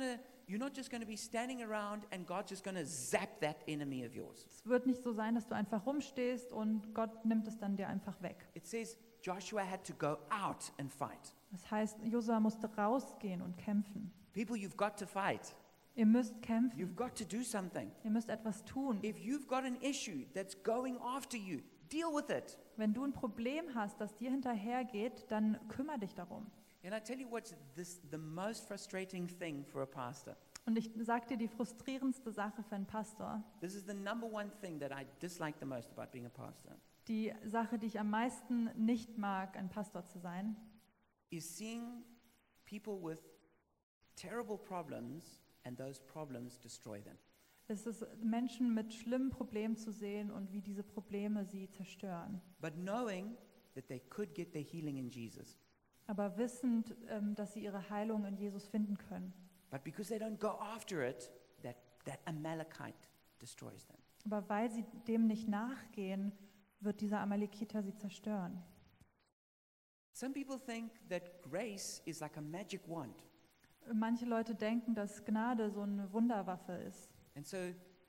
you're 0.49 0.59
not 0.59 0.75
just 0.75 0.91
going 0.91 1.03
to 1.03 1.07
be 1.07 1.17
standing 1.17 1.63
around 1.63 2.07
and 2.11 2.27
God's 2.27 2.51
just 2.51 2.65
going 2.65 2.77
to 2.77 2.85
zap 2.87 3.39
that 3.41 3.57
enemy 3.67 4.05
of 4.07 4.15
yours. 4.15 4.47
Es 4.49 4.67
wird 4.67 4.87
nicht 4.87 5.03
so 5.03 5.13
sein, 5.13 5.35
dass 5.35 5.47
du 5.47 5.55
einfach 5.55 5.85
rumstehst 5.87 6.53
und 6.53 6.95
Gott 6.95 7.25
nimmt 7.25 7.47
es 7.47 7.59
dann 7.59 7.77
dir 7.77 7.87
einfach 7.87 8.21
weg. 8.23 8.49
It 8.55 8.67
says 8.67 8.97
Joshua 9.23 9.63
had 9.65 9.85
to 9.85 9.93
go 9.95 10.19
out 10.31 10.73
and 10.79 10.93
fight. 10.93 11.35
Das 11.51 11.71
heißt, 11.71 11.99
Josua 12.05 12.41
musste 12.41 12.69
rausgehen 12.77 13.43
und 13.43 13.57
kämpfen. 13.57 14.13
People, 14.33 14.57
you've 14.57 14.77
got 14.77 14.99
to 14.99 15.07
fight. 15.07 15.55
Ihr 15.95 16.07
müsst 16.07 16.41
kämpfen. 16.43 16.79
You've 16.79 16.95
got 16.95 17.17
to 17.17 17.25
do 17.25 17.43
something. 17.43 17.91
Ihr 18.05 18.11
müsst 18.11 18.29
etwas 18.29 18.65
tun. 18.65 19.03
If 19.03 19.19
you've 19.19 19.49
got 19.49 19.65
an 19.65 19.77
issue 19.81 20.27
that's 20.35 20.63
going 20.63 20.97
after 20.99 21.37
you, 21.37 21.61
deal 21.91 22.13
with 22.15 22.31
it. 22.31 22.59
Wenn 22.77 22.95
du 22.95 23.05
ein 23.05 23.13
Problem 23.13 23.75
hast, 23.75 24.01
das 24.01 24.15
dir 24.17 24.31
hinterhergeht, 24.31 25.27
dann 25.31 25.59
kümmere 25.69 25.99
dich 25.99 26.15
darum. 26.15 26.47
And 26.85 26.95
I 26.95 27.01
tell 27.01 27.19
you 27.19 27.29
what's 27.29 27.55
this, 27.75 28.01
the 28.11 28.19
most 28.19 28.69
frustrating 28.69 29.27
thing 29.27 29.65
for 29.65 29.83
a 29.83 29.87
pastor. 29.87 30.37
Und 30.67 30.77
ich 30.77 30.91
sage 31.01 31.27
dir 31.27 31.37
die 31.39 31.49
frustrierendste 31.49 32.31
Sache 32.31 32.63
für 32.63 32.75
einen 32.75 32.87
Pastor, 32.87 33.43
This 33.61 33.75
is 33.75 33.87
the 33.87 33.95
number 33.95 34.31
one 34.31 34.51
thing 34.61 34.79
that 34.81 34.93
I 34.93 35.07
dislike 35.21 35.59
the 35.59 35.67
most 35.67 35.91
about 35.91 36.13
being 36.13 36.27
a 36.27 36.29
pastor 36.29 36.77
die 37.09 37.33
Sache, 37.45 37.79
die 37.79 37.87
ich 37.87 37.99
am 37.99 38.11
meisten 38.11 38.71
nicht 38.77 39.19
mag, 39.19 39.57
ein 39.57 39.69
Pastor 39.69 40.05
zu 40.05 40.19
sein, 40.19 40.57
is 41.31 41.57
seeing 41.57 42.05
people 42.65 43.03
with 43.03 43.19
terrible 44.17 44.59
problems 44.59 45.41
and 45.65 45.79
those 45.79 46.01
problems 46.01 46.59
destroy 46.59 47.01
them. 47.03 47.17
ist 47.69 47.87
es, 47.87 48.05
Menschen 48.23 48.75
mit 48.75 48.95
schlimmen 48.95 49.31
Problemen 49.31 49.77
zu 49.77 49.93
sehen 49.93 50.31
und 50.31 50.53
wie 50.53 50.63
diese 50.63 50.83
Probleme 50.83 51.45
sie 51.45 51.71
zerstören. 51.71 52.41
But 52.61 52.75
knowing 52.75 53.37
that 53.75 53.89
they 53.89 54.01
could 54.01 54.35
get 54.35 54.53
their 54.53 54.63
healing 54.63 54.97
in 54.97 55.11
Jesus. 55.11 55.59
Aber 56.07 56.39
wissend, 56.39 56.97
ähm, 57.09 57.35
dass 57.35 57.53
sie 57.53 57.63
ihre 57.63 57.91
Heilung 57.91 58.25
in 58.25 58.37
Jesus 58.37 58.67
finden 58.67 58.97
können. 58.97 59.33
But 59.71 59.85
because 59.85 60.09
they 60.09 60.19
don't 60.19 60.39
go 60.39 60.59
after 60.59 61.07
it, 61.07 61.31
that, 61.63 61.77
that 62.07 62.19
Amalekite 62.25 63.09
destroys 63.41 63.87
them. 63.87 63.99
Aber 64.25 64.49
weil 64.49 64.71
sie 64.71 64.85
dem 65.07 65.27
nicht 65.27 65.49
nachgehen, 65.49 66.33
wird 66.81 67.01
dieser 67.01 67.21
Amalekiter 67.21 67.83
sie 67.83 67.95
zerstören. 67.95 68.63
Some 70.13 70.33
people 70.33 70.59
think 70.59 70.91
that 71.09 71.43
grace 71.43 72.03
is 72.05 72.21
like 72.21 72.37
a 72.37 72.41
magic 72.41 72.89
wand. 72.89 73.25
Manche 73.93 74.27
Leute 74.27 74.55
denken, 74.55 74.95
dass 74.95 75.25
Gnade 75.25 75.71
so 75.71 75.83
eine 75.83 76.13
Wunderwaffe 76.13 76.73
ist. 76.73 77.11
And 77.37 77.47
so 77.47 77.57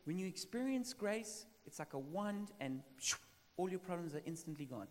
when 0.05 0.17
you 0.17 0.27
experience 0.27 0.97
grace, 0.97 1.47
it's 1.65 1.77
like 1.77 1.93
a 1.93 1.99
wand 1.99 2.51
and 2.59 2.83
all 3.57 3.71
your 3.71 3.79
problems 3.79 4.13
are 4.13 4.23
instantly 4.25 4.65
gone. 4.65 4.87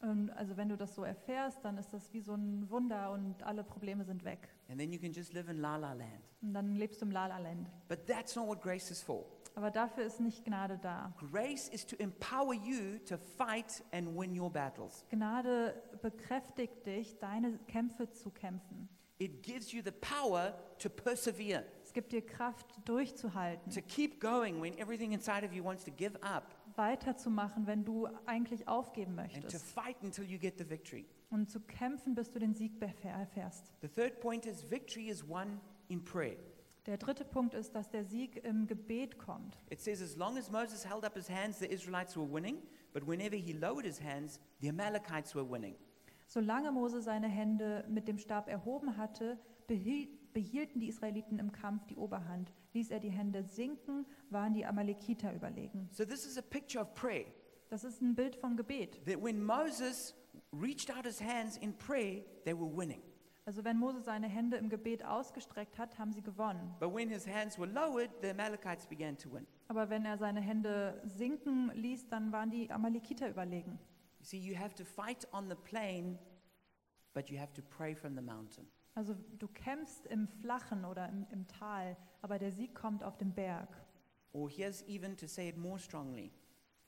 Und 0.00 0.30
also 0.30 0.56
wenn 0.56 0.68
du 0.68 0.76
das 0.76 0.94
so 0.94 1.04
erfährst, 1.04 1.64
dann 1.64 1.78
ist 1.78 1.92
das 1.92 2.12
wie 2.12 2.20
so 2.20 2.34
ein 2.34 2.68
Wunder 2.70 3.12
und 3.12 3.42
alle 3.42 3.62
Probleme 3.62 4.04
sind 4.04 4.24
weg. 4.24 4.48
And 4.68 4.80
then 4.80 4.90
you 4.90 4.98
can 4.98 5.12
just 5.12 5.32
live 5.32 5.48
in 5.48 5.58
la 5.58 5.76
la 5.76 5.92
land. 5.92 6.32
Und 6.42 6.54
dann 6.54 6.74
lebst 6.74 7.00
du 7.00 7.06
im 7.06 7.12
Lala-Land. 7.12 7.70
But 7.88 8.06
that's 8.06 8.34
not 8.34 8.48
what 8.48 8.60
grace 8.60 8.90
is 8.90 9.00
for. 9.00 9.24
Aber 9.54 9.70
dafür 9.70 10.04
ist 10.04 10.20
nicht 10.20 10.44
Gnade 10.44 10.78
da. 10.78 11.12
Grace 11.30 11.68
is 11.68 11.84
to 11.86 11.96
empower 11.96 12.54
you 12.54 12.98
to 13.06 13.16
fight 13.36 13.82
and 13.92 14.16
win 14.18 14.38
your 14.38 14.50
battles. 14.50 15.04
Gnade 15.10 15.74
bekräftigt 16.00 16.86
dich, 16.86 17.18
deine 17.18 17.58
Kämpfe 17.66 18.10
zu 18.10 18.30
kämpfen. 18.30 18.88
It 19.18 19.42
gives 19.42 19.70
you 19.72 19.82
the 19.84 19.92
power 19.92 20.54
to 20.78 20.88
persevere, 20.88 21.64
Es 21.84 21.92
gibt 21.92 22.12
dir 22.12 22.22
Kraft, 22.26 22.66
durchzuhalten, 22.86 23.70
to 23.72 23.80
keep 23.82 24.20
going 24.20 24.60
when 24.60 24.76
everything 24.78 25.12
inside 25.12 25.44
of 25.46 25.52
you 25.52 25.62
wants 25.62 25.84
to 25.84 25.92
give 25.92 26.16
up, 26.22 26.44
weiterzumachen, 26.74 27.66
wenn 27.66 27.84
du 27.84 28.08
eigentlich 28.26 28.66
aufgeben 28.66 29.18
and 29.18 29.30
to 29.34 29.40
möchtest. 29.42 29.66
fight 29.66 29.96
until 30.02 30.24
you 30.24 30.38
get 30.38 30.58
the 30.58 30.68
victory. 30.68 31.06
Und 31.30 31.50
zu 31.50 31.60
kämpfen, 31.60 32.14
bis 32.14 32.30
du 32.30 32.38
den 32.40 32.54
Sieg 32.54 32.72
erfährst. 33.02 33.72
The 33.80 33.88
third 33.88 34.20
point 34.20 34.44
is 34.44 34.68
victory 34.68 35.08
is 35.08 35.26
won 35.28 35.60
in 35.88 36.02
prayer. 36.04 36.36
Der 36.86 36.96
dritte 36.96 37.24
Punkt 37.24 37.54
ist, 37.54 37.74
dass 37.76 37.90
der 37.90 38.04
Sieg 38.04 38.44
im 38.44 38.66
Gebet 38.66 39.16
kommt. 39.18 39.56
It 39.70 39.80
says, 39.80 40.02
as 40.02 40.16
long 40.16 40.36
as 40.36 40.50
Moses 40.50 40.84
held 40.84 41.04
up 41.04 41.14
his 41.14 41.30
hands, 41.30 41.60
the 41.60 41.66
Israelites 41.66 42.16
were 42.16 42.28
winning, 42.28 42.56
but 42.92 43.06
whenever 43.06 43.36
he 43.36 43.52
lowered 43.52 43.84
his 43.86 44.02
hands, 44.02 44.40
the 44.60 44.68
Amalekites 44.68 45.34
were 45.34 45.48
winning. 45.48 45.76
Solange 46.26 46.72
Mose 46.72 47.00
seine 47.02 47.28
Hände 47.28 47.84
mit 47.88 48.08
dem 48.08 48.18
Stab 48.18 48.48
erhoben 48.48 48.96
hatte, 48.96 49.38
behiel- 49.68 50.08
behielten 50.32 50.80
die 50.80 50.88
Israeliten 50.88 51.38
im 51.38 51.52
Kampf 51.52 51.86
die 51.86 51.96
Oberhand. 51.96 52.52
Ließ 52.72 52.90
er 52.90 52.98
die 53.00 53.10
Hände 53.10 53.44
sinken, 53.44 54.06
waren 54.30 54.54
die 54.54 54.64
Amalekiter 54.64 55.32
überlegen. 55.34 55.88
So, 55.92 56.04
this 56.04 56.26
is 56.26 56.36
a 56.38 56.42
picture 56.42 56.82
of 56.82 56.94
prayer. 56.94 57.26
Das 57.68 57.84
ist 57.84 58.00
ein 58.02 58.14
Bild 58.14 58.34
vom 58.36 58.56
Gebet. 58.56 59.04
That 59.04 59.22
when 59.22 59.42
Moses 59.44 60.14
reached 60.52 60.90
out 60.90 61.06
his 61.06 61.20
hands 61.20 61.58
in 61.58 61.74
prayer, 61.74 62.24
they 62.44 62.54
were 62.54 62.66
winning. 62.66 63.02
Also 63.44 63.64
wenn 63.64 63.76
Mose 63.76 64.00
seine 64.02 64.28
Hände 64.28 64.56
im 64.56 64.68
Gebet 64.68 65.04
ausgestreckt 65.04 65.76
hat, 65.78 65.98
haben 65.98 66.12
sie 66.12 66.22
gewonnen. 66.22 66.74
But 66.78 66.94
when 66.94 67.08
his 67.08 67.26
hands 67.26 67.58
were 67.58 67.70
lowered, 67.70 68.10
the 68.20 68.30
Amalekites 68.30 68.86
began 68.86 69.16
to 69.18 69.32
win. 69.32 69.46
Aber 69.68 69.90
wenn 69.90 70.04
er 70.04 70.16
seine 70.16 70.40
Hände 70.40 71.00
sinken 71.04 71.72
ließ, 71.74 72.08
dann 72.08 72.30
waren 72.30 72.50
die 72.50 72.70
Amalekiter 72.70 73.28
überlegen. 73.28 73.78
You 74.20 74.24
see, 74.24 74.38
you 74.38 74.56
have 74.56 74.74
to 74.76 74.84
fight 74.84 75.26
on 75.32 75.48
the 75.48 75.56
plain, 75.56 76.18
but 77.14 77.28
you 77.30 77.38
have 77.40 77.52
to 77.54 77.62
pray 77.62 77.94
from 77.96 78.14
the 78.14 78.22
mountain. 78.22 78.68
Also 78.94 79.14
du 79.38 79.48
kämpfst 79.48 80.06
im 80.06 80.28
Flachen 80.28 80.84
oder 80.84 81.08
im, 81.08 81.26
im 81.30 81.48
Tal, 81.48 81.96
aber 82.20 82.38
der 82.38 82.52
Sieg 82.52 82.74
kommt 82.74 83.02
auf 83.02 83.16
dem 83.16 83.32
Berg. 83.32 83.68
Or 84.32 84.48
here's 84.48 84.82
even 84.86 85.16
to 85.16 85.26
say 85.26 85.48
it 85.48 85.56
more 85.56 85.78
strongly 85.78 86.30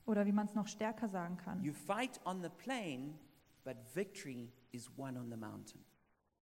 Oder 0.06 0.24
wie 0.26 0.32
man 0.32 0.46
es 0.46 0.54
noch 0.54 0.68
stärker 0.68 1.08
sagen 1.08 1.36
kann. 1.36 1.64
you 1.64 1.72
fight 1.72 2.20
on 2.24 2.42
the 2.42 2.48
plain, 2.48 3.18
but 3.64 3.76
victory 3.94 4.52
is 4.70 4.88
won 4.96 5.16
on 5.16 5.30
the 5.30 5.36
mountain. 5.36 5.84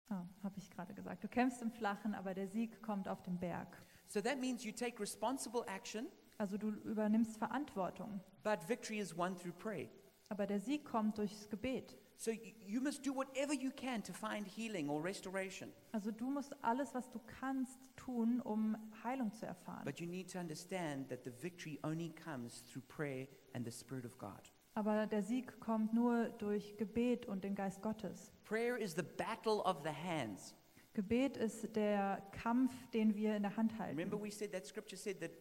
Ah, 0.09 0.25
habe 0.43 0.57
ich 0.57 0.69
gerade 0.69 0.93
gesagt. 0.93 1.23
Du 1.23 1.27
kämpfst 1.27 1.61
im 1.61 1.71
Flachen, 1.71 2.13
aber 2.15 2.33
der 2.33 2.47
Sieg 2.47 2.81
kommt 2.81 3.07
auf 3.07 3.21
dem 3.23 3.37
Berg. 3.39 3.81
So 4.07 4.19
that 4.21 4.39
means 4.39 4.63
you 4.63 4.71
take 4.73 4.99
responsible 4.99 5.63
action, 5.67 6.07
Also 6.37 6.57
du 6.57 6.69
übernimmst 6.83 7.37
Verantwortung, 7.37 8.19
but 8.43 8.67
victory 8.67 8.99
is 8.99 9.15
won 9.17 9.35
through 9.37 9.53
prayer. 9.57 9.87
aber 10.29 10.47
der 10.47 10.59
Sieg 10.59 10.83
kommt 10.85 11.17
durchs 11.17 11.49
Gebet. 11.49 11.97
So 12.17 12.31
you 12.31 12.81
must 12.81 13.05
do 13.05 13.15
whatever 13.15 13.53
you 13.53 13.71
can 13.71 14.03
to 14.03 14.13
find 14.13 14.45
healing 14.47 14.89
or 14.89 15.03
restoration. 15.03 15.71
Also 15.91 16.11
du 16.11 16.29
musst 16.29 16.53
alles, 16.63 16.93
was 16.93 17.09
du 17.09 17.19
kannst, 17.39 17.79
tun, 17.95 18.41
um 18.41 18.75
Heilung 19.03 19.33
zu 19.33 19.45
erfahren. 19.45 19.83
But 19.85 19.99
you 19.99 20.07
need 20.07 20.29
to 20.31 20.39
understand 20.39 21.09
that 21.09 21.23
the 21.23 21.31
victory 21.41 21.79
only 21.83 22.09
comes 22.11 22.63
through 22.65 22.83
prayer 22.87 23.27
and 23.53 23.65
the 23.65 23.71
Spirit 23.71 24.05
of 24.05 24.17
God. 24.19 24.51
Aber 24.73 25.05
der 25.05 25.21
Sieg 25.21 25.59
kommt 25.59 25.93
nur 25.93 26.29
durch 26.37 26.77
Gebet 26.77 27.25
und 27.25 27.43
den 27.43 27.55
Geist 27.55 27.81
Gottes. 27.81 28.31
Prayer 28.45 28.77
is 28.77 28.93
the 28.95 29.03
battle 29.03 29.61
of 29.63 29.81
the 29.83 29.89
hands. 29.89 30.55
Gebet 30.93 31.37
ist 31.37 31.75
der 31.75 32.21
Kampf, 32.31 32.73
den 32.91 33.15
wir 33.15 33.35
in 33.35 33.43
der 33.43 33.55
Hand 33.55 33.77
halten. 33.77 33.97
Remember, 33.97 34.21
we 34.21 34.31
said 34.31 34.51
that 34.51 34.65
scripture 34.65 34.97
said 34.97 35.19
that 35.19 35.31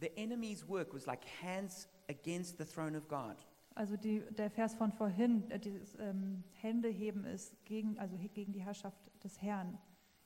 the, 0.00 0.16
enemy's 0.16 0.66
work 0.68 0.92
was 0.92 1.06
like 1.06 1.24
hands 1.42 1.88
against 2.08 2.58
the 2.58 2.64
throne 2.64 2.96
of 2.96 3.06
God. 3.08 3.36
Also 3.74 3.96
die, 3.96 4.20
der 4.36 4.50
Vers 4.50 4.74
von 4.74 4.90
vorhin, 4.90 5.50
äh, 5.50 5.58
dieses 5.58 5.96
ähm, 5.98 6.42
Händeheben 6.54 7.24
ist 7.24 7.54
gegen, 7.66 7.98
also 7.98 8.16
gegen 8.34 8.52
die 8.52 8.62
Herrschaft 8.62 9.10
des 9.22 9.40
Herrn. 9.42 9.78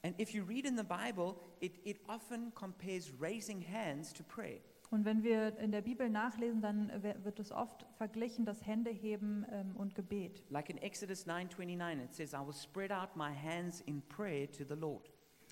And 0.02 0.18
if 0.18 0.32
you 0.32 0.44
read 0.44 0.64
in 0.64 0.76
the 0.76 0.84
Bible, 0.84 1.36
it, 1.60 1.78
it 1.84 2.00
often 2.08 2.54
compares 2.54 3.12
raising 3.20 3.60
hands 3.60 4.12
to 4.14 4.22
prayer. 4.22 4.60
Und 4.90 5.04
wenn 5.04 5.22
wir 5.22 5.56
in 5.58 5.70
der 5.70 5.82
Bibel 5.82 6.10
nachlesen, 6.10 6.60
dann 6.60 6.90
wird 7.02 7.38
es 7.38 7.52
oft 7.52 7.86
verglichen, 7.96 8.44
das 8.44 8.66
Händeheben 8.66 9.46
ähm, 9.52 9.76
und 9.76 9.94
Gebet. 9.94 10.44
Like 10.50 10.68
in 10.68 10.78
Exodus 10.78 11.26
9:29 11.26 12.04
it 12.04 12.12
says 12.12 12.32
I 12.32 12.44
will 12.44 12.52
spread 12.52 12.90
out 12.90 13.14
my 13.14 13.32
hands 13.32 13.80
in 13.82 14.02
prayer 14.02 14.50
to 14.50 14.64
the 14.64 14.74
Lord. 14.74 15.08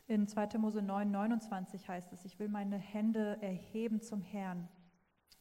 In 0.08 0.26
2. 0.26 0.58
Mose 0.58 0.82
9, 0.82 1.10
29 1.10 1.86
heißt 1.86 2.12
es, 2.12 2.24
ich 2.24 2.38
will 2.38 2.48
meine 2.48 2.78
Hände 2.78 3.38
erheben 3.40 4.00
zum 4.00 4.22
Herrn. 4.22 4.68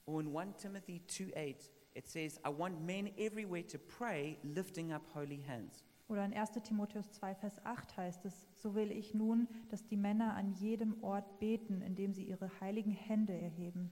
Or 0.05 0.21
in 0.21 0.35
1 0.35 0.57
Timothy 0.57 1.01
2:8 1.07 1.71
it 1.95 2.07
says 2.07 2.39
I 2.45 2.49
want 2.49 2.85
men 2.85 3.09
everywhere 3.17 3.65
to 3.67 3.79
pray 3.79 4.37
lifting 4.43 4.93
up 4.93 5.01
holy 5.15 5.41
hands. 5.41 5.83
Oder 6.07 6.23
in 6.23 6.33
1. 6.33 6.51
Timotheus 6.63 7.11
2, 7.11 7.35
Vers 7.35 7.65
8 7.65 7.97
heißt 7.97 8.25
es, 8.25 8.47
so 8.53 8.75
will 8.75 8.91
ich 8.91 9.13
nun, 9.13 9.47
dass 9.69 9.85
die 9.85 9.97
Männer 9.97 10.35
an 10.35 10.53
jedem 10.53 11.03
Ort 11.03 11.39
beten, 11.39 11.81
indem 11.81 12.13
sie 12.13 12.23
ihre 12.23 12.49
heiligen 12.61 12.93
Hände 12.93 13.33
erheben. 13.33 13.91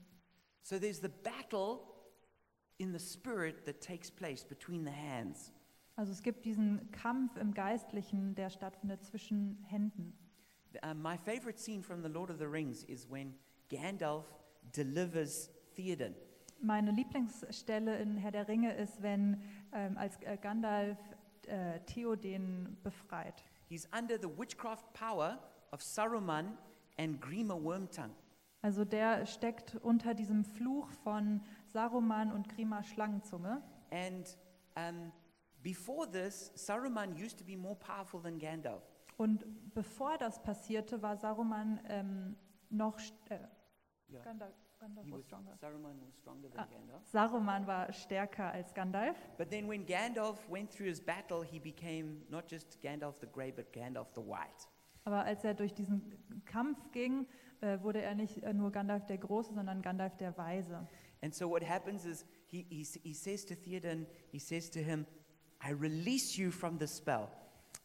So 0.62 0.78
there's 0.78 1.00
the 1.00 1.08
battle 1.08 1.80
in 2.78 2.92
the 2.92 2.98
spirit 2.98 3.64
that 3.66 3.80
takes 3.80 4.10
place 4.10 4.44
between 4.44 4.84
the 4.84 4.92
hands. 4.92 5.52
Also 5.94 6.12
es 6.12 6.22
gibt 6.22 6.44
diesen 6.44 6.90
Kampf 6.90 7.36
im 7.36 7.54
Geistlichen, 7.54 8.34
der 8.34 8.50
stattfindet 8.50 9.04
zwischen 9.04 9.62
Händen. 9.64 10.12
Uh, 10.82 10.94
my 10.94 11.16
favorite 11.16 11.58
scene 11.58 11.82
from 11.82 12.02
The 12.02 12.08
Lord 12.08 12.30
of 12.30 12.38
the 12.38 12.44
Rings 12.44 12.82
is 12.84 13.10
when 13.10 13.34
Gandalf 13.70 14.26
delivers 14.74 15.50
Theoden. 15.74 16.14
Meine 16.60 16.90
Lieblingsstelle 16.90 17.98
in 17.98 18.16
Herr 18.16 18.32
der 18.32 18.48
Ringe 18.48 18.74
ist, 18.74 19.02
wenn 19.02 19.42
ähm, 19.72 19.96
als 19.96 20.20
äh, 20.22 20.36
Gandalf 20.36 20.98
äh, 21.48 21.80
Theoden 21.86 22.76
befreit. 22.82 23.44
He's 23.68 23.88
under 23.96 24.18
the 24.20 24.28
witchcraft 24.28 24.92
power 24.92 25.38
of 25.72 25.80
Saruman 25.82 26.56
and 26.98 27.20
Grima 27.20 27.54
Wormtongue. 27.54 28.14
Also 28.62 28.84
der 28.84 29.26
steckt 29.26 29.76
unter 29.76 30.14
diesem 30.14 30.44
Fluch 30.44 30.90
von 31.04 31.40
Saruman 31.66 32.32
und 32.32 32.48
Grima 32.48 32.82
Schlangenzunge. 32.82 33.62
And 33.90 34.36
um, 34.76 35.12
before 35.62 36.10
this, 36.10 36.52
Saruman 36.54 37.14
used 37.16 37.38
to 37.38 37.44
be 37.44 37.56
more 37.56 37.76
powerful 37.76 38.20
than 38.20 38.38
Gandalf. 38.38 38.82
Und 39.16 39.44
bevor 39.74 40.18
das 40.18 40.42
passierte, 40.42 41.00
war 41.02 41.16
Saruman 41.16 41.80
ähm, 41.88 42.36
noch 42.70 42.98
äh. 43.28 43.38
Gandalf, 44.22 44.54
Ah. 46.56 46.66
Saruman 47.04 47.66
war 47.66 47.92
stärker 47.92 48.52
als 48.52 48.74
Gandalf. 48.74 49.16
But 49.38 49.50
then 49.50 49.68
when 49.68 49.86
Gandalf 49.86 50.38
went 50.50 50.70
through 50.70 50.88
his 50.88 51.00
battle, 51.00 51.42
he 51.42 51.58
became 51.58 52.22
not 52.28 52.50
just 52.50 52.80
Gandalf 52.82 53.18
the 53.20 53.26
Grey, 53.26 53.52
but 53.52 53.72
Gandalf 53.72 54.08
the 54.14 54.20
White. 54.20 54.68
Aber 55.04 55.24
als 55.24 55.44
er 55.44 55.54
durch 55.54 55.72
diesen 55.72 56.02
Kampf 56.44 56.90
ging, 56.92 57.26
äh, 57.60 57.80
wurde 57.80 58.02
er 58.02 58.14
nicht 58.14 58.42
äh, 58.42 58.52
nur 58.52 58.72
Gandalf 58.72 59.06
der 59.06 59.18
Große, 59.18 59.54
sondern 59.54 59.80
Gandalf 59.80 60.16
der 60.16 60.36
Weise. 60.36 60.86
And 61.22 61.34
so 61.34 61.48
what 61.48 61.62
happens 61.62 62.04
is 62.04 62.26
he, 62.46 62.66
he, 62.68 62.86
he 63.02 63.14
says 63.14 63.44
to 63.46 63.54
Theoden, 63.54 64.06
he 64.30 64.38
says 64.38 64.70
to 64.70 64.80
him, 64.80 65.06
I 65.62 65.70
release 65.70 66.36
you 66.40 66.50
from 66.50 66.78
the 66.78 66.86
spell. 66.86 67.28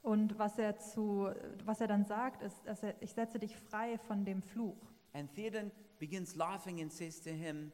Und 0.01 0.37
was 0.39 0.57
er, 0.57 0.77
zu, 0.77 1.29
was 1.63 1.79
er 1.79 1.87
dann 1.87 2.05
sagt, 2.05 2.41
ist, 2.41 2.65
dass 2.65 2.83
er, 2.83 2.99
ich 3.01 3.13
setze 3.13 3.39
dich 3.39 3.55
frei 3.55 3.97
von 3.99 4.25
dem 4.25 4.41
Fluch. 4.41 4.91
And 5.13 5.33
Theoden 5.33 5.71
begins 6.01 6.35
laughing 6.35 6.81
and 6.81 6.91
says 6.91 7.21
to 7.21 7.29
him, 7.29 7.71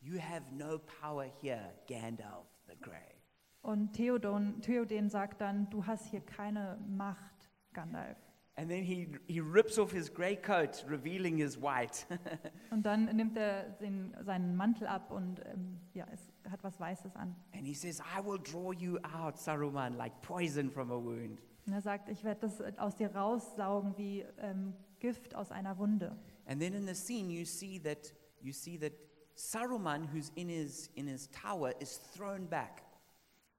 You 0.00 0.18
have 0.18 0.42
no 0.52 0.80
power 1.00 1.26
here, 1.42 1.70
Gandalf 1.86 2.46
the 2.66 2.74
Grey. 2.80 3.14
Und 3.62 3.92
Theoden, 3.92 4.60
Theoden 4.62 5.10
sagt 5.10 5.40
dann, 5.40 5.68
du 5.70 5.84
hast 5.86 6.06
hier 6.06 6.20
keine 6.20 6.78
Macht, 6.88 7.50
Gandalf. 7.72 8.16
And 8.58 8.70
then 8.70 8.82
he, 8.82 9.08
he 9.26 9.40
rips 9.40 9.78
off 9.78 9.92
his 9.92 10.08
grey 10.08 10.34
coat, 10.34 10.82
revealing 10.88 11.36
his 11.36 11.60
white. 11.60 12.06
Und 12.70 12.86
dann 12.86 13.04
nimmt 13.14 13.36
er 13.36 13.64
den, 13.80 14.16
seinen 14.22 14.56
Mantel 14.56 14.86
ab 14.86 15.10
und 15.10 15.44
ähm, 15.44 15.78
ja, 15.92 16.06
es 16.10 16.32
hat 16.50 16.64
was 16.64 16.80
Weißes 16.80 17.16
an. 17.16 17.36
and 17.52 17.66
he 17.66 17.74
says, 17.74 18.00
I 18.00 18.24
will 18.24 18.38
draw 18.38 18.72
you 18.72 18.98
out, 19.02 19.36
Saruman, 19.36 19.98
like 19.98 20.22
poison 20.22 20.70
from 20.70 20.90
a 20.90 20.96
wound. 20.96 21.42
Und 21.66 21.72
er 21.74 21.82
sagt, 21.82 22.08
ich 22.08 22.24
werde 22.24 22.40
das 22.42 22.62
aus 22.78 22.94
dir 22.94 23.14
raussaugen 23.14 23.98
wie 23.98 24.24
ähm, 24.38 24.72
Gift 25.00 25.34
aus 25.34 25.50
einer 25.52 25.76
Wunde. 25.76 26.16
And 26.46 26.60
then 26.60 26.74
in 26.74 26.86
the 26.86 26.94
scene, 26.94 27.28
you 27.28 27.44
see 27.44 27.78
that, 27.80 28.12
you 28.40 28.52
see 28.52 28.76
that 28.78 28.92
Saruman, 29.36 30.06
who's 30.06 30.30
in 30.36 30.48
his, 30.48 30.90
in 30.96 31.06
his 31.06 31.28
tower, 31.28 31.72
is 31.80 31.98
thrown 32.14 32.46
back. 32.46 32.82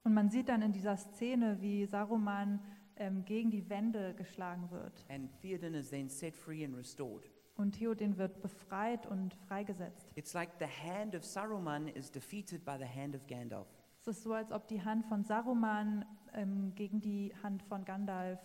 Und 0.03 0.13
man 0.13 0.29
sieht 0.29 0.47
dann 0.47 0.61
in 0.61 0.71
dieser 0.71 0.95
Szene, 0.95 1.57
wie 1.59 1.85
Saruman 1.85 2.61
ähm, 2.95 3.25
gegen 3.25 3.51
die 3.51 3.69
Wände 3.69 4.13
geschlagen 4.15 4.71
wird. 4.71 5.05
And 5.09 5.29
Theoden 5.41 5.73
is 5.73 5.89
then 5.89 6.09
set 6.09 6.35
free 6.35 6.63
and 6.63 6.75
restored. 6.75 7.29
Und 7.57 7.73
Theoden 7.73 8.17
wird 8.17 8.41
befreit 8.41 9.05
und 9.05 9.33
freigesetzt. 9.33 10.07
It's 10.15 10.33
like 10.33 10.51
the 10.59 10.65
hand 10.65 11.13
of 11.13 11.23
Saruman 11.25 11.87
is 11.89 12.09
defeated 12.09 12.63
by 12.63 12.77
the 12.77 12.85
hand 12.85 13.15
of 13.15 13.27
Gandalf. 13.27 13.67
Es 14.01 14.07
ist 14.07 14.23
so, 14.23 14.33
als 14.33 14.51
ob 14.51 14.67
die 14.67 14.81
Hand 14.81 15.05
von 15.07 15.25
Saruman 15.25 16.05
ähm, 16.33 16.73
gegen 16.75 17.01
die 17.01 17.33
Hand 17.43 17.63
von 17.63 17.83
Gandalf 17.83 18.39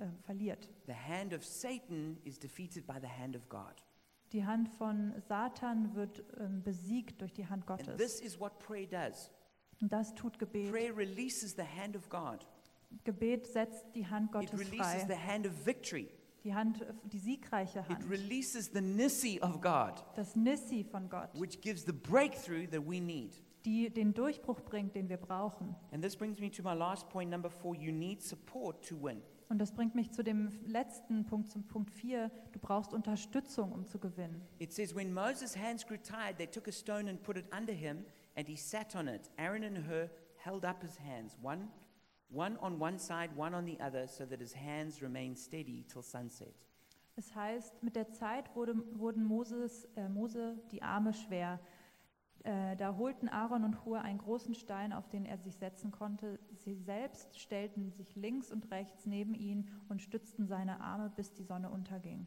äh, 0.00 0.06
verliert. 0.22 0.68
The 0.86 0.94
hand 0.94 1.32
of 1.34 1.44
Satan 1.44 2.18
is 2.24 2.38
defeated 2.38 2.86
by 2.86 2.94
the 3.00 3.08
hand 3.08 3.36
of 3.36 3.48
God. 3.48 3.84
Die 4.32 4.44
Hand 4.46 4.68
von 4.68 5.12
Satan 5.28 5.94
wird 5.94 6.22
ähm, 6.38 6.62
besiegt 6.62 7.20
durch 7.20 7.32
die 7.32 7.46
Hand 7.46 7.68
And 7.68 7.86
Gottes. 7.86 7.96
this 7.96 8.20
is 8.20 8.38
what 8.38 8.58
prayer 8.58 8.86
does. 8.86 9.30
Und 9.80 9.92
das 9.92 10.14
tut 10.14 10.38
Gebet. 10.38 10.70
Prayer 10.70 10.96
releases 10.96 11.54
the 11.56 11.62
hand 11.64 11.96
of 11.96 12.08
God. 12.08 12.46
Gebet 13.04 13.46
setzt 13.46 13.84
die 13.94 14.06
Hand 14.06 14.26
It 14.26 14.32
Gottes 14.32 14.52
releases 14.52 15.02
the 15.02 15.14
frei. 15.14 15.16
hand 15.16 15.46
of 15.46 15.52
victory. 15.66 16.08
Die 16.44 16.54
Hand, 16.54 16.80
äh, 16.82 16.92
die 17.04 17.18
siegreiche 17.18 17.80
It 17.80 17.88
Hand. 17.88 18.10
releases 18.10 18.70
the 18.72 18.80
nissi 18.80 19.38
of 19.42 19.60
God, 19.60 20.02
Das 20.16 20.34
Nissi 20.36 20.84
von 20.84 21.08
Gott, 21.10 21.28
which 21.38 21.60
gives 21.60 21.84
the 21.84 21.92
breakthrough 21.92 22.66
that 22.70 22.82
we 22.86 22.98
need. 23.00 23.32
die 23.66 23.90
den 23.90 24.14
Durchbruch 24.14 24.60
bringt, 24.62 24.94
den 24.94 25.08
wir 25.10 25.18
brauchen. 25.18 25.74
And 25.92 26.02
this 26.02 26.16
brings 26.16 26.38
me 26.40 26.50
to 26.50 26.62
my 26.62 26.72
last 26.74 27.08
point, 27.10 27.30
number 27.30 27.50
four. 27.50 27.74
You 27.74 27.92
need 27.92 28.22
support 28.22 28.82
to 28.88 28.96
win. 29.00 29.20
Und 29.50 29.58
das 29.58 29.72
bringt 29.72 29.96
mich 29.96 30.12
zu 30.12 30.22
dem 30.22 30.48
letzten 30.64 31.26
Punkt, 31.26 31.50
zum 31.50 31.66
Punkt 31.66 31.90
4. 31.90 32.30
Du 32.52 32.60
brauchst 32.60 32.94
Unterstützung, 32.94 33.72
um 33.72 33.84
zu 33.84 33.98
gewinnen. 33.98 34.40
It 34.60 34.72
says, 34.72 34.94
When 34.94 35.12
Moses' 35.12 35.56
hands 35.56 35.84
grew 35.84 35.96
tired, 35.96 36.38
they 36.38 36.46
took 36.46 36.68
a 36.68 36.72
stone 36.72 37.10
and 37.10 37.20
put 37.20 37.36
it 37.36 37.46
under 37.52 37.72
him, 37.72 38.04
and 38.36 38.46
he 38.46 38.56
sat 38.56 38.94
on 38.94 39.08
it. 39.08 39.28
Aaron 39.36 39.64
and 39.64 39.88
Hur 39.88 40.08
held 40.36 40.64
up 40.64 40.82
his 40.82 40.96
hands, 40.96 41.36
one, 41.42 41.68
one 42.28 42.58
on 42.58 42.78
one 42.78 42.96
side, 42.96 43.30
one 43.36 43.52
on 43.52 43.66
the 43.66 43.76
other, 43.84 44.06
so 44.06 44.24
that 44.24 44.38
his 44.38 44.52
hands 44.52 45.02
remained 45.02 45.36
steady 45.36 45.84
till 45.88 46.02
sunset. 46.02 46.54
Es 47.16 47.34
heißt, 47.34 47.82
mit 47.82 47.96
der 47.96 48.12
Zeit 48.12 48.54
wurde, 48.54 48.76
wurden 48.92 49.24
Moses, 49.24 49.88
äh, 49.96 50.08
Mose 50.08 50.60
die 50.70 50.80
Arme 50.80 51.12
schwer. 51.12 51.58
Äh, 52.44 52.74
da 52.76 52.96
holten 52.96 53.28
Aaron 53.28 53.64
und 53.64 53.84
Hur 53.84 54.00
einen 54.00 54.18
großen 54.18 54.54
Stein, 54.54 54.92
auf 54.92 55.08
den 55.08 55.26
er 55.26 55.36
sich 55.38 55.56
setzen 55.56 55.90
konnte. 55.90 56.38
Sie 56.54 56.74
selbst 56.74 57.38
stellten 57.38 57.90
sich 57.92 58.16
links 58.16 58.50
und 58.50 58.70
rechts 58.70 59.04
neben 59.06 59.34
ihn 59.34 59.68
und 59.88 60.00
stützten 60.00 60.46
seine 60.46 60.80
Arme, 60.80 61.10
bis 61.14 61.32
die 61.34 61.42
Sonne 61.44 61.70
unterging. 61.70 62.26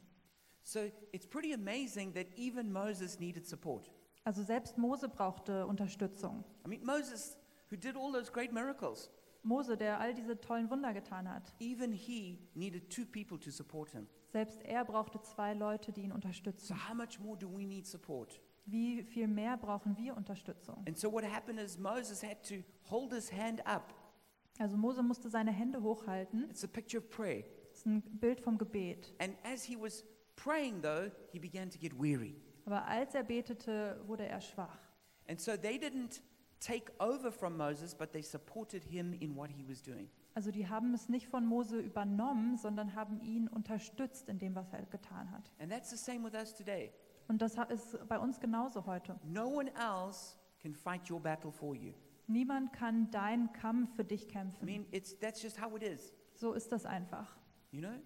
So 0.62 0.80
it's 1.12 1.28
pretty 1.28 1.54
amazing 1.54 2.14
that 2.14 2.28
even 2.38 2.72
Moses 2.72 3.20
needed 3.20 3.46
support. 3.48 3.92
Also 4.24 4.44
selbst 4.44 4.78
Mose 4.78 5.10
brauchte 5.10 5.66
Unterstützung. 5.68 6.44
I 6.66 6.70
mean, 6.70 6.86
Moses, 6.86 7.38
who 7.70 7.76
did 7.76 7.98
all 7.98 8.12
those 8.14 8.32
great 8.32 8.54
miracles, 8.54 9.10
Mose, 9.42 9.76
der 9.76 10.00
all 10.00 10.14
diese 10.14 10.40
tollen 10.40 10.70
Wunder 10.70 10.94
getan 10.94 11.28
hat. 11.30 11.54
even 11.60 11.92
he 11.92 12.40
needed 12.54 12.90
two 12.90 13.06
people 13.06 13.38
to 13.40 13.50
support 13.52 13.90
him. 13.90 14.08
Selbst 14.32 14.62
er 14.64 14.86
brauchte 14.86 15.22
zwei 15.22 15.54
Leute, 15.54 15.92
die 15.92 16.02
ihn 16.04 16.10
So, 16.12 16.16
unterstützen. 16.16 16.88
how 16.88 16.96
much 16.96 17.20
more 17.20 17.38
do 17.38 17.50
we 17.50 17.66
need 17.66 17.86
support? 17.86 18.40
Wie 18.66 19.04
viel 19.04 19.28
mehr 19.28 19.58
brauchen 19.58 19.98
wir 19.98 20.16
Unterstützung? 20.16 20.84
And 20.88 20.98
so, 20.98 21.12
what 21.12 21.24
happened 21.24 21.60
is 21.60 21.78
Moses 21.78 22.24
had 22.24 22.42
to 22.48 22.64
hold 22.90 23.12
his 23.12 23.32
hand 23.32 23.66
up. 23.66 23.94
Also 24.60 24.78
Mose 24.78 25.02
musste 25.02 25.30
seine 25.30 25.52
Hände 25.52 25.82
hochhalten. 25.82 26.50
It's 26.50 26.64
a 26.64 26.68
picture 26.68 27.00
of 27.00 27.10
prayer. 27.10 27.44
Das 27.70 27.80
ist 27.80 27.86
ein 27.88 28.02
Bild 28.02 28.40
vom 28.40 28.58
Gebet. 28.58 29.14
And 29.20 29.36
as 29.44 29.64
he 29.64 29.76
was 29.76 30.06
praying, 30.36 30.82
though, 30.82 31.12
he 31.32 31.40
began 31.40 31.70
to 31.70 31.78
get 31.80 31.94
weary. 32.00 32.36
Aber 32.66 32.86
als 32.86 33.16
er 33.16 33.24
betete, 33.24 34.00
wurde 34.06 34.28
er 34.28 34.40
schwach. 34.40 34.78
And 35.28 35.40
so 35.40 35.58
they 35.58 35.78
didn't 35.78 36.22
take 36.60 36.92
over 37.00 37.32
from 37.32 37.58
Moses, 37.58 37.96
but 37.96 38.12
they 38.12 38.22
supported 38.22 38.84
him 38.84 39.14
in 39.14 39.36
what 39.36 39.50
he 39.50 39.68
was 39.68 39.82
doing. 39.82 40.10
Also 40.36 40.52
die 40.52 40.68
haben 40.68 40.94
es 40.94 41.10
nicht 41.10 41.28
von 41.28 41.46
Mose 41.46 41.80
übernommen, 41.80 42.58
sondern 42.58 42.96
haben 42.96 43.20
ihn 43.22 43.48
unterstützt 43.48 44.30
in 44.30 44.40
dem, 44.40 44.56
was 44.56 44.72
er 44.72 44.86
getan 44.86 45.30
hat. 45.32 45.52
And 45.60 45.72
that's 45.72 45.90
the 45.90 45.98
same 45.98 46.24
with 46.24 46.34
us 46.34 46.54
today. 46.54 46.92
Und 47.28 47.42
das 47.42 47.56
ist 47.70 47.98
bei 48.08 48.20
uns 48.20 48.40
genauso 48.40 48.86
heute. 48.86 49.20
No 49.24 49.48
one 49.48 49.72
else 49.76 50.36
can 50.62 50.74
fight 50.74 51.10
your 51.10 51.20
battle 51.20 51.52
for 51.52 51.76
you. 51.76 51.94
Niemand 52.28 52.72
kann 52.74 53.10
deinen 53.12 53.52
Kampf 53.54 53.96
für 53.96 54.04
dich 54.06 54.26
I 54.26 54.28
kämpfen. 54.28 54.66
mean, 54.66 54.86
it's, 54.92 55.18
that's 55.20 55.42
just 55.42 55.62
how 55.62 55.76
it 55.76 55.84
is. 55.84 56.14
So 56.36 56.54
ist 56.54 56.72
das 56.72 56.86
einfach. 56.86 57.38
You 57.72 57.82
know? 57.82 58.00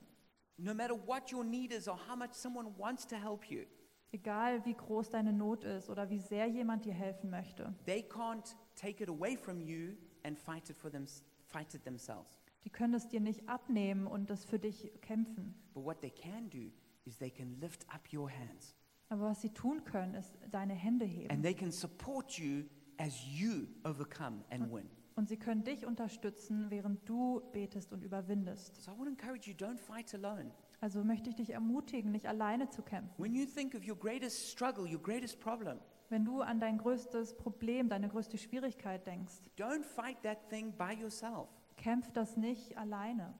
No 0.57 0.73
matter 0.73 0.95
what 1.07 1.31
your 1.31 1.43
need 1.43 1.71
is 1.71 1.87
or 1.87 1.97
how 2.09 2.15
much 2.15 2.33
someone 2.33 2.69
wants 2.77 3.05
to 3.07 3.15
help 3.15 3.45
you, 3.49 3.65
Egal 4.11 4.63
wie 4.65 4.73
groß 4.73 5.09
deine 5.09 5.33
Not 5.33 5.65
ist 5.65 5.89
oder 5.89 6.09
wie 6.09 6.19
sehr 6.19 6.47
jemand 6.47 6.85
dir 6.85 6.93
helfen 6.93 7.29
möchte. 7.29 7.75
they 7.85 8.01
can't 8.01 8.55
take 8.75 9.03
it 9.03 9.09
away 9.09 9.35
from 9.35 9.59
you 9.59 9.95
and 10.23 10.39
fight 10.39 10.69
it 10.69 10.77
for 10.77 10.89
them, 10.89 11.05
fight 11.45 11.73
it 11.75 11.83
themselves. 11.83 12.39
Die 12.63 12.69
können 12.69 12.93
es 12.93 13.07
dir 13.09 13.19
nicht 13.19 13.47
abnehmen 13.49 14.07
und 14.07 14.29
das 14.29 14.45
für 14.45 14.57
dich 14.59 14.89
kämpfen. 15.01 15.53
But 15.73 15.83
what 15.83 15.99
they 16.01 16.09
can 16.09 16.49
do 16.49 16.71
is 17.05 17.17
they 17.17 17.29
can 17.29 17.59
lift 17.59 17.85
up 17.93 18.01
your 18.13 18.29
hands 18.31 18.76
Aber 19.09 19.29
was 19.29 19.41
sie 19.41 19.49
tun 19.49 19.83
können, 19.83 20.15
ist 20.15 20.37
deine 20.51 20.73
Hände 20.73 21.05
heben. 21.05 21.31
And 21.31 21.43
they 21.43 21.53
can 21.53 21.71
support 21.71 22.33
you 22.33 22.63
as 22.97 23.15
you 23.25 23.67
overcome 23.83 24.43
and 24.49 24.71
win. 24.71 24.89
Und 25.15 25.29
sie 25.29 25.37
können 25.37 25.63
dich 25.63 25.85
unterstützen, 25.85 26.69
während 26.69 27.07
du 27.09 27.41
betest 27.51 27.91
und 27.91 28.03
überwindest. 28.03 28.75
So 28.83 28.91
I 28.91 28.95
to 28.97 29.05
encourage 29.07 29.49
you 29.49 29.55
don't 29.55 29.79
fight 29.79 30.13
alone. 30.13 30.51
Also 30.79 31.03
möchte 31.03 31.29
ich 31.29 31.35
dich 31.35 31.51
ermutigen, 31.51 32.11
nicht 32.11 32.27
alleine 32.27 32.69
zu 32.69 32.83
kämpfen. 32.83 33.11
When 33.17 33.33
you 33.33 33.45
think 33.45 33.73
of 33.73 33.87
your 33.87 33.97
greatest 33.97 34.51
struggle, 34.51 34.83
your 34.83 35.01
greatest 35.01 35.39
problem, 35.39 35.79
Wenn 36.09 36.23
du 36.23 36.41
an 36.41 36.59
dein 36.59 36.77
größtes 36.77 37.35
Problem, 37.35 37.89
deine 37.89 38.07
größte 38.09 38.37
Schwierigkeit 38.37 39.05
denkst, 39.07 39.33
don't 39.57 39.83
fight 39.83 40.21
that 40.21 40.49
thing 40.49 40.71
by 40.77 40.93
yourself. 40.93 41.49
kämpf 41.77 42.11
das 42.11 42.37
nicht 42.37 42.77
alleine. 42.77 43.33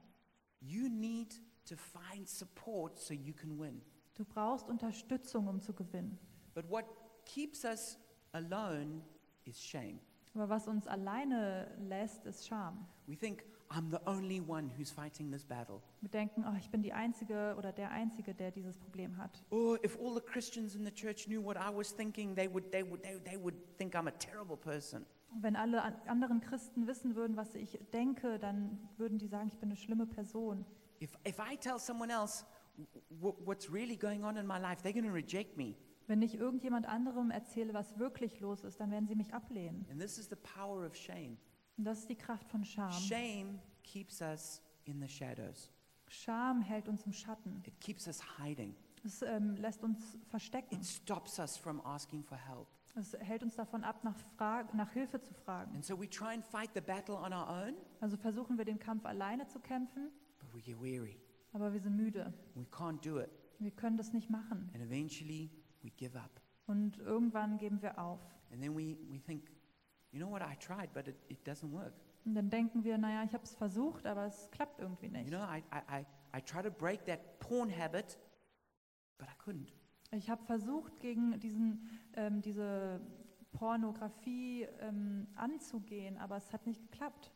You 0.60 0.88
need 0.88 1.40
to 1.66 1.76
find 1.76 2.28
support 2.28 2.98
so 2.98 3.14
you 3.14 3.34
can 3.34 3.58
win. 3.58 3.80
Du 4.18 4.24
brauchst 4.24 4.68
Unterstützung, 4.68 5.46
um 5.46 5.60
zu 5.60 5.72
gewinnen. 5.72 6.18
But 6.54 6.68
what 6.68 6.84
keeps 7.24 7.64
us 7.64 7.98
alone 8.32 9.00
is 9.44 9.62
shame. 9.64 10.00
Aber 10.34 10.48
was 10.48 10.66
uns 10.68 10.86
alleine 10.86 11.74
lässt, 11.78 12.26
ist 12.26 12.46
Scham. 12.46 12.86
We 13.06 13.16
think, 13.16 13.44
I'm 13.70 13.90
the 13.90 14.00
only 14.06 14.40
one 14.40 14.70
who's 14.76 14.90
fighting 14.90 15.30
this 15.30 15.44
battle. 15.44 15.80
Wir 16.00 16.10
denken, 16.10 16.44
oh, 16.46 16.56
ich 16.58 16.68
bin 16.70 16.82
die 16.82 16.92
Einzige 16.92 17.54
oder 17.56 17.72
der 17.72 17.90
Einzige, 17.90 18.34
der 18.34 18.50
dieses 18.50 18.76
Problem 18.78 19.16
hat. 19.16 19.44
Or 19.50 19.82
if 19.84 19.96
all 20.00 20.14
the 20.14 20.20
Christians 20.20 20.74
in 20.74 20.84
the 20.84 20.92
church 20.92 21.26
knew 21.26 21.40
what 21.42 21.56
I 21.56 21.74
was 21.74 21.94
thinking, 21.94 22.34
they 22.34 22.52
would, 22.52 22.70
they 22.72 22.82
would, 22.82 23.02
they, 23.02 23.18
they 23.24 23.36
would 23.36 23.54
think 23.76 23.94
I'm 23.94 24.08
a 24.08 24.12
terrible 24.12 24.56
person. 24.56 25.06
Wenn 25.40 25.54
alle 25.56 25.82
an- 25.82 25.94
anderen 26.06 26.40
Christen 26.40 26.86
wissen 26.88 27.14
würden, 27.14 27.36
was 27.36 27.54
ich 27.54 27.78
denke, 27.92 28.38
dann 28.40 28.78
würden 28.96 29.18
die 29.18 29.28
sagen, 29.28 29.48
ich 29.48 29.58
bin 29.58 29.68
eine 29.68 29.76
schlimme 29.76 30.06
Person. 30.06 30.64
If, 31.00 31.16
if 31.26 31.38
I 31.38 31.56
tell 31.56 31.78
someone 31.78 32.12
else 32.12 32.44
what's 33.20 33.72
really 33.72 33.96
going 33.96 34.24
on 34.24 34.36
in 34.36 34.46
my 34.46 34.58
life, 34.58 34.82
they're 34.82 34.92
going 34.92 35.06
to 35.06 35.12
reject 35.12 35.56
me. 35.56 35.74
Wenn 36.06 36.22
ich 36.22 36.34
irgendjemand 36.36 36.86
anderem 36.86 37.30
erzähle, 37.30 37.74
was 37.74 37.98
wirklich 37.98 38.40
los 38.40 38.64
ist, 38.64 38.80
dann 38.80 38.90
werden 38.90 39.06
sie 39.06 39.14
mich 39.14 39.34
ablehnen. 39.34 39.84
And 39.90 40.00
this 40.00 40.16
is 40.18 40.28
the 40.28 40.36
power 40.36 40.86
of 40.86 40.94
shame. 40.96 41.36
Und 41.76 41.84
das 41.84 42.00
ist 42.00 42.08
die 42.08 42.16
Kraft 42.16 42.48
von 42.50 42.64
Scham. 42.64 42.90
Shame 42.92 43.60
keeps 43.82 44.20
us 44.22 44.62
in 44.84 45.00
the 45.00 45.08
shadows, 45.08 45.70
Scham 46.08 46.62
hält 46.62 46.88
uns 46.88 47.04
im 47.04 47.12
Schatten. 47.12 47.62
it 47.66 47.78
keeps 47.80 48.06
us 48.06 48.20
hiding, 48.38 48.74
Es 49.04 49.20
ähm, 49.22 49.54
lässt 49.56 49.82
uns 49.84 50.18
verstecken. 50.28 50.74
it 50.74 50.84
stops 50.84 51.38
us 51.38 51.56
from 51.58 51.80
asking 51.84 52.22
for 52.24 52.38
help. 52.38 52.66
Es 52.96 53.12
hält 53.20 53.42
uns 53.42 53.54
davon 53.54 53.84
ab, 53.84 54.02
nach, 54.02 54.16
nach 54.72 54.90
Hilfe 54.92 55.20
zu 55.20 55.32
fragen. 55.34 55.74
And 55.74 55.84
so 55.84 56.00
we 56.00 56.08
try 56.08 56.32
and 56.32 56.42
fight 56.44 56.70
the 56.74 56.80
battle 56.80 57.14
on 57.16 57.32
our 57.34 57.48
own, 57.48 57.74
Also 58.00 58.16
versuchen 58.16 58.56
wir 58.56 58.64
den 58.64 58.78
Kampf 58.78 59.04
alleine 59.04 59.46
zu 59.46 59.60
kämpfen, 59.60 60.10
but 60.40 60.52
we 60.54 60.62
get 60.62 60.80
weary. 60.80 61.20
Aber 61.52 61.72
wir 61.72 61.80
sind 61.80 61.96
müde. 61.96 62.32
We 62.54 62.64
can't 62.64 63.00
do 63.04 63.20
it. 63.20 63.30
Wir 63.58 63.70
können 63.70 63.96
das 63.96 64.12
nicht 64.12 64.30
machen. 64.30 64.70
And 64.74 64.82
eventually 64.82 65.50
we 65.82 65.90
give 65.90 66.18
up. 66.18 66.40
Und 66.66 66.98
irgendwann 66.98 67.58
geben 67.58 67.80
wir 67.82 67.98
auf. 67.98 68.20
And 68.52 68.62
then 68.62 68.76
we, 68.76 68.96
we 69.10 69.18
think, 69.18 69.50
you 70.12 70.18
know 70.18 70.30
what, 70.30 70.42
I 70.42 70.56
tried, 70.56 70.92
but 70.92 71.08
it, 71.08 71.16
it 71.28 71.46
doesn't 71.46 71.72
work. 71.72 71.94
Und 72.24 72.34
dann 72.34 72.50
denken 72.50 72.84
wir, 72.84 72.98
naja, 72.98 73.24
ich 73.24 73.32
habe 73.32 73.44
es 73.44 73.54
versucht, 73.54 74.06
aber 74.06 74.26
es 74.26 74.50
klappt 74.50 74.80
irgendwie 74.80 75.06
You 75.06 75.12
nicht. 75.12 75.28
know, 75.28 75.40
I, 75.42 75.62
I, 75.72 76.00
I, 76.00 76.06
I 76.38 76.42
tried 76.42 76.64
to 76.64 76.70
break 76.70 77.04
that 77.06 77.38
porn 77.40 77.70
habit, 77.70 78.18
but 79.18 79.28
I 79.28 79.42
couldn't. 79.42 79.72
Ich 80.10 80.28
habe 80.30 80.42
versucht, 80.44 81.00
gegen 81.00 81.38
diesen, 81.40 81.86
ähm, 82.14 82.40
diese 82.42 83.00
Pornografie 83.52 84.62
ähm, 84.80 85.26
anzugehen, 85.34 86.16
aber 86.18 86.36
es 86.36 86.52
hat 86.52 86.66
nicht 86.66 86.80
geklappt. 86.82 87.32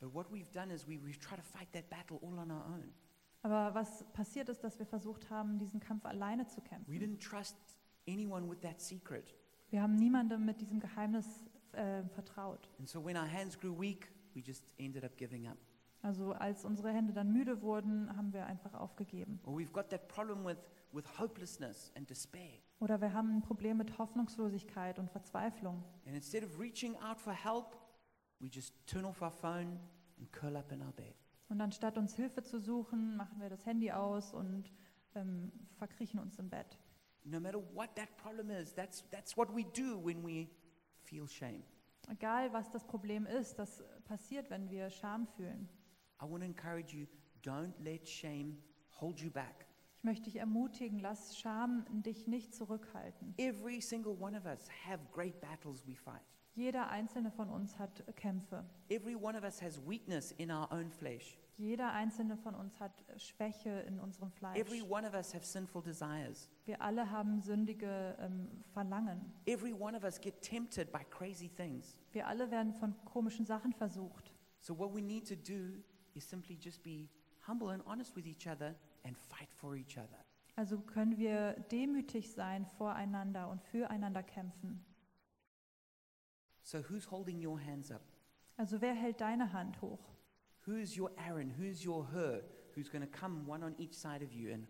But 0.00 0.14
what 0.14 0.30
we've 0.32 0.50
done 0.52 0.72
is 0.72 0.86
we, 0.86 0.94
we've 0.94 1.18
tried 1.18 1.38
to 1.38 1.42
fight 1.42 1.70
that 1.72 1.88
battle 1.90 2.18
all 2.22 2.38
on 2.38 2.50
our 2.50 2.64
own. 2.66 2.92
Aber 3.42 3.74
was 3.74 4.04
passiert 4.12 4.48
ist, 4.48 4.62
dass 4.62 4.78
wir 4.78 4.86
versucht 4.86 5.30
haben, 5.30 5.58
diesen 5.58 5.80
Kampf 5.80 6.04
alleine 6.04 6.46
zu 6.46 6.58
We 6.60 6.64
kämpfen. 6.68 6.92
didn't 6.94 7.20
trust 7.20 7.56
anyone 8.08 8.48
with 8.50 8.60
that 8.60 8.80
secret. 8.80 9.34
Wir 9.70 9.82
haben 9.82 9.94
niemandem 9.96 10.44
mit 10.44 10.60
diesem 10.60 10.80
Geheimnis 10.80 11.26
äh, 11.72 12.02
vertraut. 12.08 12.68
And 12.78 12.88
so 12.88 13.04
when 13.04 13.16
our 13.16 13.30
hands 13.30 13.58
grew 13.58 13.78
weak, 13.78 14.10
we 14.34 14.40
just 14.40 14.74
ended 14.78 15.04
up 15.04 15.16
giving 15.16 15.46
up. 15.46 15.56
Also 16.02 16.32
als 16.32 16.64
unsere 16.64 16.92
Hände 16.92 17.12
dann 17.12 17.32
müde 17.32 17.60
wurden, 17.62 18.14
haben 18.16 18.32
wir 18.32 18.46
einfach 18.46 18.74
aufgegeben. 18.74 19.38
Or 19.44 19.54
we've 19.56 19.70
got 19.72 19.90
that 19.90 20.08
problem 20.08 20.44
with, 20.44 20.58
with 20.92 21.04
hopelessness 21.18 21.92
and 21.96 22.08
despair. 22.08 22.58
Oder 22.80 23.00
wir 23.00 23.12
haben 23.12 23.36
ein 23.36 23.42
Problem 23.42 23.76
mit 23.76 23.98
Hoffnungslosigkeit 23.98 24.98
und 24.98 25.10
Verzweiflung. 25.10 25.84
And 26.06 26.14
instead 26.16 26.42
of 26.42 26.58
reaching 26.58 26.96
out 26.96 27.20
for 27.20 27.32
help, 27.34 27.76
we 28.40 28.48
just 28.48 28.74
turn 28.86 29.04
off 29.04 29.20
our 29.22 29.30
phone 29.30 29.78
and 30.18 30.32
curl 30.32 30.56
up 30.56 30.72
in 30.72 30.80
our 30.82 30.92
bed. 30.92 31.14
Und 31.50 31.60
anstatt 31.60 31.98
uns 31.98 32.14
Hilfe 32.14 32.42
zu 32.42 32.60
suchen, 32.60 33.16
machen 33.16 33.40
wir 33.40 33.50
das 33.50 33.66
Handy 33.66 33.90
aus 33.90 34.32
und 34.32 34.72
ähm, 35.16 35.50
verkriechen 35.76 36.20
uns 36.20 36.38
im 36.38 36.48
Bett. 36.48 36.78
No 37.24 37.40
matter 37.40 37.58
what 37.74 37.94
that 37.96 38.16
problem 38.16 38.50
is, 38.50 38.72
that's, 38.72 39.04
that's 39.10 39.36
what 39.36 39.54
we 39.54 39.64
do 39.64 40.02
when 40.02 40.24
we 40.24 40.48
feel 41.02 41.26
shame. 41.26 41.64
Egal, 42.08 42.52
was 42.52 42.70
das 42.70 42.84
Problem 42.84 43.26
ist, 43.26 43.58
das 43.58 43.82
passiert, 44.04 44.48
wenn 44.48 44.70
wir 44.70 44.90
Scham 44.90 45.26
fühlen. 45.26 45.68
I 46.22 46.24
want 46.24 46.42
to 46.42 46.46
encourage 46.46 46.96
you 46.96 47.06
don't 47.42 47.72
let 47.82 48.08
shame 48.08 48.56
hold 49.00 49.20
you 49.20 49.30
back. 49.30 49.66
Ich 49.98 50.04
möchte 50.04 50.24
dich 50.24 50.36
ermutigen, 50.36 51.00
lass 51.00 51.36
Scham 51.36 51.84
dich 52.02 52.26
nicht 52.26 52.54
zurückhalten. 52.54 53.34
Every 53.38 53.80
single 53.80 54.16
one 54.18 54.38
of 54.38 54.46
us 54.46 54.68
have 54.86 55.00
great 55.12 55.40
battles 55.40 55.86
we 55.86 55.96
fight. 55.96 56.22
Jeder 56.54 56.88
einzelne 56.88 57.30
von 57.30 57.48
uns 57.48 57.78
hat 57.78 58.04
Kämpfe. 58.16 58.64
Every 58.88 59.14
one 59.14 59.36
of 59.36 59.44
us 59.44 59.62
has 59.62 59.80
weakness 59.86 60.32
in 60.32 60.50
our 60.50 60.70
own 60.72 60.90
flesh. 60.90 61.38
Jeder 61.56 61.92
einzelne 61.92 62.38
von 62.38 62.54
uns 62.54 62.80
hat 62.80 63.04
Schwäche 63.18 63.68
in 63.86 64.00
unserem 64.00 64.30
Fleisch. 64.30 64.58
Every 64.58 64.82
one 64.82 65.06
of 65.06 65.12
us 65.12 65.34
have 65.34 65.44
sinful 65.44 65.82
desires. 65.82 66.48
Wir 66.64 66.80
alle 66.80 67.10
haben 67.10 67.40
sündige 67.40 68.16
ähm, 68.18 68.48
Verlangen. 68.72 69.32
Every 69.46 69.74
one 69.74 69.94
of 69.94 70.02
us 70.02 70.18
get 70.18 70.40
tempted 70.40 70.90
by 70.90 71.04
crazy 71.10 71.50
things. 71.50 71.98
Wir 72.12 72.26
alle 72.26 72.50
werden 72.50 72.72
von 72.72 72.94
komischen 73.04 73.44
Sachen 73.44 73.74
versucht. 73.74 74.34
So 74.60 74.78
what 74.78 74.94
we 74.94 75.02
need 75.02 75.28
to 75.28 75.36
do 75.36 75.82
is 76.14 76.28
simply 76.28 76.56
just 76.58 76.82
be 76.82 77.10
humble 77.46 77.68
and 77.68 77.84
honest 77.86 78.16
with 78.16 78.26
each 78.26 78.48
other 78.48 78.74
and 79.04 79.16
fight 79.16 79.52
for 79.52 79.76
each 79.76 79.98
other. 79.98 80.24
Also 80.56 80.78
können 80.78 81.18
wir 81.18 81.52
demütig 81.70 82.32
sein 82.32 82.66
voreinander 82.78 83.48
und 83.48 83.62
füreinander 83.62 84.22
kämpfen. 84.22 84.84
So 86.62 86.78
who's 86.88 87.10
holding 87.10 87.44
your 87.44 87.58
hands 87.58 87.90
up? 87.90 88.02
Also 88.56 88.80
wer 88.80 88.94
hält 88.94 89.20
deine 89.20 89.52
Hand 89.52 89.80
hoch? 89.80 90.00
Who's 90.66 90.96
your 90.96 91.10
Aaron? 91.16 91.50
Who's 91.58 91.84
your 91.84 92.06
her? 92.12 92.42
Who's 92.74 92.90
going 92.90 93.02
to 93.02 93.08
come 93.10 93.46
one 93.46 93.62
on 93.64 93.74
each 93.78 93.94
side 93.94 94.22
of 94.22 94.32
you 94.32 94.52
and 94.52 94.66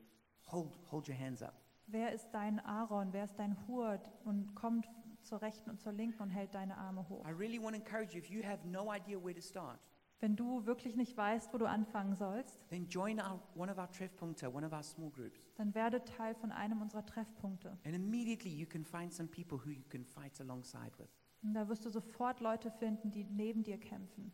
hold 0.47 0.79
hold 0.91 1.09
your 1.09 1.17
hands 1.17 1.43
up? 1.43 1.55
Wer 1.87 2.13
ist 2.13 2.31
dein 2.33 2.61
Aaron? 2.61 3.13
Wer 3.13 3.25
ist 3.25 3.37
dein 3.39 3.57
Hur 3.67 4.01
und 4.25 4.55
kommt 4.55 4.87
zur 5.23 5.43
rechten 5.43 5.71
und 5.71 5.81
zur 5.81 5.93
linken 5.93 6.23
und 6.23 6.31
hält 6.31 6.55
deine 6.55 6.77
Arme 6.77 7.09
hoch? 7.09 7.27
I 7.27 7.33
really 7.33 7.59
want 7.61 7.75
to 7.75 7.83
encourage 7.83 8.15
you 8.15 8.21
if 8.21 8.31
you 8.31 8.43
have 8.45 8.67
no 8.67 8.93
idea 8.93 9.19
where 9.23 9.35
to 9.35 9.41
start, 9.43 9.79
Wenn 10.21 10.37
du 10.37 10.67
wirklich 10.67 10.97
nicht 10.97 11.17
weißt, 11.17 11.53
wo 11.53 11.59
du 11.59 11.67
anfangen 11.67 12.15
sollst, 12.15 12.69
then 12.69 12.87
join 12.89 13.19
our, 13.19 13.41
one 13.57 13.71
of 13.73 13.79
our 13.79 13.91
Treffpunkte, 13.91 14.53
one 14.55 14.65
of 14.65 14.73
our 14.73 14.83
small 14.83 15.11
groups. 15.11 15.41
dann 15.57 15.75
werde 15.75 16.05
Teil 16.05 16.35
von 16.35 16.53
einem 16.53 16.81
unserer 16.81 17.05
Treffpunkte. 17.05 17.77
And 17.85 17.95
immediately 17.95 18.51
you 18.55 18.67
can 18.67 18.85
find 18.85 19.13
some 19.13 19.29
people 19.29 19.59
who 19.59 19.71
you 19.71 19.85
can 19.89 20.05
fight 20.05 20.39
alongside 20.41 20.93
with. 20.99 21.09
Und 21.43 21.55
da 21.55 21.69
wirst 21.69 21.85
du 21.85 21.91
sofort 21.91 22.41
Leute 22.41 22.71
finden, 22.71 23.11
die 23.11 23.25
neben 23.25 23.63
dir 23.63 23.79
kämpfen. 23.79 24.33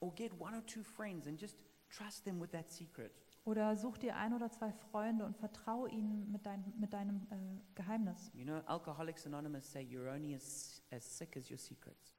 Or 0.00 0.14
get 0.14 0.38
one 0.38 0.54
or 0.54 0.64
two 0.66 0.82
friends 0.82 1.26
and 1.26 1.40
just 1.40 1.56
trust 1.88 2.24
them 2.24 2.40
with 2.40 2.50
that 2.50 2.70
secret. 2.70 3.12
Oder 3.44 3.76
such 3.76 3.98
dir 3.98 4.16
ein 4.16 4.32
oder 4.32 4.50
zwei 4.50 4.72
Freunde 4.72 5.24
und 5.24 5.36
vertraue 5.36 5.90
ihnen 5.90 6.30
mit, 6.30 6.46
dein, 6.46 6.72
mit 6.78 6.92
deinem 6.92 7.26
äh, 7.30 7.36
Geheimnis. 7.74 8.30
You 8.34 8.44
know, 8.44 8.60
Alcoholics 8.66 9.26
Anonymous 9.26 9.70
say 9.70 9.82
you're 9.82 10.10
only 10.10 10.34
as, 10.34 10.82
as 10.90 11.04
sick 11.04 11.36
as 11.36 11.50
your 11.50 11.58
secrets. 11.58 12.14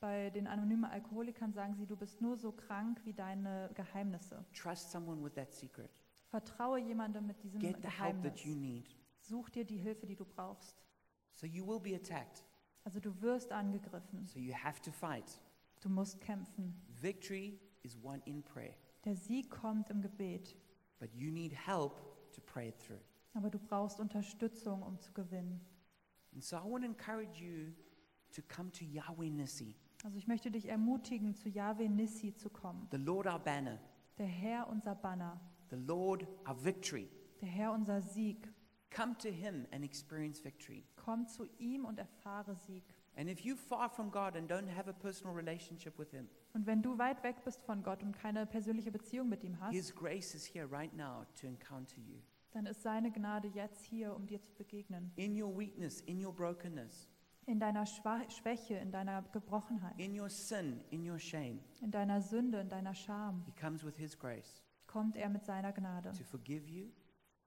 Bei 0.00 0.30
den 0.30 0.46
anonymen 0.46 0.84
Alkoholikern 0.84 1.52
sagen 1.52 1.74
sie, 1.76 1.86
du 1.86 1.96
bist 1.96 2.20
nur 2.20 2.36
so 2.36 2.52
krank 2.52 3.00
wie 3.04 3.14
deine 3.14 3.70
Geheimnisse. 3.74 4.44
Trust 4.52 4.90
someone 4.90 5.24
with 5.24 5.34
that 5.34 5.52
secret. 5.52 5.90
Vertraue 6.28 6.78
jemandem 6.78 7.26
mit 7.26 7.42
diesem 7.42 7.60
Get 7.60 7.80
Geheimnis. 7.80 8.34
Such 9.20 9.48
dir 9.50 9.64
die 9.64 9.78
Hilfe, 9.78 10.06
die 10.06 10.16
du 10.16 10.24
brauchst. 10.24 10.84
So 11.32 11.46
you 11.46 11.66
will 11.66 11.80
be 11.80 11.94
attacked. 11.94 12.44
Also 12.84 13.00
du 13.00 13.20
wirst 13.22 13.50
angegriffen. 13.52 14.26
So 14.26 14.38
you 14.38 14.54
have 14.54 14.80
to 14.82 14.92
fight. 14.92 15.40
Du 15.80 15.88
musst 15.88 16.20
kämpfen. 16.20 16.74
Victory 17.00 17.58
is 17.82 17.96
won 18.02 18.20
in 18.24 18.42
prayer, 18.42 18.74
Der 19.04 19.16
Sieg 19.16 19.50
kommt 19.50 19.90
im 19.90 20.00
Gebet. 20.02 20.56
but 20.98 21.12
you 21.14 21.30
need 21.30 21.52
help 21.52 21.92
to 22.32 22.40
pray 22.40 22.68
it 22.68 22.78
through. 22.78 23.00
Aber 23.34 23.50
du 23.50 23.58
brauchst 23.58 24.00
Unterstützung, 24.00 24.82
um 24.82 24.98
zu 25.00 25.12
gewinnen. 25.12 25.60
And 26.32 26.42
so 26.42 26.56
I 26.56 26.60
want 26.70 26.84
to 26.84 26.90
encourage 26.90 27.40
you 27.42 27.72
to 28.34 28.42
come 28.54 28.70
to 28.72 28.84
Yahweh 28.84 29.30
Nissi, 29.30 29.74
Also 30.04 30.16
ich 30.18 30.26
möchte 30.26 30.50
dich 30.50 30.68
ermutigen, 30.68 31.34
zu 31.34 31.48
Yahweh 31.48 31.88
Nissi 31.88 32.34
zu 32.34 32.48
kommen. 32.50 32.86
the 32.90 32.96
Lord 32.98 33.26
our 33.26 33.38
banner, 33.38 33.78
Der 34.18 34.26
Herr 34.26 34.68
unser 34.68 34.94
Banner. 34.94 35.40
the 35.70 35.76
Lord 35.76 36.26
our 36.48 36.62
victory. 36.64 37.08
Der 37.40 37.48
Herr 37.48 37.72
unser 37.72 38.00
Sieg. 38.00 38.48
Come 38.94 39.16
to 39.18 39.28
him 39.28 39.66
and 39.72 39.84
experience 39.84 40.40
victory. 40.40 40.84
Komm 40.96 41.26
zu 41.26 41.46
ihm 41.58 41.84
und 41.84 41.98
erfahre 41.98 42.54
Sieg. 42.54 42.84
And 43.16 43.28
if 43.28 43.40
you're 43.44 43.56
far 43.56 43.88
from 43.88 44.10
God 44.10 44.36
and 44.36 44.50
don't 44.50 44.68
have 44.68 44.88
a 44.88 44.92
personal 44.92 45.34
relationship 45.34 45.98
with 45.98 46.10
him, 46.10 46.28
Und 46.52 46.66
wenn 46.66 46.82
du 46.82 46.96
weit 46.98 47.22
weg 47.22 47.36
bist 47.44 47.62
von 47.62 47.82
Gott 47.82 48.02
und 48.02 48.12
keine 48.12 48.46
persönliche 48.46 48.90
Beziehung 48.92 49.28
mit 49.28 49.42
ihm 49.42 49.58
hast, 49.60 49.72
his 49.72 49.94
grace 49.94 50.34
is 50.34 50.44
here 50.44 50.70
right 50.70 50.94
now 50.94 51.24
to 51.40 51.46
encounter 51.46 51.98
you. 52.00 52.18
dann 52.52 52.66
ist 52.66 52.82
seine 52.82 53.10
Gnade 53.10 53.48
jetzt 53.48 53.84
hier, 53.84 54.14
um 54.14 54.26
dir 54.26 54.40
zu 54.42 54.54
begegnen. 54.54 55.12
in 55.16 55.40
your 55.40 55.56
weakness, 55.56 56.00
in 56.02 56.24
your 56.24 56.32
brokenness, 56.32 57.08
In 57.46 57.58
deiner 57.60 57.86
Schwa 57.86 58.28
Schwäche, 58.30 58.74
in 58.76 58.90
deiner 58.90 59.22
Gebrochenheit, 59.32 59.98
in 59.98 60.18
your 60.18 60.28
sin, 60.30 60.80
in 60.90 61.08
your 61.08 61.18
shame. 61.18 61.60
in 61.80 61.90
deiner 61.90 62.20
Sünde, 62.20 62.60
in 62.60 62.68
deiner 62.68 62.94
Scham, 62.94 63.42
He 63.46 63.52
comes 63.60 63.84
with 63.84 63.96
His 63.96 64.16
grace 64.18 64.62
kommt 64.86 65.16
er 65.16 65.28
mit 65.28 65.44
seiner 65.44 65.72
Gnade, 65.72 66.12
to 66.12 66.22
forgive 66.24 66.68
you, 66.70 66.90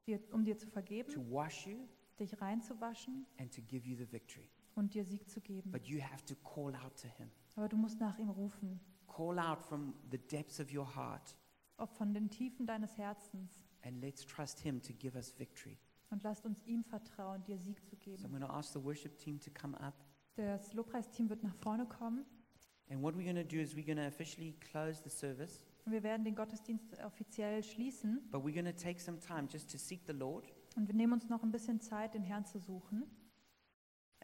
dir, 0.08 0.20
um 0.32 0.44
dir 0.46 0.58
zu 0.58 0.66
to 0.66 0.72
vergeben, 0.72 1.32
wash 1.32 1.68
you, 1.68 1.88
dich 2.20 2.40
reinzuwaschen 2.42 3.26
and 3.38 3.54
to 3.54 3.62
give 3.62 3.88
you 3.88 3.96
the 3.96 4.12
victory. 4.12 4.50
und 4.76 4.94
dir 4.94 5.04
Sieg 5.06 5.30
zu 5.30 5.42
geben. 5.42 5.72
But 5.72 5.86
you 5.88 6.02
have 6.02 6.24
to 6.26 6.36
call 6.36 6.76
out 6.76 6.96
to 7.02 7.08
Him. 7.08 7.30
Aber 7.56 7.68
du 7.70 7.78
musst 7.78 8.00
nach 8.00 8.18
ihm 8.18 8.30
rufen, 8.30 8.80
Call 9.08 9.40
out 9.40 9.62
from 9.64 9.94
the 10.12 10.18
depths 10.18 10.60
of 10.60 10.72
your 10.74 10.86
heart, 10.96 11.36
ob 11.78 11.92
von 11.94 12.14
den 12.14 12.30
Tiefen 12.30 12.66
deines 12.66 12.98
Herzens. 12.98 13.60
and 13.84 14.02
let's 14.02 14.26
trust 14.26 14.60
Him 14.60 14.82
to 14.82 14.94
give 14.94 15.16
us 15.18 15.38
victory. 15.38 15.78
Und 16.10 16.24
lasst 16.24 16.46
uns 16.46 16.64
ihm 16.66 16.84
vertrauen, 16.84 17.44
dir 17.44 17.58
Sieg 17.58 17.84
zu 17.86 17.96
So 17.96 17.98
I'm 17.98 18.00
geben. 18.18 18.30
going 18.30 18.42
to 18.42 18.50
ask 18.50 18.72
the 18.74 18.84
worship 18.84 19.18
team 19.18 19.40
to 19.40 19.52
come 19.52 19.78
up. 19.82 19.94
Das 20.36 20.74
Lobpreisteam 20.74 21.30
wird 21.30 21.44
nach 21.44 21.56
vorne 21.56 21.86
kommen 21.88 22.26
And 22.90 23.02
what 23.02 23.16
we're 23.16 23.24
going 23.26 23.36
to 23.36 23.44
do 23.44 23.58
is 23.60 23.76
we're 23.76 23.84
going 23.86 23.98
to 23.98 24.06
officially 24.08 24.54
close 24.72 25.02
the 25.04 25.10
service, 25.10 25.66
und 25.88 25.94
wir 25.94 26.04
werden 26.04 26.26
den 26.26 26.36
Gottesdienst 26.36 27.00
offiziell 27.04 27.64
schließen. 27.64 28.22
but 28.30 28.44
we're 28.44 28.54
going 28.54 28.66
to 28.66 28.72
take 28.74 29.00
some 29.00 29.20
time 29.20 29.48
just 29.50 29.72
to 29.72 29.78
seek 29.78 30.02
the 30.06 30.14
Lord. 30.14 30.54
Und 30.76 30.88
wir 30.88 30.94
nehmen 30.96 31.14
uns 31.14 31.30
noch 31.30 31.42
ein 31.44 31.52
bisschen 31.52 31.80
Zeit, 31.80 32.14
den 32.14 32.24
Herrn 32.24 32.46
zu 32.46 32.60
suchen. 32.60 33.04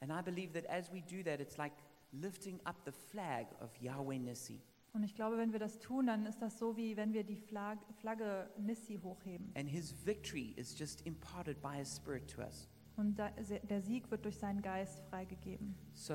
And 0.01 0.11
I 0.11 0.22
believe 0.22 0.51
that 0.53 0.70
as 0.70 0.91
we 0.91 1.01
do 1.01 1.24
that, 1.24 1.39
it's 1.39 1.57
like 1.57 1.74
lifting 2.11 2.59
up 2.66 2.76
the 2.86 2.91
flag 2.91 3.47
of 3.61 3.76
Yahweh 3.82 4.20
Nissi. 4.20 4.61
Und 4.91 5.03
ich 5.03 5.16
glaube, 5.16 5.38
wenn 5.38 5.53
wir 5.53 5.59
das 5.59 5.80
tun, 5.80 6.05
dann 6.05 6.26
ist 6.26 6.39
das 6.41 6.59
so, 6.59 6.76
wie 6.78 6.95
wenn 6.97 7.14
wir 7.14 7.24
die 7.24 7.38
Flag 7.38 7.78
Flagge 7.95 8.51
Nissi 8.59 8.99
hochheben. 9.01 9.51
And 9.55 9.68
his 9.68 9.95
victory 10.05 10.53
is 10.57 10.78
just 10.78 11.01
imparted 11.07 11.61
by 11.61 11.78
his 11.78 11.95
spirit 11.95 12.30
to 12.36 12.41
us. 12.41 12.70
Und 12.97 13.18
da, 13.18 13.30
der 13.30 13.82
Sieg 13.82 14.11
wird 14.11 14.26
durch 14.26 14.38
seinen 14.38 14.61
Geist 14.61 14.99
freigegeben. 15.09 15.76
So 15.93 16.14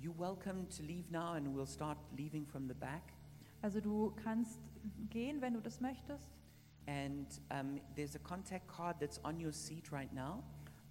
you're 0.00 0.18
welcome 0.18 0.66
to 0.70 0.82
leave 0.82 1.12
now, 1.12 1.34
and 1.34 1.54
we'll 1.54 1.66
start 1.66 1.98
leaving 2.16 2.44
from 2.46 2.66
the 2.66 2.74
back. 2.74 3.12
Also 3.62 3.80
du 3.80 4.12
kannst 4.22 4.60
gehen, 5.10 5.40
wenn 5.40 5.54
du 5.54 5.60
das 5.60 5.80
möchtest. 5.80 6.30
And 6.86 7.26
um, 7.50 7.80
there's 7.94 8.16
a 8.16 8.18
contact 8.18 8.66
card 8.66 8.98
that's 8.98 9.20
on 9.24 9.40
your 9.40 9.52
seat 9.52 9.92
right 9.92 10.12
now. 10.12 10.42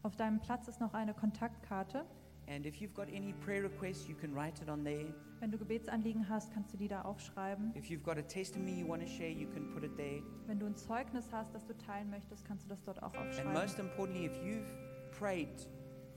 Auf 0.04 0.16
deinem 0.16 0.40
Platz 0.40 0.68
ist 0.68 0.80
noch 0.80 0.94
eine 0.94 1.14
Kontaktkarte. 1.14 2.06
And 2.48 2.66
if 2.66 2.82
you've 2.82 2.94
got 2.94 3.08
any 3.10 3.34
prayer 3.34 3.64
requests, 3.64 4.08
you 4.08 4.16
can 4.16 4.34
write 4.34 4.62
it 4.62 4.70
on 4.70 4.84
there. 4.84 5.14
Wenn 5.40 5.52
du 5.52 5.58
Gebetsanliegen 5.58 6.28
hast, 6.28 6.52
kannst 6.54 6.74
du 6.74 6.78
die 6.78 6.88
da 6.88 7.04
aufschreiben. 7.04 7.74
If 7.76 7.90
you've 7.90 8.04
got 8.04 8.18
a 8.18 8.22
testimony 8.22 8.80
you 8.80 8.88
want 8.88 9.02
to 9.02 9.08
share, 9.08 9.30
you 9.30 9.48
can 9.50 9.68
put 9.74 9.84
it 9.84 9.96
there. 9.98 10.22
Wenn 10.48 10.60
du 10.60 10.66
ein 10.66 10.76
Zeugnis 10.76 11.32
hast, 11.32 11.54
das 11.54 11.66
du 11.66 11.78
teilen 11.78 12.10
möchtest, 12.10 12.46
kannst 12.46 12.66
du 12.66 12.70
das 12.70 12.84
dort 12.84 13.02
auch 13.04 13.14
And 13.14 13.28
aufschreiben. 13.28 13.54
most 13.54 13.80
importantly, 13.80 14.26
if 14.26 14.36
you've 14.44 14.74
prayed 15.12 15.68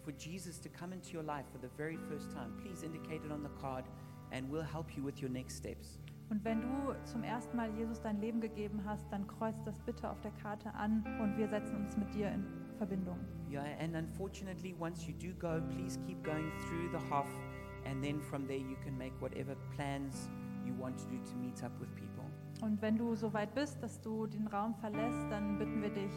for 0.02 0.12
Jesus 0.12 0.60
to 0.60 0.68
come 0.68 0.94
into 0.94 1.16
your 1.16 1.24
life 1.24 1.46
for 1.52 1.60
the 1.60 1.68
very 1.76 1.96
first 2.08 2.30
time, 2.32 2.56
please 2.62 2.84
indicate 2.84 3.24
it 3.24 3.30
on 3.32 3.42
the 3.42 3.50
card 3.60 3.84
and 4.32 4.50
we'll 4.50 4.62
help 4.66 4.96
you 4.96 5.04
with 5.04 5.20
your 5.20 5.30
next 5.30 5.56
steps. 5.56 5.98
Und 6.30 6.44
wenn 6.44 6.62
du 6.62 6.94
zum 7.04 7.22
ersten 7.22 7.56
Mal 7.56 7.70
Jesus 7.76 8.00
dein 8.00 8.20
Leben 8.20 8.40
gegeben 8.40 8.82
hast, 8.84 9.10
dann 9.12 9.26
kreuz 9.26 9.62
das 9.64 9.78
bitte 9.80 10.08
auf 10.10 10.20
der 10.22 10.30
Karte 10.42 10.72
an 10.74 11.04
und 11.20 11.36
wir 11.36 11.48
setzen 11.48 11.76
uns 11.76 11.96
mit 11.96 12.12
dir 12.14 12.30
in 12.30 12.44
Verbindung. 12.78 13.18
Yeah, 13.50 13.64
and 13.78 13.94
unfortunately, 13.94 14.74
once 14.78 15.06
you 15.06 15.14
do 15.14 15.34
go, 15.38 15.60
please 15.74 15.98
keep 16.06 16.22
going 16.24 16.50
through 16.66 16.90
the 16.90 17.10
half, 17.10 17.28
and 17.84 18.02
then 18.02 18.20
from 18.20 18.46
there 18.46 18.58
you 18.58 18.76
can 18.82 18.96
make 18.96 19.12
whatever 19.20 19.54
plans 19.76 20.28
you 20.64 20.74
want 20.78 20.98
to 20.98 21.04
do 21.06 21.18
to 21.30 21.36
meet 21.36 21.62
up 21.62 21.72
with 21.78 21.88
people. 21.94 22.24
Und 22.62 22.80
wenn 22.80 22.96
du 22.96 23.14
so 23.14 23.32
weit 23.32 23.54
bist, 23.54 23.82
dass 23.82 24.00
du 24.00 24.26
den 24.26 24.46
Raum 24.46 24.74
verlässt, 24.74 25.30
dann 25.30 25.58
bitten 25.58 25.82
wir 25.82 25.90
dich 25.90 26.12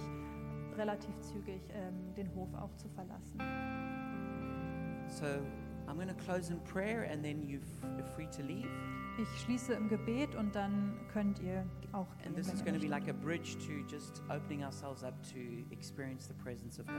relativ 0.77 1.19
zügig 1.19 1.61
ähm, 1.73 2.13
den 2.15 2.33
Hof 2.33 2.53
auch 2.53 2.73
zu 2.75 2.87
verlassen. 2.89 3.39
So 5.09 5.25
I'm 5.87 5.95
going 5.95 6.07
to 6.07 6.15
close 6.15 6.51
in 6.51 6.59
prayer, 6.63 7.09
and 7.11 7.23
then 7.23 7.43
you're 7.43 7.61
free 8.15 8.27
to 8.27 8.41
leave. 8.41 8.69
Ich 9.19 9.41
schließe 9.41 9.73
im 9.73 9.89
Gebet 9.89 10.35
und 10.35 10.55
dann 10.55 10.93
könnt 11.11 11.39
ihr 11.39 11.65
auch 11.91 12.07
gehen. 12.17 12.27
And 12.27 12.35
this 12.35 12.53
is 12.53 12.63
going 12.63 12.75
to 12.75 12.79
be 12.79 12.87
like 12.87 13.09
a 13.09 13.13
bridge 13.13 13.57
to 13.65 13.83
just 13.89 14.21
opening 14.29 14.63
ourselves 14.63 15.03
up 15.03 15.15
to 15.33 15.39
experience 15.71 16.27
the 16.27 16.35
presence 16.35 16.79
of 16.79 16.85
God. 16.85 16.95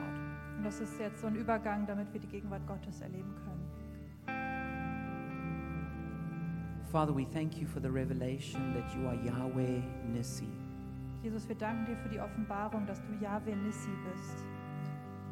Und 0.57 0.65
das 0.65 0.81
ist 0.81 0.99
jetzt 0.99 1.21
so 1.21 1.29
ein 1.29 1.37
Übergang, 1.37 1.87
damit 1.87 2.13
wir 2.13 2.21
die 2.21 2.27
Gegenwart 2.27 2.67
Gottes 2.67 3.01
erleben 3.01 3.33
können. 3.37 3.69
Father, 6.91 7.15
we 7.15 7.25
thank 7.25 7.57
you 7.59 7.67
for 7.67 7.81
the 7.81 7.91
revelation 7.91 8.75
that 8.75 8.93
you 8.97 9.07
are 9.07 9.15
Yahweh 9.15 9.83
Nissi. 10.11 10.49
Jesus, 11.23 11.47
wir 11.49 11.57
danken 11.57 11.87
dir 11.87 11.97
für 11.99 12.09
die 12.09 12.19
Offenbarung, 12.19 12.87
dass 12.87 13.01
du 13.03 13.13
Yahweh 13.21 13.55
Nissi 13.55 13.91
bist. 14.11 14.45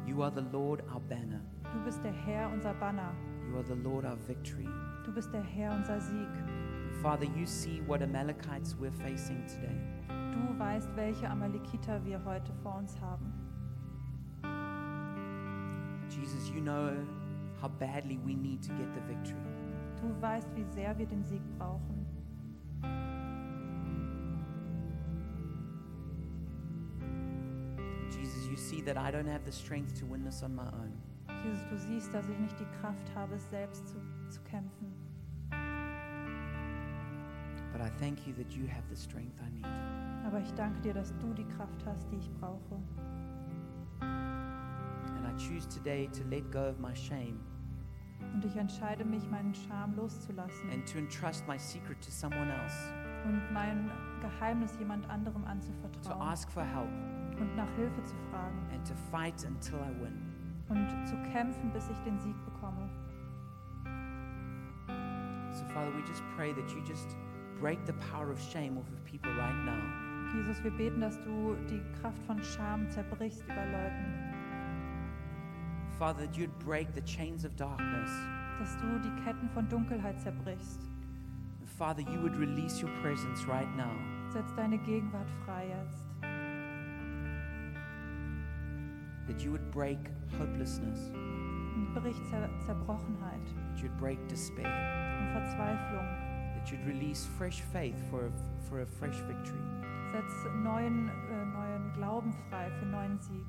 You 0.05 0.21
are 0.21 0.31
the 0.31 0.45
Lord, 0.53 0.83
our 0.93 1.01
banner. 1.01 1.41
Du 1.73 1.83
bist 1.83 2.01
der 2.03 2.13
Herr, 2.13 2.49
unser 2.49 2.73
Banner. 2.75 3.11
You 3.49 3.57
are 3.57 3.65
the 3.65 3.81
Lord, 3.81 4.05
our 4.05 4.17
victory. 4.27 4.69
Du 5.03 5.11
bist 5.11 5.33
der 5.33 5.43
Herr, 5.43 5.75
unser 5.75 5.99
Sieg. 5.99 6.29
Father, 7.01 7.25
you 7.25 7.45
see 7.45 7.81
what 7.85 8.01
Amalekites 8.01 8.75
we're 8.79 8.91
facing 8.91 9.43
today. 9.47 9.77
Du 10.07 10.59
weißt, 10.59 10.89
welche 10.95 11.29
Amalekiter 11.29 12.03
wir 12.03 12.23
heute 12.25 12.51
vor 12.63 12.75
uns 12.77 12.99
haben. 12.99 13.31
Jesus, 16.09 16.49
you 16.49 16.61
know 16.61 16.91
how 17.61 17.67
badly 17.67 18.17
we 18.25 18.33
need 18.33 18.63
to 18.63 18.73
get 18.73 18.87
the 18.93 19.01
victory. 19.01 19.37
Du 20.01 20.21
weißt, 20.21 20.47
wie 20.55 20.63
sehr 20.63 20.97
wir 20.97 21.05
den 21.05 21.23
Sieg 21.23 21.41
brauchen. 21.57 22.05
Jesus, 28.09 28.47
you 28.49 28.57
see 28.57 28.81
that 28.81 28.97
I 28.97 29.11
don't 29.11 29.27
have 29.27 29.45
the 29.45 29.51
strength 29.51 29.99
to 29.99 30.05
win 30.05 30.23
this 30.23 30.41
on 30.41 30.55
my 30.55 30.63
own. 30.63 30.93
Jesus, 31.43 31.63
du 31.69 31.77
siehst, 31.77 32.13
dass 32.13 32.27
ich 32.27 32.39
nicht 32.39 32.59
die 32.59 32.79
Kraft 32.81 33.13
habe, 33.15 33.35
es 33.35 33.47
selbst 33.49 33.87
zu, 33.87 33.95
zu 34.29 34.41
kämpfen. 34.41 34.96
But 37.77 37.85
I 37.85 37.91
thank 37.99 38.25
you 38.25 38.33
that 38.33 38.57
you 38.57 38.65
have 38.65 38.89
the 38.89 38.95
strength 38.95 39.37
I 39.39 39.51
need. 39.53 39.65
Aber 40.25 40.39
ich 40.39 40.51
danke 40.55 40.81
dir, 40.81 40.95
dass 40.95 41.13
du 41.19 41.31
die 41.33 41.45
Kraft 41.45 41.85
hast, 41.85 42.11
die 42.11 42.15
ich 42.15 42.31
brauche. 42.39 42.81
And 44.01 45.27
I 45.27 45.33
choose 45.37 45.67
today 45.67 46.09
to 46.13 46.23
let 46.27 46.51
go 46.51 46.69
of 46.69 46.79
my 46.79 46.95
shame 46.95 47.39
Und 48.33 48.43
ich 48.43 48.55
entscheide 48.55 49.05
mich, 49.05 49.29
meinen 49.29 49.53
Scham 49.53 49.95
loszulassen 49.95 50.71
and 50.71 50.91
to 50.91 50.97
entrust 50.97 51.47
my 51.47 51.57
secret 51.59 52.01
to 52.01 52.09
someone 52.09 52.51
else, 52.51 52.91
und 53.25 53.41
mein 53.53 53.91
Geheimnis 54.21 54.75
jemand 54.79 55.07
anderem 55.07 55.43
to 55.43 55.49
anzuvertrauen 55.49 56.21
ask 56.21 56.49
for 56.51 56.63
help 56.63 56.89
und 57.39 57.55
nach 57.55 57.69
Hilfe 57.75 58.03
zu 58.03 58.15
fragen 58.31 58.57
and 58.73 58.87
to 58.87 58.95
fight 59.11 59.45
until 59.45 59.77
I 59.77 60.01
win. 60.01 60.19
und 60.69 61.07
zu 61.07 61.15
kämpfen, 61.31 61.71
bis 61.71 61.87
ich 61.89 61.99
den 61.99 62.17
Sieg 62.17 62.35
bekomme. 62.43 62.89
So, 65.53 65.63
Father, 65.73 65.91
we 65.95 66.01
just 66.07 66.23
pray 66.35 66.53
that 66.53 66.69
you 66.71 66.81
just 66.81 67.15
break 67.59 67.85
the 67.85 67.93
power 68.11 68.31
of 68.31 68.39
shame 68.39 68.77
off 68.77 68.87
of 68.89 69.03
people 69.05 69.31
right 69.33 69.55
now. 69.65 69.81
Jesus, 70.33 70.61
wir 70.63 70.71
beten, 70.71 70.99
dass 71.01 71.17
du 71.23 71.55
die 71.69 71.81
Kraft 72.01 72.21
von 72.25 72.41
Scham 72.43 72.89
zerbrichst 72.89 73.43
über 73.45 73.65
Leuten, 73.65 74.13
Father, 75.97 76.25
that 76.25 76.37
you'd 76.37 76.51
break 76.59 76.93
the 76.93 77.01
chains 77.01 77.43
of 77.45 77.55
darkness. 77.55 78.11
dass 78.59 78.75
du 78.77 78.99
die 78.99 79.23
Ketten 79.23 79.49
von 79.49 79.67
Dunkelheit 79.69 80.19
zerbrichst. 80.19 80.81
And 81.59 81.69
Father, 81.69 82.01
you 82.01 82.19
would 82.21 82.35
release 82.35 82.81
your 82.83 82.91
presence 83.01 83.47
right 83.47 83.69
now. 83.75 83.91
Setz 84.31 84.53
deine 84.55 84.77
Gegenwart 84.79 85.29
frei 85.45 85.67
jetzt. 85.69 86.05
That 89.27 89.41
you 89.41 89.51
would 89.51 89.71
break 89.71 89.97
hopelessness. 90.39 91.09
Und 91.75 91.93
brich 91.95 92.15
Zer 92.29 92.49
Zerbrochenheit 92.65 93.45
That 93.73 93.83
you'd 93.83 93.97
break 93.97 94.17
despair. 94.27 94.67
und 95.21 95.31
Verzweiflung. 95.31 96.26
You'd 96.69 96.85
release 96.85 97.25
fresh 97.37 97.61
faith 97.71 97.95
for 98.09 98.25
a, 98.25 98.31
for 98.67 98.81
a 98.81 98.85
fresh 98.85 99.15
victory. 99.27 99.61
Setz 100.11 100.45
neuen, 100.63 101.09
äh, 101.09 101.45
neuen 101.45 101.93
Glauben 101.93 102.33
frei 102.49 102.69
für 102.77 102.85
neuen 102.85 103.17
Sieg. 103.19 103.45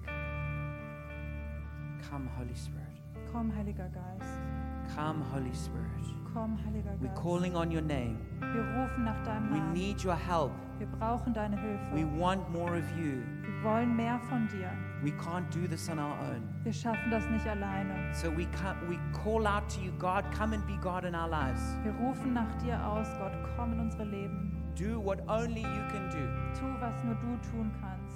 Come, 2.09 2.29
Holy 2.39 2.55
Spirit. 2.55 2.87
Komm, 3.33 3.53
Heiliger 3.55 3.89
Geist. 3.89 4.95
Come, 4.95 5.25
Holy 5.33 5.53
Spirit. 5.53 5.89
Komm, 6.33 6.59
Heiliger 6.65 6.91
Geist. 6.91 7.03
We're 7.03 7.21
calling 7.21 7.57
on 7.57 7.73
your 7.73 7.83
name. 7.83 8.19
Wir 8.41 8.63
rufen 8.63 9.05
nach 9.05 9.21
deinem 9.25 9.51
Namen. 9.51 9.75
We 9.75 9.79
need 9.79 10.05
your 10.05 10.17
help. 10.17 10.53
Wir 10.79 10.87
brauchen 10.87 11.35
deine 11.35 11.61
Hilfe. 11.61 11.93
We 11.93 12.05
want 12.21 12.49
more 12.51 12.77
of 12.79 12.85
you. 12.97 13.23
Wir 13.43 13.65
wollen 13.65 13.97
mehr 13.97 14.21
von 14.29 14.47
dir. 14.49 14.71
We 15.03 15.13
can't 15.13 15.49
do 15.51 15.69
this 15.69 15.89
on 15.89 15.99
our 15.99 16.19
own. 16.19 16.43
Wir 16.65 16.73
schaffen 16.73 17.11
das 17.11 17.25
nicht 17.31 17.47
alleine. 17.47 18.13
So 18.15 18.31
we, 18.31 18.49
we 18.89 18.99
call 19.13 19.47
out 19.47 19.69
to 19.71 19.81
you, 19.81 19.93
God, 19.99 20.25
come 20.37 20.55
and 20.55 20.67
be 20.67 20.77
God 20.83 21.05
in 21.05 21.15
our 21.15 21.29
lives. 21.29 21.61
Wir 21.85 21.93
rufen 21.93 22.35
nach 22.35 22.53
dir 22.63 22.85
aus, 22.85 23.07
Gott, 23.19 23.33
komm 23.57 23.75
in 23.75 23.81
unsere 23.81 24.05
Leben. 24.05 24.53
Do 24.75 25.01
what 25.01 25.21
only 25.29 25.63
you 25.63 25.85
can 25.91 26.09
do. 26.11 26.59
Tu, 26.59 26.67
was 26.81 26.95
nur 27.05 27.15
du 27.15 27.37
tun 27.51 27.71
kannst. 27.81 28.08